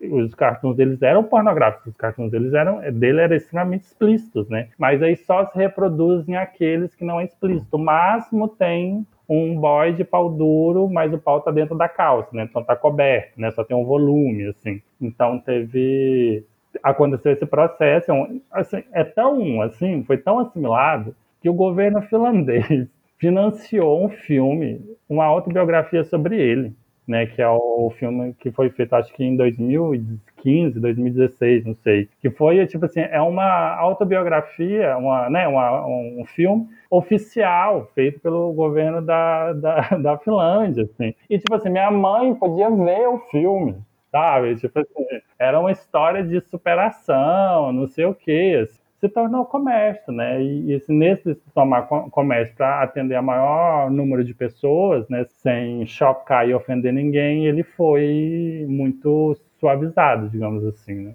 os 0.01 0.35
cartoons 0.35 0.77
deles 0.77 1.03
eram 1.03 1.23
pornográficos, 1.23 1.89
os 1.89 1.97
cartoons 1.97 2.31
deles 2.31 2.55
eram, 2.55 2.81
dele 2.93 3.21
eram 3.21 3.37
extremamente 3.37 3.83
explícitos, 3.83 4.49
né? 4.49 4.69
Mas 4.79 5.03
aí 5.03 5.17
só 5.17 5.45
se 5.47 5.59
reproduzem 5.59 6.37
aqueles 6.37 6.95
que 6.95 7.05
não 7.05 7.21
é 7.21 7.25
explícito. 7.25 7.77
O 7.77 7.79
máximo 7.79 8.49
tem 8.49 9.07
um 9.29 9.59
boy 9.61 9.93
de 9.93 10.03
pau 10.03 10.31
duro, 10.31 10.89
mas 10.89 11.13
o 11.13 11.19
pau 11.19 11.41
tá 11.41 11.51
dentro 11.51 11.77
da 11.77 11.89
calça, 11.89 12.31
né? 12.33 12.47
Então 12.49 12.65
tá 12.65 12.75
coberto, 12.75 13.39
né? 13.39 13.51
Só 13.51 13.63
tem 13.63 13.77
um 13.77 13.85
volume, 13.85 14.47
assim. 14.49 14.81
Então 15.01 15.39
teve 15.39 16.45
aconteceu 16.83 17.33
esse 17.33 17.45
processo, 17.45 18.13
assim, 18.51 18.85
é 18.93 19.03
tão 19.03 19.61
assim, 19.61 20.05
foi 20.05 20.17
tão 20.17 20.39
assimilado 20.39 21.15
que 21.43 21.51
o 21.51 21.55
governo 21.55 22.01
finlandês 22.09 22.89
financiou 23.19 24.05
um 24.05 24.09
filme, 24.09 24.81
uma 25.09 25.25
autobiografia 25.25 26.05
sobre 26.05 26.41
ele 26.41 26.73
né, 27.11 27.27
que 27.27 27.43
é 27.43 27.49
o 27.49 27.93
filme 27.99 28.33
que 28.35 28.53
foi 28.53 28.71
feito 28.71 28.95
acho 28.95 29.13
que 29.13 29.25
em 29.25 29.37
2015, 29.37 30.79
2016, 30.79 31.65
não 31.65 31.75
sei, 31.75 32.09
que 32.21 32.31
foi 32.31 32.65
tipo 32.69 32.85
assim, 32.85 33.01
é 33.01 33.21
uma 33.21 33.75
autobiografia, 33.75 34.97
uma, 34.97 35.29
né, 35.29 35.49
uma, 35.49 35.85
um 35.85 36.25
filme 36.25 36.69
oficial 36.89 37.91
feito 37.97 38.21
pelo 38.21 38.53
governo 38.53 39.03
da, 39.03 39.53
da, 39.53 39.81
da 39.99 40.19
Finlândia, 40.19 40.85
assim. 40.85 41.13
E 41.29 41.37
tipo 41.37 41.53
assim, 41.53 41.69
minha 41.69 41.91
mãe 41.91 42.33
podia 42.33 42.71
ver 42.71 43.09
o 43.09 43.19
filme, 43.29 43.75
sabe? 44.13 44.55
Tipo 44.55 44.79
assim, 44.79 45.21
era 45.37 45.59
uma 45.59 45.73
história 45.73 46.23
de 46.23 46.41
superação, 46.43 47.73
não 47.73 47.89
sei 47.89 48.05
o 48.05 48.15
quê, 48.15 48.61
assim 48.63 48.81
se 49.01 49.09
tornou 49.09 49.47
comércio, 49.47 50.13
né? 50.13 50.43
E, 50.43 50.75
e 50.75 50.93
nesse 50.93 51.35
se 51.35 51.51
tomar 51.55 51.83
comércio 52.11 52.55
para 52.55 52.83
atender 52.83 53.15
a 53.15 53.23
maior 53.23 53.91
número 53.91 54.23
de 54.23 54.35
pessoas, 54.35 55.09
né, 55.09 55.27
sem 55.43 55.87
chocar 55.87 56.47
e 56.49 56.55
ofender 56.55 56.93
ninguém, 56.93 57.47
ele 57.47 57.63
foi 57.63 58.67
muito 58.69 59.37
suavizado, 59.59 60.29
digamos 60.29 60.65
assim, 60.65 60.95
né? 60.95 61.15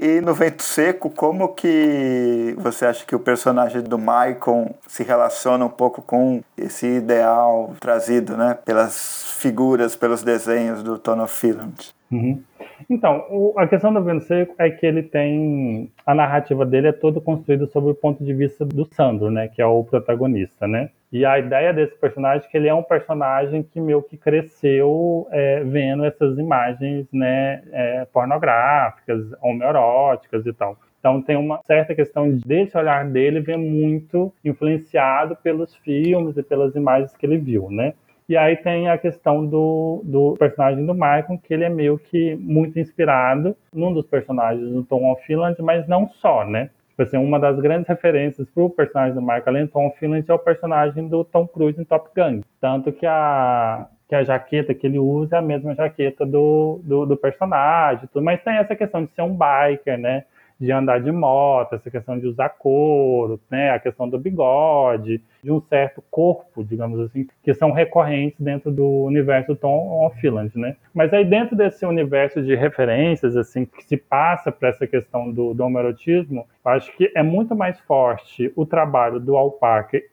E 0.00 0.20
no 0.20 0.34
Vento 0.34 0.62
Seco, 0.62 1.10
como 1.10 1.54
que 1.54 2.56
você 2.58 2.86
acha 2.86 3.04
que 3.04 3.14
o 3.14 3.20
personagem 3.20 3.82
do 3.82 3.98
Maicon 3.98 4.74
se 4.88 5.04
relaciona 5.04 5.64
um 5.64 5.70
pouco 5.70 6.02
com 6.02 6.42
esse 6.56 6.86
ideal 6.86 7.74
trazido, 7.78 8.36
né, 8.36 8.58
pelas 8.64 9.36
figuras, 9.38 9.94
pelos 9.94 10.24
desenhos 10.24 10.82
do 10.82 10.98
Tono 10.98 11.28
Finland? 11.28 11.94
Uhum. 12.12 12.42
Então, 12.90 13.26
o, 13.30 13.54
a 13.56 13.66
questão 13.66 13.92
do 13.92 14.02
Vento 14.02 14.24
Seco 14.24 14.54
é 14.58 14.68
que 14.70 14.84
ele 14.84 15.02
tem. 15.02 15.90
A 16.04 16.14
narrativa 16.14 16.66
dele 16.66 16.88
é 16.88 16.92
toda 16.92 17.20
construída 17.20 17.66
sobre 17.66 17.90
o 17.90 17.94
ponto 17.94 18.22
de 18.22 18.34
vista 18.34 18.66
do 18.66 18.84
Sandro, 18.92 19.30
né? 19.30 19.48
Que 19.48 19.62
é 19.62 19.66
o 19.66 19.82
protagonista, 19.82 20.68
né? 20.68 20.90
E 21.10 21.24
a 21.24 21.38
ideia 21.38 21.72
desse 21.72 21.96
personagem 21.98 22.46
é 22.46 22.50
que 22.50 22.56
ele 22.56 22.68
é 22.68 22.74
um 22.74 22.82
personagem 22.82 23.62
que 23.62 23.80
meio 23.80 24.02
que 24.02 24.16
cresceu 24.16 25.26
é, 25.30 25.64
vendo 25.64 26.04
essas 26.04 26.38
imagens, 26.38 27.06
né? 27.12 27.62
É, 27.72 28.04
pornográficas, 28.12 29.32
homoeróticas 29.40 30.44
e 30.44 30.52
tal. 30.52 30.76
Então 30.98 31.20
tem 31.20 31.36
uma 31.36 31.60
certa 31.64 31.94
questão 31.94 32.30
desse 32.46 32.76
olhar 32.78 33.04
dele 33.06 33.40
ver 33.40 33.56
muito 33.56 34.32
influenciado 34.44 35.34
pelos 35.42 35.74
filmes 35.76 36.36
e 36.36 36.42
pelas 36.42 36.76
imagens 36.76 37.16
que 37.16 37.26
ele 37.26 37.38
viu, 37.38 37.68
né? 37.70 37.94
E 38.32 38.36
aí 38.38 38.56
tem 38.56 38.88
a 38.88 38.96
questão 38.96 39.44
do, 39.44 40.00
do 40.06 40.34
personagem 40.38 40.86
do 40.86 40.94
Michael, 40.94 41.38
que 41.44 41.52
ele 41.52 41.64
é 41.64 41.68
meio 41.68 41.98
que 41.98 42.34
muito 42.36 42.78
inspirado 42.78 43.54
num 43.70 43.92
dos 43.92 44.06
personagens 44.06 44.70
do 44.70 44.82
Tom 44.84 45.14
Finland, 45.26 45.60
mas 45.60 45.86
não 45.86 46.08
só, 46.08 46.42
né? 46.42 46.70
Tipo 46.88 47.02
assim, 47.02 47.18
uma 47.18 47.38
das 47.38 47.60
grandes 47.60 47.86
referências 47.86 48.48
para 48.48 48.62
o 48.62 48.70
personagem 48.70 49.14
do 49.14 49.20
Michael 49.20 49.42
além 49.48 49.64
do 49.66 49.72
Tom 49.72 49.90
Finland 49.98 50.24
é 50.26 50.32
o 50.32 50.38
personagem 50.38 51.08
do 51.08 51.24
Tom 51.24 51.46
Cruise 51.46 51.78
em 51.78 51.84
Top 51.84 52.08
Gun. 52.16 52.40
Tanto 52.58 52.90
que 52.90 53.04
a, 53.04 53.86
que 54.08 54.14
a 54.14 54.24
jaqueta 54.24 54.72
que 54.72 54.86
ele 54.86 54.98
usa 54.98 55.36
é 55.36 55.38
a 55.38 55.42
mesma 55.42 55.74
jaqueta 55.74 56.24
do, 56.24 56.80
do, 56.84 57.04
do 57.04 57.18
personagem, 57.18 58.08
tudo. 58.10 58.24
mas 58.24 58.42
tem 58.42 58.54
essa 58.54 58.74
questão 58.74 59.04
de 59.04 59.10
ser 59.12 59.20
um 59.20 59.36
biker, 59.36 59.98
né? 59.98 60.24
De 60.62 60.70
andar 60.70 61.00
de 61.00 61.10
moto, 61.10 61.74
essa 61.74 61.90
questão 61.90 62.16
de 62.16 62.28
usar 62.28 62.50
couro, 62.50 63.40
né, 63.50 63.72
a 63.72 63.80
questão 63.80 64.08
do 64.08 64.16
bigode, 64.16 65.20
de 65.42 65.50
um 65.50 65.60
certo 65.60 66.00
corpo, 66.08 66.62
digamos 66.62 67.00
assim, 67.00 67.26
que 67.42 67.52
são 67.52 67.72
recorrentes 67.72 68.40
dentro 68.40 68.70
do 68.70 68.86
universo 69.02 69.56
Tom 69.56 70.08
Holland, 70.22 70.56
né? 70.56 70.76
Mas 70.94 71.12
aí 71.12 71.24
dentro 71.24 71.56
desse 71.56 71.84
universo 71.84 72.40
de 72.40 72.54
referências, 72.54 73.36
assim, 73.36 73.64
que 73.64 73.82
se 73.82 73.96
passa 73.96 74.52
para 74.52 74.68
essa 74.68 74.86
questão 74.86 75.32
do, 75.32 75.52
do 75.52 75.64
homoerotismo, 75.64 76.46
acho 76.64 76.96
que 76.96 77.10
é 77.12 77.24
muito 77.24 77.56
mais 77.56 77.80
forte 77.80 78.52
o 78.54 78.64
trabalho 78.64 79.18
do 79.18 79.36
Al 79.36 79.58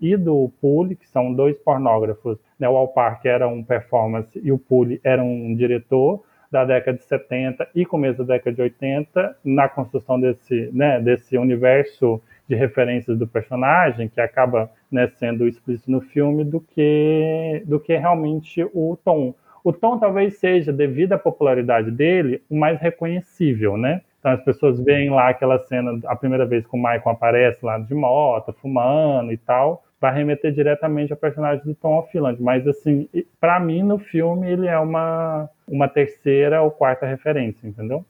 e 0.02 0.18
do 0.18 0.52
Puli, 0.60 0.96
que 0.96 1.08
são 1.08 1.32
dois 1.32 1.56
pornógrafos. 1.60 2.40
Né? 2.58 2.68
O 2.68 2.76
Al 2.76 2.92
era 3.24 3.48
um 3.48 3.64
performance 3.64 4.42
e 4.44 4.52
o 4.52 4.58
Puli 4.58 5.00
era 5.04 5.22
um 5.24 5.54
diretor 5.56 6.24
da 6.52 6.66
década 6.66 6.98
de 6.98 7.04
70 7.04 7.68
e 7.76 7.86
começo 7.86 8.24
da 8.24 8.36
década 8.36 8.56
de 8.56 8.62
80 8.62 9.38
na 9.44 9.70
construção 9.70 10.20
desse, 10.20 10.70
né, 10.74 11.00
desse 11.00 11.38
universo 11.38 12.22
de 12.48 12.56
referências 12.56 13.18
do 13.18 13.28
personagem 13.28 14.10
que 14.10 14.20
acaba 14.20 14.70
né, 14.92 15.08
sendo 15.18 15.48
explícito 15.48 15.92
no 15.92 16.02
filme 16.02 16.44
do 16.44 16.60
que 16.60 17.64
do 17.66 17.80
que 17.80 17.96
realmente 17.96 18.64
o 18.74 18.98
tom. 19.04 19.36
O 19.64 19.72
tom 19.72 20.00
talvez 20.00 20.38
seja, 20.38 20.74
devido 20.74 21.14
à 21.14 21.18
popularidade 21.18 21.92
dele, 21.92 22.42
o 22.50 22.58
mais 22.58 22.80
reconhecível, 22.80 23.78
né? 23.78 24.02
Então 24.20 24.32
as 24.32 24.44
pessoas 24.44 24.80
veem 24.80 25.10
lá 25.10 25.30
aquela 25.30 25.60
cena, 25.60 26.00
a 26.06 26.16
primeira 26.16 26.46
vez 26.46 26.66
que 26.66 26.76
o 26.76 26.78
Michael 26.78 27.10
aparece 27.10 27.64
lá 27.64 27.78
de 27.78 27.94
moto, 27.94 28.54
fumando 28.54 29.32
e 29.32 29.38
tal, 29.38 29.84
vai 30.00 30.14
remeter 30.14 30.52
diretamente 30.52 31.12
ao 31.12 31.18
personagem 31.18 31.64
do 31.66 31.76
Tom 31.76 32.06
Holland. 32.14 32.42
Mas, 32.42 32.66
assim, 32.68 33.08
para 33.40 33.60
mim, 33.60 33.84
no 33.84 34.00
filme, 34.00 34.50
ele 34.50 34.68
é 34.68 34.80
uma, 34.80 35.50
uma 35.70 35.88
terceira 35.88 36.62
ou 36.62 36.72
quarta 36.72 37.06
referência, 37.06 37.68
entendeu? 37.68 38.04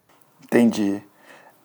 Entendi. 0.44 1.02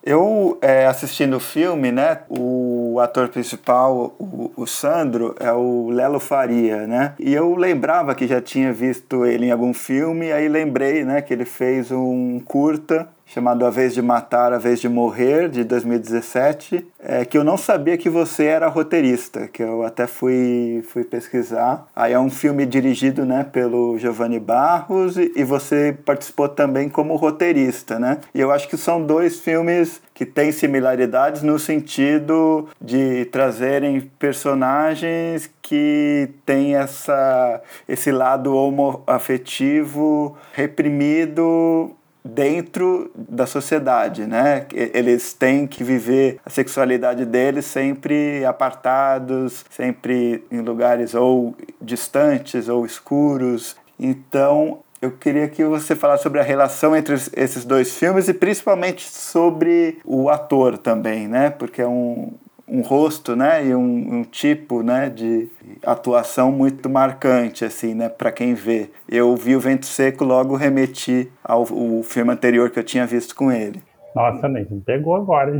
Eu, 0.03 0.59
é, 0.61 0.85
assistindo 0.85 1.37
o 1.37 1.39
filme, 1.39 1.91
né, 1.91 2.19
o 2.29 2.99
ator 2.99 3.27
principal, 3.27 4.15
o, 4.19 4.51
o, 4.55 4.67
Sandro, 4.67 5.35
é 5.39 5.51
o 5.51 5.89
Lelo 5.89 6.19
Faria, 6.19 6.85
né? 6.85 7.15
E 7.17 7.33
eu 7.33 7.55
lembrava 7.55 8.13
que 8.13 8.27
já 8.27 8.39
tinha 8.39 8.71
visto 8.71 9.25
ele 9.25 9.47
em 9.47 9.51
algum 9.51 9.73
filme, 9.73 10.31
aí 10.31 10.47
lembrei, 10.47 11.03
né, 11.03 11.23
que 11.23 11.33
ele 11.33 11.45
fez 11.45 11.91
um 11.91 12.39
curta 12.39 13.09
chamado 13.25 13.65
A 13.65 13.69
Vez 13.69 13.93
de 13.93 14.01
Matar, 14.01 14.53
A 14.53 14.57
Vez 14.57 14.79
de 14.79 14.87
Morrer, 14.87 15.49
de 15.49 15.63
2017, 15.63 16.85
é, 16.99 17.25
que 17.25 17.37
eu 17.37 17.43
não 17.43 17.57
sabia 17.57 17.97
que 17.97 18.09
você 18.09 18.45
era 18.45 18.67
roteirista, 18.67 19.47
que 19.47 19.63
eu 19.63 19.83
até 19.83 20.07
fui, 20.07 20.83
fui 20.87 21.03
pesquisar. 21.03 21.87
Aí 21.95 22.13
é 22.13 22.19
um 22.19 22.29
filme 22.29 22.65
dirigido 22.65 23.25
né, 23.25 23.43
pelo 23.43 23.97
Giovanni 23.97 24.39
Barros 24.39 25.17
e, 25.17 25.31
e 25.35 25.43
você 25.43 25.97
participou 26.05 26.47
também 26.47 26.87
como 26.87 27.15
roteirista, 27.15 27.99
né? 27.99 28.19
E 28.33 28.39
eu 28.39 28.51
acho 28.51 28.67
que 28.69 28.77
são 28.77 29.01
dois 29.01 29.39
filmes 29.39 30.01
que 30.13 30.25
têm 30.25 30.51
similaridades 30.51 31.41
no 31.41 31.59
sentido 31.59 32.69
de 32.79 33.25
trazerem 33.25 33.99
personagens 34.19 35.49
que 35.61 36.29
têm 36.45 36.75
essa, 36.75 37.61
esse 37.87 38.11
lado 38.11 38.55
homoafetivo 38.55 40.37
reprimido 40.53 41.95
dentro 42.25 43.11
da 43.15 43.45
sociedade, 43.45 44.25
né? 44.25 44.65
Eles 44.73 45.31
têm 45.31 45.67
que 45.67 45.83
viver 45.83 46.39
a 46.43 46.49
sexualidade 46.49 47.23
deles 47.23 47.65
sempre 47.65 48.43
apartados, 48.43 49.63
sempre 49.69 50.43
em 50.51 50.59
lugares 50.61 51.13
ou 51.13 51.55
distantes 51.79 52.67
ou 52.67 52.83
escuros. 52.83 53.75
Então, 53.99 54.79
eu 54.99 55.11
queria 55.11 55.47
que 55.47 55.63
você 55.63 55.95
falasse 55.95 56.23
sobre 56.23 56.39
a 56.39 56.43
relação 56.43 56.95
entre 56.95 57.13
esses 57.13 57.63
dois 57.63 57.95
filmes 57.95 58.27
e 58.27 58.33
principalmente 58.33 59.07
sobre 59.07 59.99
o 60.03 60.27
ator 60.27 60.79
também, 60.79 61.27
né? 61.27 61.51
Porque 61.51 61.81
é 61.81 61.87
um, 61.87 62.33
um 62.67 62.81
rosto, 62.81 63.35
né, 63.35 63.65
e 63.65 63.75
um, 63.75 64.19
um, 64.19 64.23
tipo, 64.23 64.81
né, 64.81 65.09
de 65.09 65.47
atuação 65.85 66.51
muito 66.51 66.89
marcante, 66.89 67.63
assim, 67.63 67.93
né, 67.93 68.09
para 68.09 68.31
quem 68.31 68.55
vê. 68.55 68.89
Eu 69.07 69.35
vi 69.35 69.55
o 69.55 69.59
Vento 69.59 69.85
Seco, 69.85 70.23
logo 70.23 70.55
remeti 70.55 71.31
ao, 71.43 71.65
filme 72.03 72.31
anterior 72.31 72.71
que 72.71 72.79
eu 72.79 72.83
tinha 72.83 73.05
visto 73.05 73.35
com 73.35 73.51
ele. 73.51 73.81
Nossa, 74.15 74.47
nem 74.47 74.65
pegou 74.65 75.15
agora. 75.15 75.51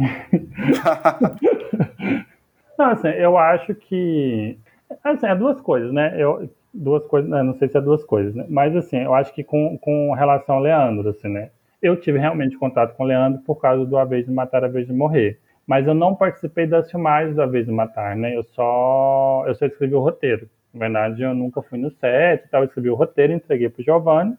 não, 2.77 2.85
assim, 2.87 3.09
eu 3.09 3.37
acho 3.37 3.75
que 3.75 4.57
assim, 5.03 5.27
é 5.27 5.35
duas 5.35 5.59
coisas, 5.61 5.91
né? 5.93 6.15
Eu 6.17 6.49
duas 6.73 7.05
coisas, 7.05 7.29
né, 7.29 7.41
não 7.41 7.57
sei 7.57 7.69
se 7.69 7.77
é 7.77 7.81
duas 7.81 8.03
coisas, 8.03 8.35
né? 8.35 8.45
Mas 8.49 8.75
assim, 8.75 8.97
eu 8.97 9.13
acho 9.13 9.33
que 9.33 9.43
com, 9.43 9.77
com 9.77 10.13
relação 10.13 10.55
ao 10.55 10.61
Leandro, 10.61 11.09
assim, 11.09 11.29
né? 11.29 11.49
Eu 11.81 11.95
tive 11.95 12.17
realmente 12.17 12.57
contato 12.57 12.95
com 12.95 13.03
o 13.03 13.07
Leandro 13.07 13.41
por 13.45 13.55
causa 13.55 13.85
do 13.85 13.97
A 13.97 14.03
Vez 14.03 14.25
de 14.25 14.31
Matar, 14.31 14.63
A 14.63 14.67
Vez 14.67 14.87
de 14.87 14.93
Morrer 14.93 15.39
mas 15.67 15.87
eu 15.87 15.93
não 15.93 16.15
participei 16.15 16.67
das 16.67 16.89
filmagens 16.91 17.35
da 17.35 17.45
Vez 17.45 17.65
de 17.65 17.71
Matar, 17.71 18.15
né? 18.15 18.35
Eu 18.35 18.43
só, 18.43 19.43
eu 19.47 19.55
só 19.55 19.65
escrevi 19.65 19.95
o 19.95 20.01
roteiro. 20.01 20.47
Na 20.73 20.79
verdade, 20.81 21.23
eu 21.23 21.33
nunca 21.33 21.61
fui 21.61 21.79
no 21.79 21.89
set 21.89 22.47
tal, 22.49 22.61
eu 22.61 22.67
escrevi 22.67 22.89
o 22.89 22.95
roteiro, 22.95 23.33
entreguei 23.33 23.69
para 23.69 23.81
o 23.81 23.83
Giovanni 23.83 24.35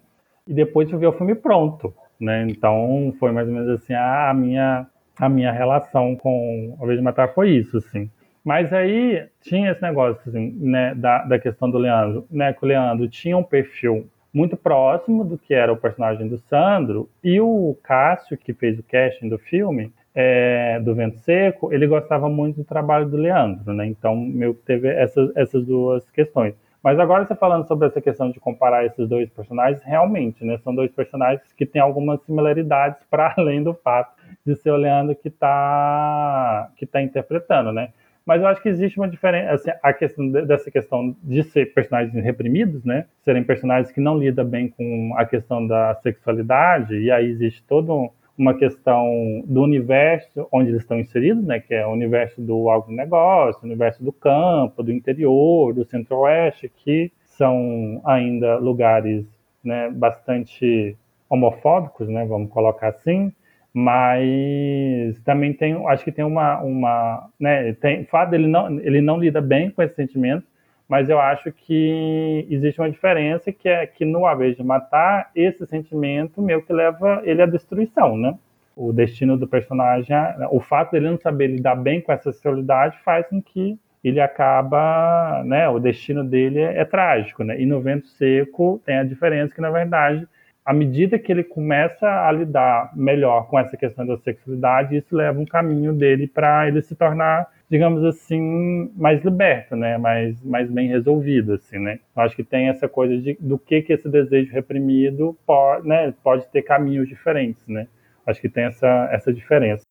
e 0.47 0.55
depois 0.55 0.91
eu 0.91 0.99
vi 0.99 1.07
o 1.07 1.12
filme 1.12 1.35
pronto, 1.35 1.93
né? 2.20 2.47
Então, 2.49 3.14
foi 3.18 3.33
mais 3.33 3.49
ou 3.49 3.55
menos 3.55 3.68
assim, 3.70 3.95
a 3.95 4.33
minha, 4.35 4.87
a 5.18 5.29
minha 5.29 5.51
relação 5.51 6.14
com 6.14 6.77
A 6.81 6.87
Vez 6.87 6.99
de 6.99 7.05
Matar 7.05 7.35
foi 7.35 7.51
isso, 7.51 7.79
assim. 7.79 8.11
Mas 8.45 8.72
aí 8.72 9.27
tinha 9.41 9.72
esse 9.72 9.83
negócio, 9.83 10.22
assim, 10.29 10.53
né, 10.61 10.95
da, 10.95 11.24
da 11.24 11.37
questão 11.37 11.68
do 11.68 11.79
Leandro, 11.79 12.24
né, 12.31 12.53
que 12.53 12.64
o 12.64 12.68
Leandro 12.68 13.09
tinha 13.09 13.37
um 13.37 13.43
perfil 13.43 14.09
muito 14.33 14.57
próximo 14.57 15.24
do 15.24 15.37
que 15.37 15.53
era 15.53 15.72
o 15.72 15.77
personagem 15.77 16.29
do 16.29 16.39
Sandro, 16.39 17.09
e 17.24 17.41
o 17.41 17.77
Cássio, 17.83 18.37
que 18.37 18.53
fez 18.53 18.79
o 18.79 18.85
casting 18.85 19.29
do 19.29 19.39
filme, 19.39 19.93
é, 20.18 20.80
do 20.80 20.94
Vento 20.94 21.18
Seco, 21.18 21.70
ele 21.70 21.86
gostava 21.86 22.26
muito 22.26 22.56
do 22.56 22.64
trabalho 22.64 23.06
do 23.06 23.18
Leandro, 23.18 23.74
né? 23.74 23.84
Então, 23.86 24.16
meio 24.16 24.54
que 24.54 24.62
teve 24.62 24.88
essas, 24.88 25.30
essas 25.36 25.62
duas 25.66 26.10
questões. 26.10 26.54
Mas 26.82 26.98
agora 26.98 27.26
você 27.26 27.34
falando 27.34 27.66
sobre 27.66 27.88
essa 27.88 28.00
questão 28.00 28.30
de 28.30 28.40
comparar 28.40 28.86
esses 28.86 29.06
dois 29.06 29.28
personagens, 29.28 29.82
realmente, 29.84 30.42
né? 30.42 30.56
São 30.64 30.74
dois 30.74 30.90
personagens 30.90 31.52
que 31.52 31.66
têm 31.66 31.82
algumas 31.82 32.22
similaridades 32.22 33.04
para 33.10 33.34
além 33.36 33.62
do 33.62 33.74
fato 33.74 34.16
de 34.44 34.56
ser 34.56 34.70
o 34.70 34.76
Leandro 34.76 35.14
que 35.14 35.28
está 35.28 36.70
que 36.76 36.86
tá 36.86 37.02
interpretando, 37.02 37.70
né? 37.70 37.90
Mas 38.24 38.40
eu 38.40 38.48
acho 38.48 38.62
que 38.62 38.68
existe 38.68 38.98
uma 38.98 39.08
diferença, 39.08 39.52
assim, 39.52 39.70
a 39.82 39.92
questão 39.92 40.28
dessa 40.30 40.70
questão 40.70 41.14
de 41.22 41.42
ser 41.44 41.74
personagens 41.74 42.24
reprimidos, 42.24 42.84
né? 42.84 43.04
Serem 43.22 43.44
personagens 43.44 43.92
que 43.92 44.00
não 44.00 44.18
lidam 44.18 44.46
bem 44.46 44.68
com 44.68 45.14
a 45.16 45.26
questão 45.26 45.64
da 45.64 45.94
sexualidade, 45.96 46.96
e 46.96 47.10
aí 47.10 47.28
existe 47.28 47.62
todo 47.64 47.94
um 47.94 48.10
uma 48.39 48.55
questão 48.55 49.43
do 49.47 49.62
universo 49.62 50.47
onde 50.53 50.70
eles 50.70 50.82
estão 50.82 50.99
inseridos, 50.99 51.45
né, 51.45 51.59
que 51.59 51.74
é 51.74 51.87
o 51.87 51.91
universo 51.91 52.41
do 52.41 52.70
agronegócio, 52.70 53.62
o 53.62 53.66
universo 53.66 54.05
do 54.05 54.12
campo, 54.12 54.82
do 54.82 54.93
interior, 54.93 55.72
do 55.72 55.84
centro-oeste, 55.84 56.70
que 56.76 57.11
são 57.24 58.01
ainda 58.05 58.57
lugares 58.59 59.24
né, 59.64 59.91
bastante 59.91 60.97
homofóbicos, 61.28 62.09
né, 62.09 62.24
vamos 62.26 62.51
colocar 62.51 62.89
assim, 62.89 63.32
mas 63.72 65.20
também 65.24 65.53
tem, 65.53 65.74
acho 65.89 66.05
que 66.05 66.12
tem 66.12 66.24
uma, 66.24 66.61
uma 66.62 67.28
né, 67.39 67.72
tem, 67.74 68.03
o 68.03 68.07
fato 68.07 68.30
dele 68.30 68.47
não, 68.47 68.80
ele 68.80 69.01
não 69.01 69.18
lida 69.18 69.41
bem 69.41 69.70
com 69.70 69.82
esse 69.82 69.95
sentimento, 69.95 70.47
mas 70.89 71.09
eu 71.09 71.18
acho 71.18 71.53
que 71.53 72.47
existe 72.49 72.80
uma 72.80 72.91
diferença 72.91 73.53
que 73.53 73.68
é 73.68 73.87
que 73.87 74.05
no 74.05 74.26
A 74.26 74.34
Vez 74.34 74.57
de 74.57 74.62
Matar, 74.62 75.30
esse 75.34 75.66
sentimento 75.66 76.41
meio 76.41 76.62
que 76.62 76.72
leva 76.72 77.20
ele 77.24 77.43
à 77.43 77.47
destruição, 77.47 78.16
né? 78.16 78.39
O 78.76 78.93
destino 78.93 79.37
do 79.37 79.49
personagem, 79.49 80.14
o 80.51 80.61
fato 80.61 80.93
dele 80.93 81.11
não 81.11 81.18
saber 81.18 81.49
lidar 81.49 81.74
bem 81.74 82.01
com 82.01 82.12
essa 82.12 82.30
sexualidade 82.30 82.99
faz 83.05 83.26
com 83.26 83.41
que 83.43 83.78
ele 84.05 84.20
acaba, 84.20 85.43
né, 85.45 85.68
o 85.68 85.80
destino 85.80 86.22
dele 86.22 86.61
é, 86.61 86.78
é, 86.78 86.84
trágico, 86.84 87.43
né? 87.43 87.61
E 87.61 87.66
no 87.66 87.80
Vento 87.80 88.07
Seco 88.07 88.80
tem 88.84 88.99
a 88.99 89.05
diferença 89.05 89.53
que, 89.53 89.61
na 89.61 89.70
verdade, 89.70 90.28
à 90.64 90.72
medida 90.72 91.18
que 91.18 91.32
ele 91.32 91.43
começa 91.43 92.07
a 92.07 92.30
lidar 92.30 92.93
melhor 92.95 93.49
com 93.49 93.59
essa 93.59 93.76
questão 93.76 94.07
da 94.07 94.16
sexualidade, 94.18 94.97
isso 94.97 95.16
leva 95.16 95.41
um 95.41 95.45
caminho 95.45 95.93
dele 95.93 96.28
para 96.28 96.68
ele 96.68 96.82
se 96.82 96.95
tornar 96.95 97.49
digamos 97.70 98.04
assim, 98.04 98.90
mais 98.96 99.22
liberto, 99.24 99.76
né? 99.76 99.98
Mais, 99.98 100.42
mais 100.42 100.70
bem 100.70 100.88
resolvido, 100.88 101.54
assim, 101.54 101.78
né? 101.78 101.98
Acho 102.14 102.36
que 102.36 102.44
tem 102.44 102.68
essa 102.68 102.88
coisa 102.88 103.16
de, 103.20 103.36
do 103.40 103.58
que 103.58 103.82
que 103.82 103.92
esse 103.92 104.08
desejo 104.08 104.52
reprimido 104.52 105.36
pode, 105.46 105.86
né? 105.88 106.14
Pode 106.22 106.46
ter 106.48 106.62
caminhos 106.62 107.08
diferentes, 107.08 107.66
né? 107.66 107.88
Acho 108.26 108.40
que 108.40 108.48
tem 108.48 108.64
essa, 108.64 109.08
essa 109.12 109.32
diferença. 109.32 109.82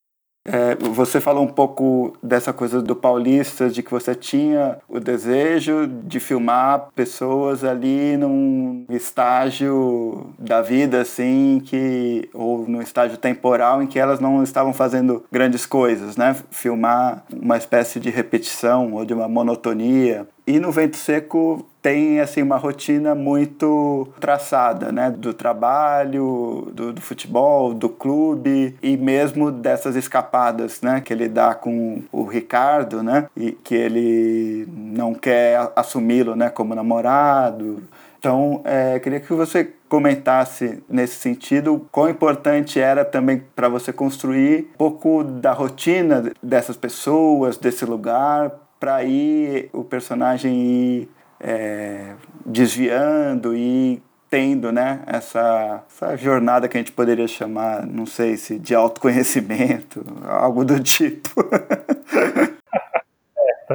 É, 0.45 0.75
você 0.75 1.19
falou 1.19 1.43
um 1.43 1.47
pouco 1.47 2.15
dessa 2.21 2.53
coisa 2.53 2.79
do 2.79 2.95
paulista, 2.95 3.67
de 3.67 3.81
que 3.81 3.89
você 3.89 4.13
tinha 4.13 4.77
o 4.87 4.99
desejo 4.99 5.87
de 5.87 6.19
filmar 6.19 6.89
pessoas 6.95 7.63
ali 7.63 8.15
num 8.15 8.85
estágio 8.89 10.29
da 10.37 10.61
vida, 10.61 11.01
assim, 11.01 11.59
que 11.65 12.29
ou 12.31 12.67
num 12.67 12.81
estágio 12.81 13.17
temporal 13.17 13.81
em 13.81 13.87
que 13.87 13.97
elas 13.97 14.19
não 14.19 14.43
estavam 14.43 14.71
fazendo 14.71 15.25
grandes 15.31 15.65
coisas, 15.65 16.15
né? 16.15 16.35
Filmar 16.51 17.23
uma 17.33 17.57
espécie 17.57 17.99
de 17.99 18.11
repetição 18.11 18.93
ou 18.93 19.03
de 19.03 19.15
uma 19.15 19.27
monotonia. 19.27 20.27
E 20.47 20.59
no 20.59 20.71
Vento 20.71 20.95
Seco 20.97 21.65
tem 21.81 22.19
assim 22.19 22.41
uma 22.41 22.57
rotina 22.57 23.13
muito 23.13 24.07
traçada, 24.19 24.91
né, 24.91 25.11
do 25.11 25.33
trabalho, 25.33 26.67
do, 26.73 26.93
do, 26.93 27.01
futebol, 27.01 27.73
do 27.73 27.89
clube 27.89 28.75
e 28.81 28.97
mesmo 28.97 29.51
dessas 29.51 29.95
escapadas, 29.95 30.81
né, 30.81 31.01
que 31.01 31.13
ele 31.13 31.27
dá 31.27 31.53
com 31.53 32.01
o 32.11 32.23
Ricardo, 32.23 33.03
né, 33.03 33.27
e 33.35 33.51
que 33.51 33.75
ele 33.75 34.67
não 34.75 35.13
quer 35.13 35.71
assumi-lo, 35.75 36.35
né, 36.35 36.49
como 36.49 36.73
namorado. 36.73 37.83
Então, 38.17 38.61
é, 38.63 38.97
queria 38.99 39.19
que 39.19 39.31
você 39.33 39.71
comentasse 39.87 40.83
nesse 40.89 41.15
sentido 41.15 41.87
quão 41.91 42.09
importante 42.09 42.79
era 42.79 43.05
também 43.05 43.43
para 43.55 43.69
você 43.69 43.93
construir 43.93 44.71
um 44.73 44.77
pouco 44.77 45.23
da 45.23 45.53
rotina 45.53 46.31
dessas 46.41 46.75
pessoas, 46.75 47.57
desse 47.57 47.85
lugar, 47.85 48.51
para 48.79 48.95
aí 48.95 49.69
o 49.73 49.83
personagem 49.83 50.53
ir 50.53 51.09
é, 51.39 52.13
desviando 52.45 53.55
e 53.55 54.01
tendo 54.29 54.71
né, 54.71 55.01
essa, 55.05 55.83
essa 55.87 56.17
jornada 56.17 56.67
que 56.67 56.77
a 56.77 56.79
gente 56.79 56.91
poderia 56.91 57.27
chamar, 57.27 57.85
não 57.85 58.05
sei 58.05 58.35
se 58.37 58.59
de 58.59 58.75
autoconhecimento, 58.75 60.03
algo 60.27 60.65
do 60.65 60.79
tipo. 60.79 61.29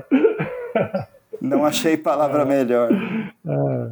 não 1.40 1.64
achei 1.64 1.96
palavra 1.96 2.44
melhor. 2.44 2.90
É. 2.92 3.90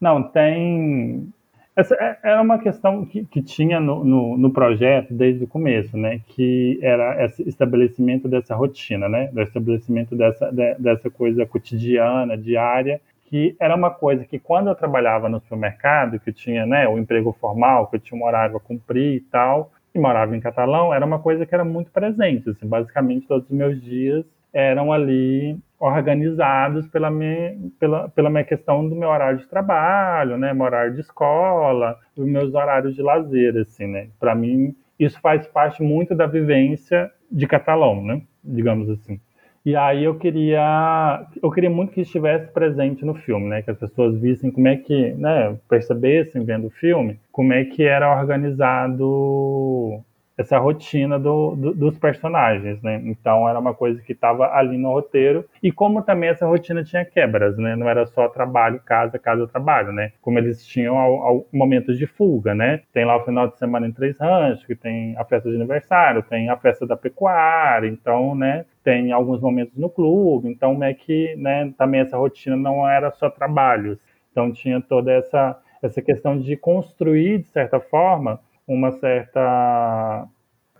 Não, 0.00 0.22
tem 0.22 1.32
essa 1.78 1.94
é, 1.94 2.18
era 2.24 2.42
uma 2.42 2.58
questão 2.58 3.04
que, 3.04 3.24
que 3.24 3.40
tinha 3.40 3.78
no, 3.78 4.02
no, 4.02 4.36
no, 4.36 4.52
projeto 4.52 5.14
desde 5.14 5.44
o 5.44 5.46
começo, 5.46 5.96
né? 5.96 6.20
Que 6.26 6.76
era 6.82 7.24
esse 7.24 7.48
estabelecimento 7.48 8.26
dessa 8.26 8.52
rotina, 8.56 9.08
né? 9.08 9.28
Do 9.32 9.40
estabelecimento 9.40 10.16
dessa, 10.16 10.50
de, 10.50 10.74
dessa 10.74 11.08
coisa 11.08 11.46
cotidiana, 11.46 12.36
diária, 12.36 13.00
que 13.26 13.54
era 13.60 13.76
uma 13.76 13.90
coisa 13.90 14.24
que 14.24 14.40
quando 14.40 14.68
eu 14.68 14.74
trabalhava 14.74 15.28
no 15.28 15.38
supermercado, 15.38 16.18
que 16.18 16.30
eu 16.30 16.34
tinha 16.34 16.66
né, 16.66 16.88
o 16.88 16.98
emprego 16.98 17.30
formal, 17.38 17.86
que 17.86 17.94
eu 17.94 18.00
tinha 18.00 18.20
um 18.20 18.24
horário 18.24 18.56
a 18.56 18.60
cumprir 18.60 19.14
e 19.14 19.20
tal, 19.20 19.70
e 19.94 20.00
morava 20.00 20.36
em 20.36 20.40
Catalão, 20.40 20.92
era 20.92 21.06
uma 21.06 21.20
coisa 21.20 21.46
que 21.46 21.54
era 21.54 21.64
muito 21.64 21.92
presente. 21.92 22.50
Assim, 22.50 22.66
basicamente, 22.66 23.28
todos 23.28 23.48
os 23.48 23.56
meus 23.56 23.80
dias 23.80 24.24
eram 24.52 24.92
ali 24.92 25.56
organizados 25.78 26.88
pela 26.88 27.10
minha, 27.10 27.56
pela, 27.78 28.08
pela 28.08 28.30
minha 28.30 28.44
questão 28.44 28.88
do 28.88 28.96
meu 28.96 29.08
horário 29.08 29.38
de 29.38 29.46
trabalho, 29.46 30.36
né, 30.36 30.52
meu 30.52 30.64
horário 30.64 30.94
de 30.94 31.00
escola, 31.00 31.96
os 32.16 32.26
meus 32.26 32.52
horários 32.54 32.94
de 32.94 33.02
lazer, 33.02 33.56
assim, 33.56 33.86
né. 33.86 34.08
Para 34.18 34.34
mim, 34.34 34.74
isso 34.98 35.20
faz 35.20 35.46
parte 35.46 35.82
muito 35.82 36.14
da 36.14 36.26
vivência 36.26 37.10
de 37.30 37.46
Catalão, 37.46 38.02
né, 38.02 38.22
digamos 38.42 38.90
assim. 38.90 39.20
E 39.64 39.76
aí 39.76 40.04
eu 40.04 40.14
queria, 40.14 41.26
eu 41.42 41.50
queria 41.50 41.68
muito 41.68 41.92
que 41.92 42.00
estivesse 42.00 42.50
presente 42.52 43.04
no 43.04 43.14
filme, 43.14 43.48
né, 43.48 43.62
que 43.62 43.70
as 43.70 43.78
pessoas 43.78 44.18
vissem 44.18 44.50
como 44.50 44.66
é 44.66 44.76
que, 44.76 45.12
né, 45.12 45.56
percebessem 45.68 46.44
vendo 46.44 46.68
o 46.68 46.70
filme, 46.70 47.20
como 47.30 47.52
é 47.52 47.64
que 47.64 47.84
era 47.84 48.18
organizado 48.18 50.02
essa 50.38 50.56
rotina 50.56 51.18
do, 51.18 51.56
do, 51.56 51.74
dos 51.74 51.98
personagens, 51.98 52.80
né? 52.80 53.02
Então 53.04 53.48
era 53.48 53.58
uma 53.58 53.74
coisa 53.74 54.00
que 54.00 54.12
estava 54.12 54.54
ali 54.54 54.78
no 54.78 54.92
roteiro 54.92 55.44
e 55.60 55.72
como 55.72 56.00
também 56.00 56.30
essa 56.30 56.46
rotina 56.46 56.84
tinha 56.84 57.04
quebras, 57.04 57.58
né? 57.58 57.74
Não 57.74 57.88
era 57.88 58.06
só 58.06 58.28
trabalho, 58.28 58.80
casa, 58.86 59.18
casa, 59.18 59.48
trabalho, 59.48 59.92
né? 59.92 60.12
Como 60.22 60.38
eles 60.38 60.64
tinham 60.64 60.96
ao, 60.96 61.22
ao, 61.22 61.46
momentos 61.52 61.98
de 61.98 62.06
fuga, 62.06 62.54
né? 62.54 62.82
Tem 62.92 63.04
lá 63.04 63.16
o 63.16 63.24
final 63.24 63.48
de 63.48 63.58
semana 63.58 63.88
em 63.88 63.92
Três 63.92 64.16
Ranchos, 64.20 64.64
que 64.64 64.76
tem 64.76 65.16
a 65.18 65.24
festa 65.24 65.50
de 65.50 65.56
aniversário, 65.56 66.22
tem 66.22 66.48
a 66.48 66.56
festa 66.56 66.86
da 66.86 66.96
pecuária, 66.96 67.88
então, 67.88 68.36
né? 68.36 68.64
Tem 68.84 69.10
alguns 69.10 69.40
momentos 69.40 69.76
no 69.76 69.90
clube, 69.90 70.48
então 70.48 70.80
é 70.84 70.94
que, 70.94 71.34
né? 71.36 71.72
Também 71.76 72.00
essa 72.00 72.16
rotina 72.16 72.56
não 72.56 72.88
era 72.88 73.10
só 73.10 73.28
trabalhos, 73.28 73.98
então 74.30 74.52
tinha 74.52 74.80
toda 74.80 75.12
essa 75.12 75.58
essa 75.80 76.02
questão 76.02 76.36
de 76.38 76.56
construir 76.56 77.38
de 77.38 77.48
certa 77.48 77.78
forma 77.78 78.40
uma 78.68 78.92
certa 78.92 80.28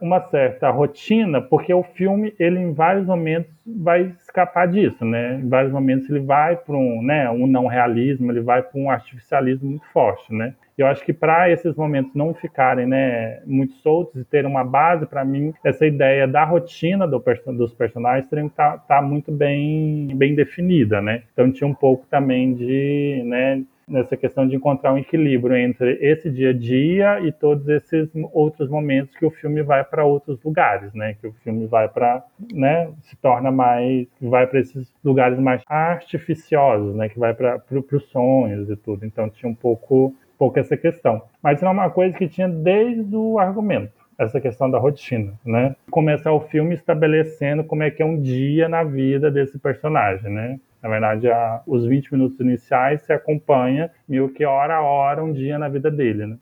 uma 0.00 0.20
certa 0.20 0.70
rotina, 0.70 1.40
porque 1.40 1.74
o 1.74 1.82
filme 1.82 2.32
ele 2.38 2.58
em 2.60 2.72
vários 2.72 3.06
momentos 3.06 3.50
vai 3.66 4.14
escapar 4.20 4.68
disso, 4.68 5.04
né? 5.04 5.40
Em 5.42 5.48
vários 5.48 5.72
momentos 5.72 6.08
ele 6.08 6.20
vai 6.20 6.56
para 6.56 6.76
um, 6.76 7.02
né, 7.02 7.28
um 7.30 7.46
não 7.46 7.66
realismo, 7.66 8.30
ele 8.30 8.40
vai 8.40 8.62
para 8.62 8.80
um 8.80 8.90
artificialismo 8.90 9.70
muito 9.70 9.86
forte, 9.92 10.32
né? 10.32 10.54
Eu 10.76 10.86
acho 10.86 11.04
que 11.04 11.12
para 11.12 11.50
esses 11.50 11.74
momentos 11.74 12.14
não 12.14 12.32
ficarem, 12.32 12.86
né, 12.86 13.40
muito 13.44 13.74
soltos 13.74 14.20
e 14.20 14.24
ter 14.24 14.46
uma 14.46 14.62
base, 14.62 15.06
para 15.06 15.24
mim 15.24 15.52
essa 15.64 15.84
ideia 15.84 16.28
da 16.28 16.44
rotina 16.44 17.04
do, 17.04 17.20
dos 17.56 17.74
personagens 17.74 18.28
tem 18.28 18.48
que 18.48 18.54
tá, 18.54 18.78
tá 18.78 19.02
muito 19.02 19.32
bem 19.32 20.08
bem 20.14 20.36
definida, 20.36 21.00
né? 21.00 21.24
Então 21.32 21.50
tinha 21.50 21.66
um 21.66 21.74
pouco 21.74 22.06
também 22.08 22.54
de, 22.54 23.22
né, 23.26 23.64
nessa 23.88 24.16
questão 24.16 24.46
de 24.46 24.56
encontrar 24.56 24.92
um 24.92 24.98
equilíbrio 24.98 25.56
entre 25.56 25.98
esse 26.00 26.30
dia 26.30 26.50
a 26.50 26.52
dia 26.52 27.20
e 27.20 27.32
todos 27.32 27.68
esses 27.68 28.08
outros 28.32 28.68
momentos 28.68 29.16
que 29.16 29.24
o 29.24 29.30
filme 29.30 29.62
vai 29.62 29.84
para 29.84 30.04
outros 30.04 30.42
lugares, 30.42 30.92
né? 30.94 31.14
Que 31.20 31.26
o 31.26 31.32
filme 31.44 31.66
vai 31.66 31.88
para, 31.88 32.22
né? 32.52 32.90
Se 33.02 33.16
torna 33.16 33.50
mais, 33.50 34.06
vai 34.20 34.46
para 34.46 34.60
esses 34.60 34.92
lugares 35.04 35.38
mais 35.38 35.62
artificiosos, 35.66 36.94
né? 36.94 37.08
Que 37.08 37.18
vai 37.18 37.34
para 37.34 37.62
os 37.92 38.04
sonhos 38.10 38.68
e 38.68 38.76
tudo. 38.76 39.04
Então 39.04 39.28
tinha 39.28 39.50
um 39.50 39.54
pouco, 39.54 40.14
pouco 40.38 40.58
essa 40.58 40.76
questão. 40.76 41.22
Mas 41.42 41.62
é 41.62 41.68
uma 41.68 41.90
coisa 41.90 42.16
que 42.16 42.28
tinha 42.28 42.48
desde 42.48 43.14
o 43.16 43.38
argumento 43.38 43.98
essa 44.18 44.40
questão 44.40 44.68
da 44.68 44.78
rotina, 44.78 45.32
né? 45.44 45.76
Começar 45.90 46.32
o 46.32 46.40
filme 46.40 46.74
estabelecendo 46.74 47.62
como 47.62 47.84
é 47.84 47.90
que 47.90 48.02
é 48.02 48.04
um 48.04 48.20
dia 48.20 48.68
na 48.68 48.82
vida 48.82 49.30
desse 49.30 49.58
personagem, 49.60 50.28
né? 50.30 50.58
Na 50.82 50.88
verdade, 50.88 51.28
a, 51.30 51.62
os 51.66 51.84
20 51.84 52.12
minutos 52.12 52.38
iniciais 52.40 53.02
se 53.02 53.12
acompanha 53.12 53.90
meio 54.08 54.28
que 54.28 54.44
hora 54.44 54.76
a 54.76 54.82
hora, 54.82 55.24
um 55.24 55.32
dia 55.32 55.58
na 55.58 55.68
vida 55.68 55.90
dele, 55.90 56.26
né? 56.26 56.36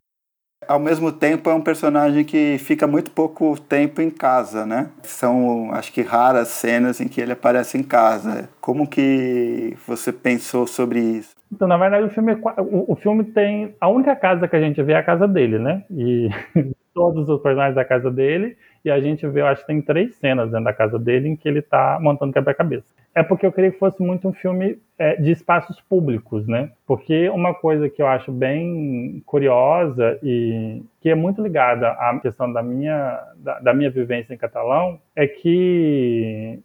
Ao 0.67 0.79
mesmo 0.79 1.11
tempo, 1.11 1.49
é 1.49 1.53
um 1.53 1.61
personagem 1.61 2.25
que 2.25 2.57
fica 2.57 2.87
muito 2.87 3.11
pouco 3.11 3.59
tempo 3.59 4.01
em 4.01 4.09
casa, 4.09 4.65
né? 4.65 4.89
São, 5.03 5.71
acho 5.71 5.93
que, 5.93 6.01
raras 6.01 6.47
cenas 6.49 6.99
em 6.99 7.07
que 7.07 7.21
ele 7.21 7.31
aparece 7.31 7.77
em 7.77 7.83
casa. 7.83 8.49
Como 8.59 8.87
que 8.87 9.77
você 9.87 10.11
pensou 10.11 10.65
sobre 10.65 10.99
isso? 10.99 11.35
Então, 11.51 11.67
na 11.67 11.77
verdade, 11.77 12.05
o 12.05 12.09
filme, 12.09 12.33
o, 12.33 12.93
o 12.93 12.95
filme 12.95 13.23
tem... 13.23 13.75
A 13.79 13.87
única 13.87 14.15
casa 14.15 14.47
que 14.47 14.55
a 14.55 14.59
gente 14.59 14.81
vê 14.81 14.93
é 14.93 14.97
a 14.97 15.03
casa 15.03 15.27
dele, 15.27 15.59
né? 15.59 15.85
E 15.91 16.27
todos 16.93 17.29
os 17.29 17.41
personagens 17.41 17.75
da 17.75 17.85
casa 17.85 18.11
dele 18.11 18.57
e 18.87 18.91
a 18.91 18.99
gente 18.99 19.27
vê, 19.27 19.41
eu 19.41 19.47
acho 19.47 19.61
que 19.61 19.67
tem 19.67 19.81
três 19.81 20.15
cenas 20.15 20.49
dentro 20.49 20.63
da 20.63 20.73
casa 20.73 20.97
dele 20.97 21.27
em 21.27 21.35
que 21.35 21.47
ele 21.47 21.59
está 21.59 21.99
montando 22.01 22.33
quebra-cabeça. 22.33 22.87
É 23.13 23.21
porque 23.21 23.45
eu 23.45 23.51
queria 23.51 23.71
que 23.71 23.79
fosse 23.79 24.01
muito 24.01 24.27
um 24.27 24.33
filme 24.33 24.79
é, 24.97 25.15
de 25.15 25.31
espaços 25.31 25.81
públicos, 25.81 26.47
né? 26.47 26.71
Porque 26.85 27.29
uma 27.29 27.53
coisa 27.53 27.89
que 27.89 28.01
eu 28.01 28.07
acho 28.07 28.31
bem 28.31 29.21
curiosa 29.25 30.19
e 30.23 30.83
que 31.01 31.09
é 31.09 31.15
muito 31.15 31.41
ligada 31.41 31.89
à 31.89 32.17
questão 32.21 32.51
da 32.51 32.63
minha, 32.63 33.19
da, 33.37 33.59
da 33.59 33.73
minha 33.73 33.89
vivência 33.89 34.33
em 34.33 34.37
catalão 34.37 34.99
é 35.15 35.27
que 35.27 36.59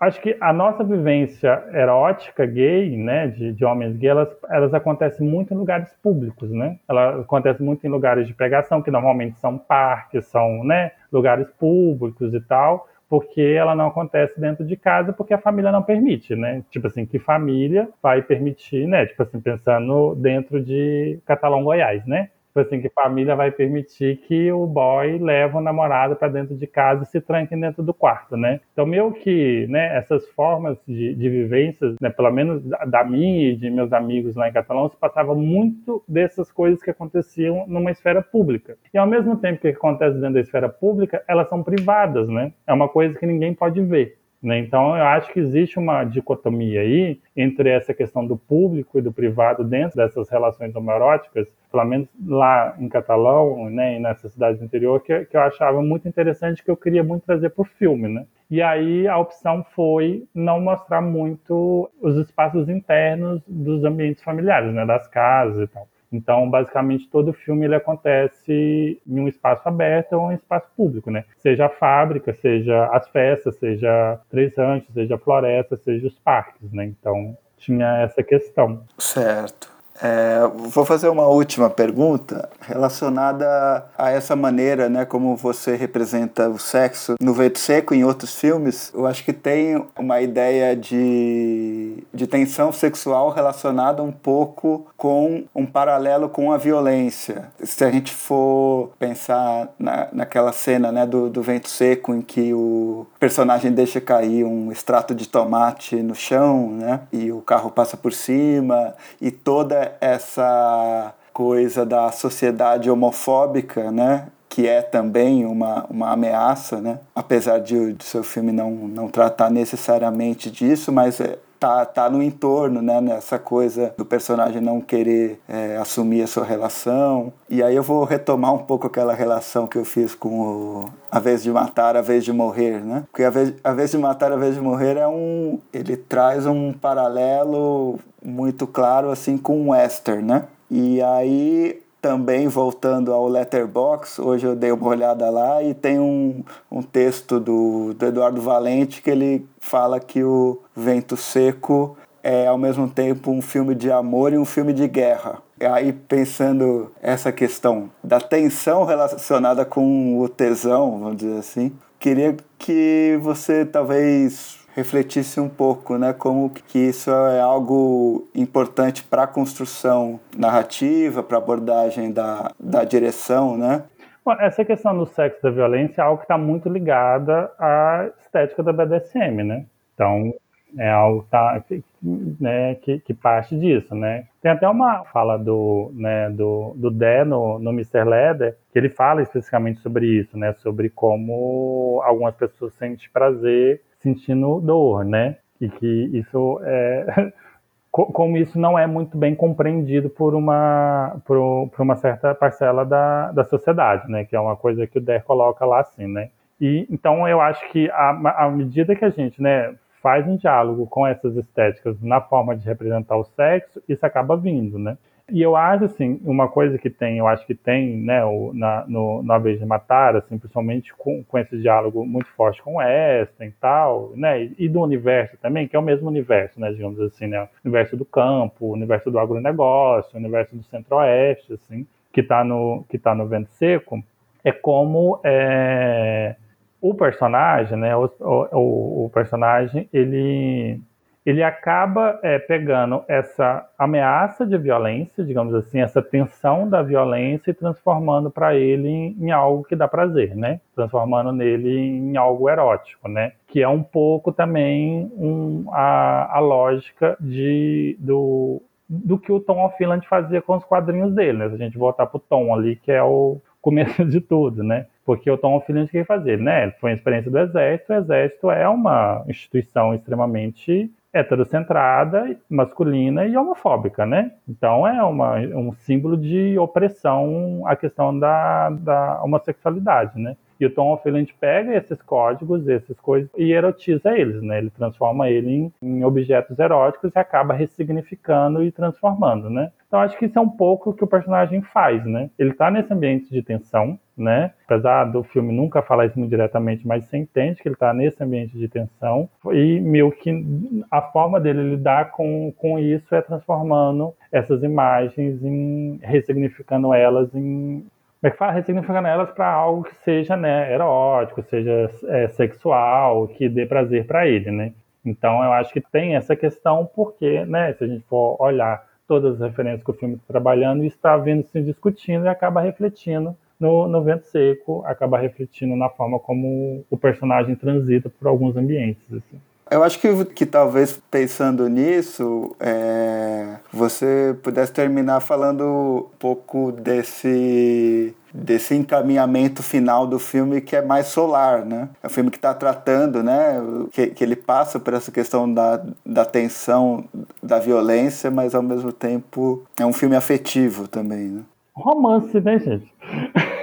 acho 0.00 0.20
que 0.20 0.36
a 0.40 0.52
nossa 0.52 0.84
vivência 0.84 1.62
erótica 1.72 2.46
gay, 2.46 2.96
né, 2.96 3.28
de, 3.28 3.52
de 3.52 3.64
homens 3.64 3.96
gays, 3.96 4.10
elas, 4.10 4.28
elas 4.50 4.74
acontecem 4.74 5.26
muito 5.26 5.52
em 5.52 5.56
lugares 5.56 5.92
públicos, 6.02 6.50
né? 6.50 6.78
Ela 6.88 7.20
acontece 7.20 7.62
muito 7.62 7.86
em 7.86 7.90
lugares 7.90 8.26
de 8.26 8.34
pregação, 8.34 8.82
que 8.82 8.90
normalmente 8.90 9.38
são 9.38 9.58
parques, 9.58 10.26
são, 10.26 10.64
né, 10.64 10.92
lugares 11.12 11.50
públicos 11.58 12.32
e 12.32 12.40
tal, 12.40 12.86
porque 13.08 13.40
ela 13.40 13.74
não 13.74 13.86
acontece 13.86 14.38
dentro 14.38 14.64
de 14.64 14.76
casa 14.76 15.12
porque 15.12 15.32
a 15.32 15.38
família 15.38 15.72
não 15.72 15.82
permite, 15.82 16.36
né? 16.36 16.62
Tipo 16.70 16.86
assim, 16.88 17.06
que 17.06 17.18
família 17.18 17.88
vai 18.02 18.20
permitir, 18.22 18.86
né? 18.86 19.06
Tipo 19.06 19.22
assim, 19.22 19.40
pensando 19.40 20.14
dentro 20.14 20.62
de 20.62 21.18
Catalão 21.26 21.64
Goiás, 21.64 22.04
né? 22.06 22.28
Tipo 22.48 22.60
assim, 22.60 22.80
que 22.80 22.88
família 22.88 23.36
vai 23.36 23.50
permitir 23.50 24.16
que 24.26 24.50
o 24.50 24.66
boy 24.66 25.18
leve 25.18 25.56
o 25.56 25.60
namorado 25.60 26.16
para 26.16 26.28
dentro 26.28 26.56
de 26.56 26.66
casa 26.66 27.04
e 27.04 27.06
se 27.06 27.20
tranque 27.20 27.54
dentro 27.54 27.82
do 27.82 27.94
quarto, 27.94 28.36
né? 28.36 28.60
Então, 28.72 28.86
meio 28.86 29.12
que, 29.12 29.66
né, 29.68 29.96
essas 29.96 30.26
formas 30.30 30.78
de, 30.86 31.14
de 31.14 31.28
vivências, 31.28 31.94
né, 32.00 32.10
pelo 32.10 32.30
menos 32.30 32.62
da 32.86 33.04
minha 33.04 33.50
e 33.50 33.56
de 33.56 33.70
meus 33.70 33.92
amigos 33.92 34.34
lá 34.34 34.48
em 34.48 34.52
Catalão, 34.52 34.88
se 34.88 34.96
passava 34.96 35.34
muito 35.34 36.02
dessas 36.08 36.50
coisas 36.50 36.82
que 36.82 36.90
aconteciam 36.90 37.64
numa 37.68 37.90
esfera 37.90 38.22
pública. 38.22 38.76
E 38.92 38.98
ao 38.98 39.06
mesmo 39.06 39.36
tempo 39.36 39.60
que 39.60 39.68
acontece 39.68 40.16
dentro 40.16 40.34
da 40.34 40.40
esfera 40.40 40.68
pública, 40.68 41.22
elas 41.28 41.48
são 41.48 41.62
privadas, 41.62 42.28
né? 42.28 42.52
É 42.66 42.72
uma 42.72 42.88
coisa 42.88 43.18
que 43.18 43.26
ninguém 43.26 43.54
pode 43.54 43.80
ver. 43.82 44.17
Né? 44.40 44.58
Então, 44.58 44.96
eu 44.96 45.02
acho 45.04 45.32
que 45.32 45.40
existe 45.40 45.78
uma 45.78 46.04
dicotomia 46.04 46.80
aí 46.80 47.20
entre 47.36 47.70
essa 47.70 47.92
questão 47.92 48.24
do 48.24 48.36
público 48.36 48.98
e 48.98 49.02
do 49.02 49.12
privado 49.12 49.64
dentro 49.64 49.96
dessas 49.96 50.28
relações 50.28 50.74
homoeróticas, 50.76 51.52
pelo 51.70 51.84
menos 51.84 52.08
lá 52.24 52.76
em 52.78 52.88
Catalão 52.88 53.68
né, 53.68 53.96
e 53.96 53.98
nessa 53.98 54.28
cidade 54.28 54.62
interior, 54.62 55.00
que, 55.02 55.24
que 55.24 55.36
eu 55.36 55.40
achava 55.40 55.82
muito 55.82 56.06
interessante, 56.06 56.62
que 56.62 56.70
eu 56.70 56.76
queria 56.76 57.02
muito 57.02 57.24
trazer 57.24 57.50
para 57.50 57.62
o 57.62 57.64
filme. 57.64 58.08
Né? 58.08 58.26
E 58.48 58.62
aí 58.62 59.08
a 59.08 59.18
opção 59.18 59.64
foi 59.74 60.24
não 60.32 60.60
mostrar 60.60 61.00
muito 61.00 61.90
os 62.00 62.16
espaços 62.16 62.68
internos 62.68 63.42
dos 63.46 63.82
ambientes 63.82 64.22
familiares, 64.22 64.72
né, 64.72 64.86
das 64.86 65.08
casas 65.08 65.68
e 65.68 65.72
tal. 65.72 65.88
Então, 66.12 66.48
basicamente, 66.48 67.08
todo 67.08 67.32
filme 67.32 67.66
ele 67.66 67.74
acontece 67.74 69.00
em 69.06 69.20
um 69.20 69.28
espaço 69.28 69.68
aberto 69.68 70.14
ou 70.14 70.26
um 70.28 70.32
espaço 70.32 70.66
público, 70.76 71.10
né? 71.10 71.24
Seja 71.38 71.66
a 71.66 71.68
fábrica, 71.68 72.32
seja 72.34 72.86
as 72.86 73.08
festas, 73.08 73.56
seja 73.56 74.18
Três 74.30 74.56
Ranchos, 74.56 74.92
seja 74.94 75.16
a 75.16 75.18
floresta, 75.18 75.76
seja 75.76 76.06
os 76.06 76.18
parques, 76.18 76.72
né? 76.72 76.86
Então, 76.86 77.36
tinha 77.58 77.98
essa 78.02 78.22
questão. 78.22 78.84
Certo. 78.98 79.77
É, 80.00 80.40
vou 80.54 80.84
fazer 80.84 81.08
uma 81.08 81.26
última 81.26 81.68
pergunta 81.68 82.48
relacionada 82.60 83.84
a 83.96 84.10
essa 84.10 84.36
maneira, 84.36 84.88
né, 84.88 85.04
como 85.04 85.36
você 85.36 85.74
representa 85.74 86.48
o 86.48 86.58
sexo 86.58 87.16
no 87.20 87.34
Vento 87.34 87.58
Seco 87.58 87.94
em 87.94 88.04
outros 88.04 88.34
filmes. 88.38 88.92
Eu 88.94 89.06
acho 89.06 89.24
que 89.24 89.32
tem 89.32 89.84
uma 89.98 90.20
ideia 90.20 90.76
de, 90.76 92.04
de 92.14 92.26
tensão 92.26 92.72
sexual 92.72 93.30
relacionada 93.30 94.02
um 94.02 94.12
pouco 94.12 94.86
com 94.96 95.44
um 95.54 95.66
paralelo 95.66 96.28
com 96.28 96.52
a 96.52 96.56
violência. 96.56 97.48
Se 97.62 97.84
a 97.84 97.90
gente 97.90 98.14
for 98.14 98.90
pensar 98.98 99.68
na, 99.78 100.08
naquela 100.12 100.52
cena 100.52 100.92
né, 100.92 101.06
do, 101.06 101.28
do 101.28 101.42
Vento 101.42 101.68
Seco 101.68 102.14
em 102.14 102.22
que 102.22 102.52
o 102.54 103.06
personagem 103.18 103.72
deixa 103.72 104.00
cair 104.00 104.44
um 104.44 104.70
extrato 104.70 105.14
de 105.14 105.28
tomate 105.28 105.96
no 105.96 106.14
chão, 106.14 106.70
né, 106.70 107.00
e 107.12 107.32
o 107.32 107.40
carro 107.40 107.70
passa 107.70 107.96
por 107.96 108.12
cima 108.12 108.94
e 109.20 109.30
toda 109.30 109.87
essa 110.00 111.14
coisa 111.32 111.86
da 111.86 112.10
sociedade 112.10 112.90
homofóbica, 112.90 113.90
né? 113.90 114.28
que 114.48 114.66
é 114.66 114.82
também 114.82 115.44
uma, 115.44 115.86
uma 115.88 116.10
ameaça, 116.10 116.80
né? 116.80 116.98
apesar 117.14 117.58
de 117.58 117.76
o 117.76 117.96
seu 118.02 118.24
filme 118.24 118.50
não, 118.50 118.70
não 118.70 119.08
tratar 119.08 119.50
necessariamente 119.50 120.50
disso, 120.50 120.90
mas 120.90 121.20
é, 121.20 121.38
tá, 121.58 121.84
tá 121.84 122.08
no 122.08 122.22
entorno, 122.22 122.80
né? 122.80 123.00
Nessa 123.00 123.38
coisa 123.38 123.94
do 123.96 124.04
personagem 124.04 124.60
não 124.60 124.80
querer 124.80 125.40
é, 125.48 125.76
assumir 125.76 126.22
a 126.22 126.26
sua 126.26 126.44
relação. 126.44 127.32
E 127.48 127.62
aí 127.62 127.74
eu 127.74 127.82
vou 127.82 128.04
retomar 128.04 128.54
um 128.54 128.58
pouco 128.58 128.86
aquela 128.86 129.14
relação 129.14 129.66
que 129.66 129.76
eu 129.76 129.84
fiz 129.84 130.14
com 130.14 130.28
o 130.28 130.84
A 131.10 131.18
Vez 131.18 131.42
de 131.42 131.50
Matar, 131.50 131.96
A 131.96 132.02
Vez 132.02 132.24
de 132.24 132.32
Morrer, 132.32 132.84
né? 132.84 133.04
Porque 133.10 133.24
A 133.24 133.30
Vez, 133.30 133.54
a 133.62 133.72
vez 133.72 133.90
de 133.90 133.98
Matar, 133.98 134.32
A 134.32 134.36
Vez 134.36 134.54
de 134.54 134.60
Morrer 134.60 134.96
é 134.96 135.08
um... 135.08 135.58
Ele 135.72 135.96
traz 135.96 136.46
um 136.46 136.72
paralelo 136.72 137.98
muito 138.24 138.66
claro, 138.66 139.10
assim, 139.10 139.36
com 139.36 139.60
o 139.62 139.70
western, 139.70 140.22
né? 140.22 140.44
E 140.70 141.00
aí 141.02 141.80
também 142.00 142.48
voltando 142.48 143.12
ao 143.12 143.26
Letterbox, 143.26 144.18
hoje 144.18 144.46
eu 144.46 144.54
dei 144.54 144.70
uma 144.70 144.88
olhada 144.88 145.28
lá 145.30 145.62
e 145.62 145.74
tem 145.74 145.98
um, 145.98 146.44
um 146.70 146.82
texto 146.82 147.40
do, 147.40 147.92
do 147.94 148.06
Eduardo 148.06 148.40
Valente 148.40 149.02
que 149.02 149.10
ele 149.10 149.46
fala 149.58 149.98
que 149.98 150.22
o 150.22 150.60
Vento 150.74 151.16
Seco 151.16 151.96
é 152.22 152.46
ao 152.46 152.58
mesmo 152.58 152.88
tempo 152.88 153.30
um 153.30 153.42
filme 153.42 153.74
de 153.74 153.90
amor 153.90 154.32
e 154.32 154.38
um 154.38 154.44
filme 154.44 154.72
de 154.72 154.86
guerra. 154.86 155.38
E 155.60 155.64
aí 155.64 155.92
pensando 155.92 156.92
essa 157.02 157.32
questão 157.32 157.90
da 158.02 158.20
tensão 158.20 158.84
relacionada 158.84 159.64
com 159.64 160.20
o 160.20 160.28
tesão, 160.28 161.00
vamos 161.00 161.16
dizer 161.16 161.38
assim, 161.38 161.72
queria 161.98 162.36
que 162.58 163.18
você 163.20 163.64
talvez 163.64 164.57
refletisse 164.78 165.40
um 165.40 165.48
pouco, 165.48 165.98
né, 165.98 166.12
como 166.12 166.48
que 166.50 166.78
isso 166.78 167.10
é 167.10 167.40
algo 167.40 168.28
importante 168.32 169.02
para 169.02 169.24
a 169.24 169.26
construção 169.26 170.20
narrativa, 170.36 171.20
para 171.20 171.36
a 171.36 171.40
abordagem 171.40 172.12
da, 172.12 172.52
da 172.60 172.84
direção, 172.84 173.56
né? 173.56 173.82
Bom, 174.24 174.36
essa 174.38 174.64
questão 174.64 174.96
do 174.96 175.04
sexo 175.04 175.42
da 175.42 175.50
violência 175.50 176.00
é 176.00 176.04
algo 176.04 176.18
que 176.18 176.24
está 176.24 176.38
muito 176.38 176.68
ligada 176.68 177.50
à 177.58 178.08
estética 178.20 178.62
da 178.62 178.72
BDSM, 178.72 179.42
né? 179.42 179.64
Então, 179.94 180.32
é 180.76 180.88
algo 180.88 181.26
tá, 181.28 181.60
né, 182.02 182.76
que, 182.76 183.00
que, 183.00 183.14
parte 183.14 183.58
disso, 183.58 183.96
né? 183.96 184.26
Tem 184.40 184.52
até 184.52 184.68
uma 184.68 185.02
fala 185.06 185.36
do, 185.38 185.90
né, 185.94 186.30
do, 186.30 186.74
do 186.76 186.90
Dé 186.90 187.24
no, 187.24 187.58
no 187.58 187.70
Mr. 187.70 188.04
Leather, 188.04 188.56
que 188.70 188.78
ele 188.78 188.90
fala 188.90 189.22
especificamente 189.22 189.80
sobre 189.80 190.06
isso, 190.06 190.38
né? 190.38 190.52
Sobre 190.58 190.88
como 190.88 192.00
algumas 192.04 192.36
pessoas 192.36 192.74
sentem 192.74 193.08
prazer 193.12 193.82
sentindo 194.00 194.60
dor, 194.60 195.04
né? 195.04 195.36
E 195.60 195.68
que 195.68 196.10
isso 196.12 196.60
é 196.62 197.32
como 197.90 198.36
isso 198.36 198.58
não 198.58 198.78
é 198.78 198.86
muito 198.86 199.16
bem 199.16 199.34
compreendido 199.34 200.08
por 200.08 200.34
uma 200.34 201.16
por, 201.24 201.68
por, 201.70 201.82
uma 201.82 201.96
certa 201.96 202.34
parcela 202.34 202.84
da, 202.84 203.32
da 203.32 203.44
sociedade, 203.44 204.10
né? 204.10 204.24
Que 204.24 204.36
é 204.36 204.40
uma 204.40 204.56
coisa 204.56 204.86
que 204.86 204.98
o 204.98 205.00
Der 205.00 205.24
coloca 205.24 205.64
lá 205.64 205.80
assim, 205.80 206.06
né? 206.06 206.30
E 206.60 206.86
então 206.90 207.26
eu 207.28 207.40
acho 207.40 207.66
que 207.70 207.90
à, 207.90 208.50
medida 208.50 208.94
que 208.94 209.04
a 209.04 209.10
gente, 209.10 209.40
né, 209.40 209.74
faz 210.02 210.26
um 210.26 210.36
diálogo 210.36 210.86
com 210.86 211.06
essas 211.06 211.36
estéticas 211.36 212.00
na 212.02 212.20
forma 212.20 212.56
de 212.56 212.64
representar 212.64 213.16
o 213.16 213.24
sexo, 213.24 213.82
isso 213.88 214.04
acaba 214.04 214.36
vindo, 214.36 214.78
né? 214.78 214.96
E 215.30 215.42
eu 215.42 215.54
acho, 215.56 215.84
assim, 215.84 216.18
uma 216.24 216.48
coisa 216.48 216.78
que 216.78 216.88
tem, 216.88 217.18
eu 217.18 217.26
acho 217.26 217.46
que 217.46 217.54
tem, 217.54 217.98
né, 217.98 218.24
o, 218.24 218.50
na, 218.54 218.86
no, 218.88 219.22
no 219.22 219.38
de 219.40 219.66
Matar, 219.66 220.16
assim, 220.16 220.38
principalmente 220.38 220.94
com, 220.94 221.22
com 221.22 221.38
esse 221.38 221.58
diálogo 221.60 222.06
muito 222.06 222.28
forte 222.30 222.62
com 222.62 222.74
o 222.74 222.78
Western 222.78 223.52
e 223.52 223.60
tal, 223.60 224.12
né, 224.16 224.44
e, 224.44 224.54
e, 224.58 224.68
do 224.70 224.80
universo 224.80 225.36
também, 225.36 225.68
que 225.68 225.76
é 225.76 225.78
o 225.78 225.82
mesmo 225.82 226.08
universo, 226.08 226.58
né, 226.58 226.72
digamos 226.72 226.98
assim, 227.00 227.26
né, 227.26 227.46
universo 227.62 227.94
do 227.94 228.06
campo, 228.06 228.72
universo 228.72 229.10
do 229.10 229.18
agronegócio, 229.18 230.18
universo 230.18 230.56
do 230.56 230.62
centro-oeste, 230.64 231.52
assim, 231.52 231.86
que 232.10 232.22
está 232.22 232.42
no, 232.42 232.84
que 232.88 232.98
tá 232.98 233.14
no 233.14 233.26
Vento 233.26 233.50
Seco, 233.50 234.02
é 234.42 234.50
como 234.50 235.20
é, 235.22 236.36
o 236.80 236.94
personagem, 236.94 237.76
né, 237.76 237.94
o, 237.94 238.10
o, 238.18 239.04
o 239.04 239.10
personagem, 239.12 239.86
ele 239.92 240.80
ele 241.28 241.42
acaba 241.42 242.18
é, 242.22 242.38
pegando 242.38 243.04
essa 243.06 243.68
ameaça 243.78 244.46
de 244.46 244.56
violência, 244.56 245.22
digamos 245.22 245.54
assim, 245.54 245.78
essa 245.78 246.00
tensão 246.00 246.66
da 246.66 246.82
violência 246.82 247.50
e 247.50 247.54
transformando 247.54 248.30
para 248.30 248.54
ele 248.56 248.88
em, 248.88 249.16
em, 249.20 249.30
algo 249.30 249.62
que 249.62 249.76
dá 249.76 249.86
prazer, 249.86 250.34
né? 250.34 250.58
Transformando 250.74 251.30
nele 251.30 251.80
em 251.80 252.16
algo 252.16 252.48
erótico, 252.48 253.08
né? 253.08 253.32
Que 253.46 253.60
é 253.62 253.68
um 253.68 253.82
pouco 253.82 254.32
também 254.32 255.12
um, 255.18 255.66
a, 255.70 256.38
a 256.38 256.40
lógica 256.40 257.14
de, 257.20 257.94
do, 258.00 258.62
do 258.88 259.18
que 259.18 259.30
o 259.30 259.38
Tom 259.38 259.70
Holland 259.78 260.08
fazia 260.08 260.40
com 260.40 260.56
os 260.56 260.64
quadrinhos 260.64 261.14
dele, 261.14 261.36
né? 261.36 261.48
Se 261.50 261.56
a 261.56 261.58
gente 261.58 261.76
voltar 261.76 262.06
para 262.06 262.16
o 262.16 262.20
Tom 262.20 262.54
ali, 262.54 262.76
que 262.76 262.90
é 262.90 263.02
o 263.02 263.36
começo 263.60 264.02
de 264.02 264.18
tudo, 264.22 264.64
né? 264.64 264.86
Porque 265.04 265.30
o 265.30 265.36
Tom 265.36 265.58
Holland 265.58 265.90
quer 265.90 266.06
fazer, 266.06 266.38
né? 266.38 266.70
Foi 266.80 266.90
uma 266.90 266.96
experiência 266.96 267.30
do 267.30 267.38
Exército, 267.38 267.92
o 267.92 267.96
Exército 267.96 268.50
é 268.50 268.66
uma 268.66 269.24
instituição 269.28 269.94
extremamente 269.94 270.90
heterocentrada, 271.18 272.36
masculina 272.48 273.26
e 273.26 273.36
homofóbica, 273.36 274.06
né? 274.06 274.32
Então 274.48 274.86
é 274.86 275.02
uma, 275.02 275.36
um 275.36 275.72
símbolo 275.72 276.16
de 276.16 276.58
opressão 276.58 277.62
a 277.66 277.76
questão 277.76 278.18
da, 278.18 278.70
da 278.70 279.22
homossexualidade, 279.22 280.18
né? 280.20 280.36
E 280.60 280.66
o 280.66 280.70
Tom 280.70 280.94
Holland 280.94 281.34
pega 281.40 281.76
esses 281.76 282.00
códigos, 282.02 282.68
essas 282.68 282.98
coisas, 283.00 283.30
e 283.36 283.52
erotiza 283.52 284.16
eles, 284.16 284.42
né? 284.42 284.58
Ele 284.58 284.70
transforma 284.70 285.28
ele 285.28 285.50
em, 285.50 285.72
em 285.82 286.04
objetos 286.04 286.58
eróticos 286.58 287.12
e 287.14 287.18
acaba 287.18 287.54
ressignificando 287.54 288.62
e 288.62 288.72
transformando, 288.72 289.48
né? 289.48 289.70
Então 289.86 290.00
acho 290.00 290.18
que 290.18 290.26
isso 290.26 290.38
é 290.38 290.42
um 290.42 290.48
pouco 290.48 290.90
o 290.90 290.92
que 290.92 291.02
o 291.02 291.08
personagem 291.08 291.62
faz, 291.62 292.04
né? 292.04 292.28
Ele 292.38 292.52
tá 292.52 292.70
nesse 292.70 292.92
ambiente 292.92 293.30
de 293.30 293.42
tensão, 293.42 293.98
né? 294.16 294.52
Apesar 294.66 295.04
do 295.04 295.22
filme 295.22 295.52
nunca 295.52 295.80
falar 295.80 296.06
isso 296.06 296.18
muito 296.18 296.30
diretamente, 296.30 296.86
mas 296.86 297.04
você 297.04 297.16
entende 297.16 297.62
que 297.62 297.68
ele 297.68 297.74
está 297.74 297.94
nesse 297.94 298.22
ambiente 298.22 298.58
de 298.58 298.68
tensão 298.68 299.28
e 299.50 299.80
meio 299.80 300.10
que 300.12 300.44
a 300.90 301.00
forma 301.00 301.40
dele 301.40 301.62
lidar 301.70 302.10
com, 302.10 302.52
com 302.58 302.78
isso 302.78 303.14
é 303.14 303.22
transformando 303.22 304.12
essas 304.30 304.62
imagens 304.62 305.42
em 305.42 305.98
ressignificando 306.02 306.92
elas 306.92 307.34
em 307.34 307.86
como 308.20 308.28
é 308.28 308.30
que 308.30 308.36
fala? 308.36 308.52
Ressignificando 308.52 309.06
elas 309.06 309.30
para 309.30 309.48
algo 309.48 309.84
que 309.84 309.94
seja 310.04 310.36
né, 310.36 310.72
erótico, 310.72 311.42
seja 311.42 311.90
é, 312.08 312.28
sexual, 312.28 313.28
que 313.28 313.48
dê 313.48 313.64
prazer 313.64 314.06
para 314.06 314.26
ele, 314.26 314.50
né? 314.50 314.72
Então 315.04 315.42
eu 315.44 315.52
acho 315.52 315.72
que 315.72 315.80
tem 315.80 316.16
essa 316.16 316.34
questão 316.34 316.84
porque, 316.94 317.44
né, 317.44 317.72
se 317.74 317.84
a 317.84 317.86
gente 317.86 318.04
for 318.06 318.36
olhar 318.40 318.84
todas 319.06 319.34
as 319.34 319.40
referências 319.40 319.82
que 319.82 319.90
o 319.90 319.94
filme 319.94 320.16
está 320.16 320.26
trabalhando 320.26 320.84
está 320.84 321.16
vendo 321.16 321.44
se 321.44 321.62
discutindo 321.62 322.26
e 322.26 322.28
acaba 322.28 322.60
refletindo 322.60 323.36
no, 323.58 323.88
no 323.88 324.02
Vento 324.02 324.26
Seco, 324.26 324.82
acaba 324.84 325.18
refletindo 325.18 325.74
na 325.76 325.88
forma 325.88 326.18
como 326.18 326.84
o 326.90 326.96
personagem 326.96 327.54
transita 327.54 328.10
por 328.10 328.28
alguns 328.28 328.56
ambientes. 328.56 329.02
Assim. 329.12 329.40
Eu 329.70 329.82
acho 329.82 330.00
que, 330.00 330.24
que 330.26 330.46
talvez 330.46 331.00
pensando 331.10 331.68
nisso, 331.68 332.56
é, 332.58 333.56
você 333.72 334.36
pudesse 334.42 334.72
terminar 334.72 335.20
falando 335.20 336.08
um 336.12 336.18
pouco 336.18 336.72
desse 336.72 338.14
desse 338.32 338.74
encaminhamento 338.74 339.62
final 339.62 340.06
do 340.06 340.18
filme 340.18 340.60
que 340.60 340.76
é 340.76 340.82
mais 340.82 341.06
solar, 341.06 341.64
né? 341.64 341.88
É 342.02 342.06
um 342.06 342.10
filme 342.10 342.30
que 342.30 342.36
está 342.36 342.54
tratando, 342.54 343.22
né? 343.22 343.56
Que, 343.90 344.08
que 344.08 344.22
ele 344.22 344.36
passa 344.36 344.78
por 344.78 344.94
essa 344.94 345.10
questão 345.10 345.52
da, 345.52 345.82
da 346.04 346.24
tensão, 346.24 347.04
da 347.42 347.58
violência, 347.58 348.30
mas 348.30 348.54
ao 348.54 348.62
mesmo 348.62 348.92
tempo 348.92 349.62
é 349.78 349.84
um 349.84 349.92
filme 349.92 350.14
afetivo 350.14 350.86
também, 350.86 351.28
né? 351.28 351.42
Romance, 351.74 352.38
né, 352.40 352.58
gente? 352.58 352.92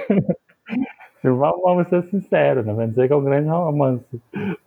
Vamos 1.22 1.88
ser 1.88 2.04
sinceros, 2.04 2.64
né? 2.64 2.72
Vamos 2.72 2.90
dizer 2.90 3.08
que 3.08 3.12
é 3.12 3.16
um 3.16 3.24
grande 3.24 3.48
romance. 3.48 4.04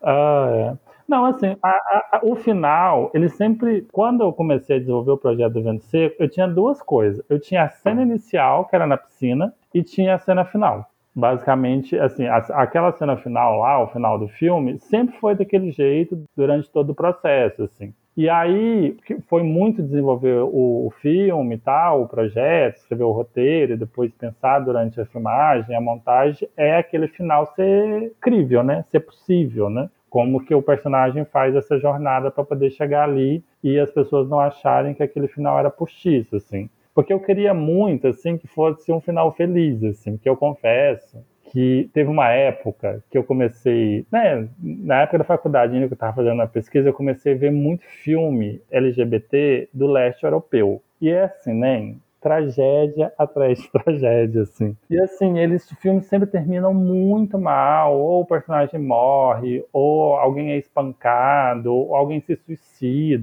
Ah, 0.01 0.47
é. 0.51 0.88
Não, 1.09 1.25
assim, 1.25 1.57
a, 1.63 1.69
a, 1.69 2.19
o 2.21 2.35
final, 2.35 3.09
ele 3.15 3.29
sempre. 3.29 3.81
Quando 3.91 4.21
eu 4.21 4.31
comecei 4.31 4.75
a 4.75 4.79
desenvolver 4.79 5.13
o 5.13 5.17
projeto 5.17 5.53
do 5.53 5.63
Vento 5.63 5.83
Seco, 5.85 6.15
eu 6.19 6.29
tinha 6.29 6.47
duas 6.47 6.83
coisas. 6.83 7.25
Eu 7.27 7.39
tinha 7.39 7.63
a 7.63 7.69
cena 7.69 8.03
inicial, 8.03 8.65
que 8.65 8.75
era 8.75 8.85
na 8.85 8.95
piscina, 8.95 9.51
e 9.73 9.81
tinha 9.81 10.13
a 10.13 10.19
cena 10.19 10.45
final. 10.45 10.87
Basicamente, 11.15 11.97
assim, 11.97 12.27
a, 12.27 12.37
aquela 12.37 12.91
cena 12.91 13.17
final 13.17 13.57
lá, 13.57 13.81
o 13.81 13.87
final 13.87 14.19
do 14.19 14.27
filme, 14.27 14.77
sempre 14.81 15.17
foi 15.17 15.33
daquele 15.33 15.71
jeito 15.71 16.23
durante 16.37 16.69
todo 16.69 16.91
o 16.91 16.95
processo, 16.95 17.63
assim. 17.63 17.91
E 18.15 18.29
aí 18.29 18.95
foi 19.27 19.41
muito 19.41 19.81
desenvolver 19.81 20.41
o, 20.43 20.87
o, 20.87 20.93
filme 21.01 21.55
e 21.55 21.57
tal, 21.57 22.03
o 22.03 22.07
projeto, 22.07 22.77
escrever 22.77 23.05
o 23.05 23.11
roteiro, 23.11 23.73
e 23.73 23.77
depois 23.77 24.13
pensar 24.13 24.59
durante 24.59 25.01
a 25.01 25.05
filmagem, 25.05 25.75
a 25.75 25.81
montagem, 25.81 26.47
é 26.55 26.75
aquele 26.75 27.07
final 27.07 27.47
ser 27.55 28.13
crível, 28.21 28.61
né? 28.61 28.85
Ser 28.91 28.99
possível, 28.99 29.71
né? 29.71 29.89
Como 30.09 30.43
que 30.43 30.55
o 30.55 30.61
personagem 30.61 31.25
faz 31.25 31.55
essa 31.55 31.77
jornada 31.77 32.31
para 32.31 32.43
poder 32.43 32.71
chegar 32.71 33.03
ali 33.03 33.43
e 33.63 33.79
as 33.79 33.91
pessoas 33.91 34.27
não 34.29 34.39
acharem 34.39 34.93
que 34.93 35.03
aquele 35.03 35.27
final 35.27 35.57
era 35.59 35.69
postiço, 35.69 36.35
assim. 36.35 36.69
Porque 36.93 37.13
eu 37.13 37.19
queria 37.19 37.53
muito, 37.53 38.07
assim, 38.07 38.37
que 38.37 38.47
fosse 38.47 38.91
um 38.91 38.99
final 38.99 39.31
feliz, 39.31 39.83
assim, 39.83 40.17
que 40.17 40.27
eu 40.27 40.35
confesso 40.35 41.23
que 41.51 41.89
teve 41.93 42.09
uma 42.09 42.29
época 42.29 43.03
que 43.09 43.17
eu 43.17 43.23
comecei, 43.23 44.05
né, 44.11 44.47
na 44.61 45.01
época 45.01 45.19
da 45.19 45.23
faculdade, 45.23 45.73
ainda 45.73 45.87
que 45.87 45.93
eu 45.93 45.95
estava 45.95 46.15
fazendo 46.15 46.41
a 46.41 46.47
pesquisa, 46.47 46.89
eu 46.89 46.93
comecei 46.93 47.33
a 47.33 47.37
ver 47.37 47.51
muito 47.51 47.83
filme 48.03 48.61
LGBT 48.69 49.69
do 49.73 49.87
leste 49.87 50.23
europeu. 50.23 50.81
E 51.01 51.09
é 51.09 51.23
assim, 51.23 51.53
né, 51.53 51.95
tragédia 52.19 53.13
atrás 53.17 53.59
de 53.59 53.69
tragédia, 53.71 54.43
assim. 54.43 54.75
E 54.89 54.99
assim, 54.99 55.39
eles, 55.39 55.69
filmes 55.79 56.05
sempre 56.05 56.27
terminam 56.27 56.73
muito 56.73 57.37
mal, 57.39 57.97
ou 57.97 58.21
o 58.21 58.25
personagem 58.25 58.79
morre, 58.79 59.63
ou 59.71 60.15
alguém 60.15 60.51
é 60.51 60.57
espancado, 60.57 61.73
ou 61.73 61.95
alguém 61.95 62.19
se 62.21 62.35
suicida, 62.35 62.68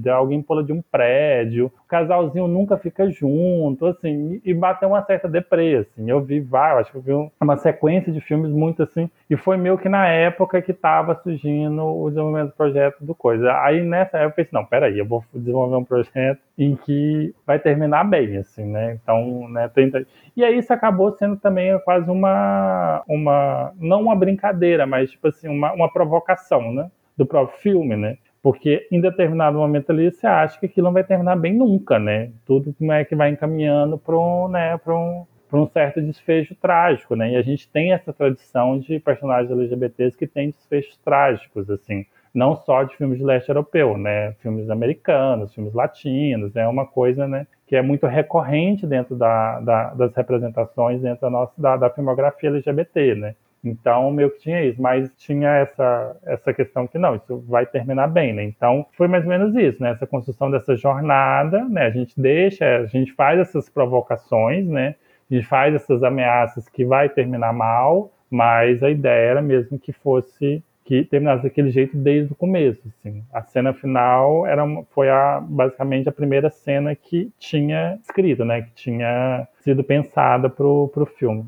alguém 0.09 0.41
pula 0.41 0.63
de 0.63 0.73
um 0.73 0.81
prédio, 0.81 1.67
o 1.67 1.87
casalzinho 1.87 2.47
nunca 2.47 2.77
fica 2.77 3.09
junto, 3.09 3.85
assim, 3.85 4.41
e 4.43 4.53
bateu 4.53 4.89
uma 4.89 5.01
certa 5.03 5.27
deprê, 5.27 5.77
assim. 5.77 6.09
Eu 6.09 6.21
vi 6.21 6.39
vários, 6.39 6.81
acho 6.81 6.91
que 6.91 6.97
eu 6.97 7.01
vi 7.01 7.31
uma 7.39 7.57
sequência 7.57 8.11
de 8.11 8.21
filmes 8.21 8.51
muito 8.51 8.83
assim, 8.83 9.09
e 9.29 9.35
foi 9.35 9.57
meio 9.57 9.77
que 9.77 9.89
na 9.89 10.07
época 10.07 10.61
que 10.61 10.71
estava 10.71 11.15
surgindo 11.15 11.83
o 11.83 12.09
desenvolvimento 12.09 12.49
do 12.49 12.55
projeto 12.55 13.03
do 13.03 13.15
Coisa. 13.15 13.51
Aí 13.61 13.83
nessa 13.83 14.17
época 14.17 14.41
eu 14.41 14.45
pensei, 14.45 14.59
não, 14.59 14.65
peraí, 14.65 14.99
eu 14.99 15.05
vou 15.05 15.23
desenvolver 15.33 15.75
um 15.75 15.83
projeto 15.83 16.39
em 16.57 16.75
que 16.75 17.33
vai 17.45 17.59
terminar 17.59 18.03
bem, 18.03 18.37
assim, 18.37 18.65
né? 18.65 18.99
Então, 19.01 19.47
né, 19.49 19.69
tenta... 19.73 20.05
E 20.35 20.43
aí 20.43 20.57
isso 20.57 20.71
acabou 20.73 21.11
sendo 21.11 21.37
também 21.37 21.77
quase 21.79 22.09
uma, 22.09 23.03
uma 23.07 23.73
não 23.79 24.01
uma 24.01 24.15
brincadeira, 24.15 24.85
mas 24.85 25.11
tipo 25.11 25.27
assim, 25.27 25.47
uma, 25.47 25.73
uma 25.73 25.91
provocação, 25.91 26.71
né? 26.71 26.89
Do 27.15 27.25
próprio 27.25 27.57
filme, 27.59 27.95
né? 27.95 28.17
Porque 28.41 28.87
em 28.91 29.01
determinado 29.01 29.57
momento 29.57 29.91
ali 29.91 30.11
você 30.11 30.27
acha 30.27 30.59
que 30.59 30.65
aquilo 30.67 30.85
não 30.85 30.93
vai 30.93 31.03
terminar 31.03 31.35
bem 31.35 31.53
nunca, 31.53 31.99
né? 31.99 32.31
Tudo 32.45 32.73
como 32.73 32.91
é 32.91 33.03
que 33.03 33.15
vai 33.15 33.31
encaminhando 33.31 33.97
para 33.97 34.17
um, 34.17 34.47
né, 34.47 34.79
um, 34.87 35.25
um 35.53 35.67
certo 35.67 36.01
desfecho 36.01 36.55
trágico, 36.55 37.15
né? 37.15 37.31
E 37.31 37.35
a 37.35 37.41
gente 37.41 37.69
tem 37.69 37.93
essa 37.93 38.13
tradição 38.13 38.79
de 38.79 38.99
personagens 38.99 39.51
LGBTs 39.51 40.17
que 40.17 40.27
têm 40.27 40.51
desfechos 40.51 40.97
trágicos, 40.97 41.69
assim, 41.69 42.05
não 42.33 42.55
só 42.55 42.83
de 42.83 42.95
filmes 42.95 43.17
de 43.17 43.23
leste 43.23 43.49
europeu, 43.49 43.97
né? 43.97 44.33
Filmes 44.41 44.69
americanos, 44.69 45.53
filmes 45.53 45.73
latinos, 45.73 46.55
é 46.55 46.67
uma 46.67 46.85
coisa, 46.85 47.27
né? 47.27 47.47
Que 47.65 47.75
é 47.75 47.81
muito 47.81 48.05
recorrente 48.07 48.85
dentro 48.85 49.15
da, 49.15 49.59
da, 49.59 49.93
das 49.93 50.15
representações 50.15 51.01
dentro 51.01 51.21
da 51.21 51.29
nossa 51.29 51.53
da, 51.57 51.77
da 51.77 51.89
filmografia 51.89 52.49
LGBT, 52.49 53.15
né? 53.15 53.35
Então, 53.67 54.11
meio 54.11 54.31
que 54.31 54.39
tinha 54.39 54.63
isso, 54.63 54.81
mas 54.81 55.11
tinha 55.17 55.49
essa, 55.57 56.17
essa 56.25 56.53
questão 56.53 56.87
que 56.87 56.97
não, 56.97 57.15
isso 57.15 57.43
vai 57.47 57.65
terminar 57.65 58.07
bem, 58.07 58.33
né? 58.33 58.43
Então, 58.43 58.85
foi 58.93 59.07
mais 59.07 59.23
ou 59.23 59.29
menos 59.29 59.55
isso, 59.55 59.81
né? 59.81 59.91
Essa 59.91 60.07
construção 60.07 60.49
dessa 60.49 60.75
jornada, 60.75 61.63
né? 61.65 61.85
A 61.87 61.91
gente 61.91 62.19
deixa, 62.19 62.77
a 62.77 62.85
gente 62.85 63.13
faz 63.13 63.39
essas 63.39 63.69
provocações, 63.69 64.67
né? 64.67 64.95
A 65.29 65.33
gente 65.35 65.47
faz 65.47 65.75
essas 65.75 66.03
ameaças 66.03 66.69
que 66.69 66.85
vai 66.85 67.09
terminar 67.09 67.53
mal, 67.53 68.11
mas 68.29 68.81
a 68.83 68.89
ideia 68.89 69.31
era 69.31 69.41
mesmo 69.41 69.77
que 69.77 69.91
fosse 69.91 70.63
que 70.87 71.03
terminasse 71.03 71.43
daquele 71.43 71.69
jeito 71.69 71.97
desde 71.97 72.31
o 72.31 72.35
começo, 72.35 72.81
assim. 72.87 73.21
A 73.33 73.41
cena 73.41 73.73
final 73.73 74.47
era 74.47 74.63
foi 74.91 75.09
a, 75.09 75.41
basicamente 75.41 76.07
a 76.07 76.13
primeira 76.13 76.49
cena 76.49 76.95
que 76.95 77.29
tinha 77.37 77.99
escrito, 78.01 78.45
né, 78.45 78.61
que 78.61 78.71
tinha 78.71 79.45
sido 79.59 79.83
pensada 79.83 80.49
pro, 80.49 80.87
pro 80.93 81.05
filme. 81.05 81.45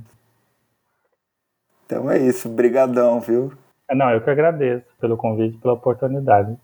Então 1.89 2.11
é 2.11 2.19
isso, 2.19 2.47
brigadão, 2.47 3.19
viu? 3.19 3.51
Não, 3.91 4.11
eu 4.11 4.21
que 4.21 4.29
agradeço 4.29 4.85
pelo 5.01 5.17
convite, 5.17 5.57
pela 5.57 5.73
oportunidade. 5.73 6.55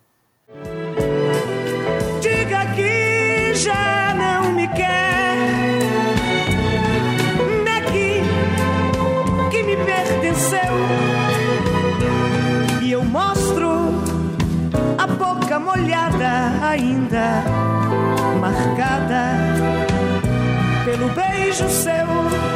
ainda 16.75 17.43
marcada 18.39 19.37
pelo 20.85 21.09
beijo 21.09 21.67
seu. 21.69 22.54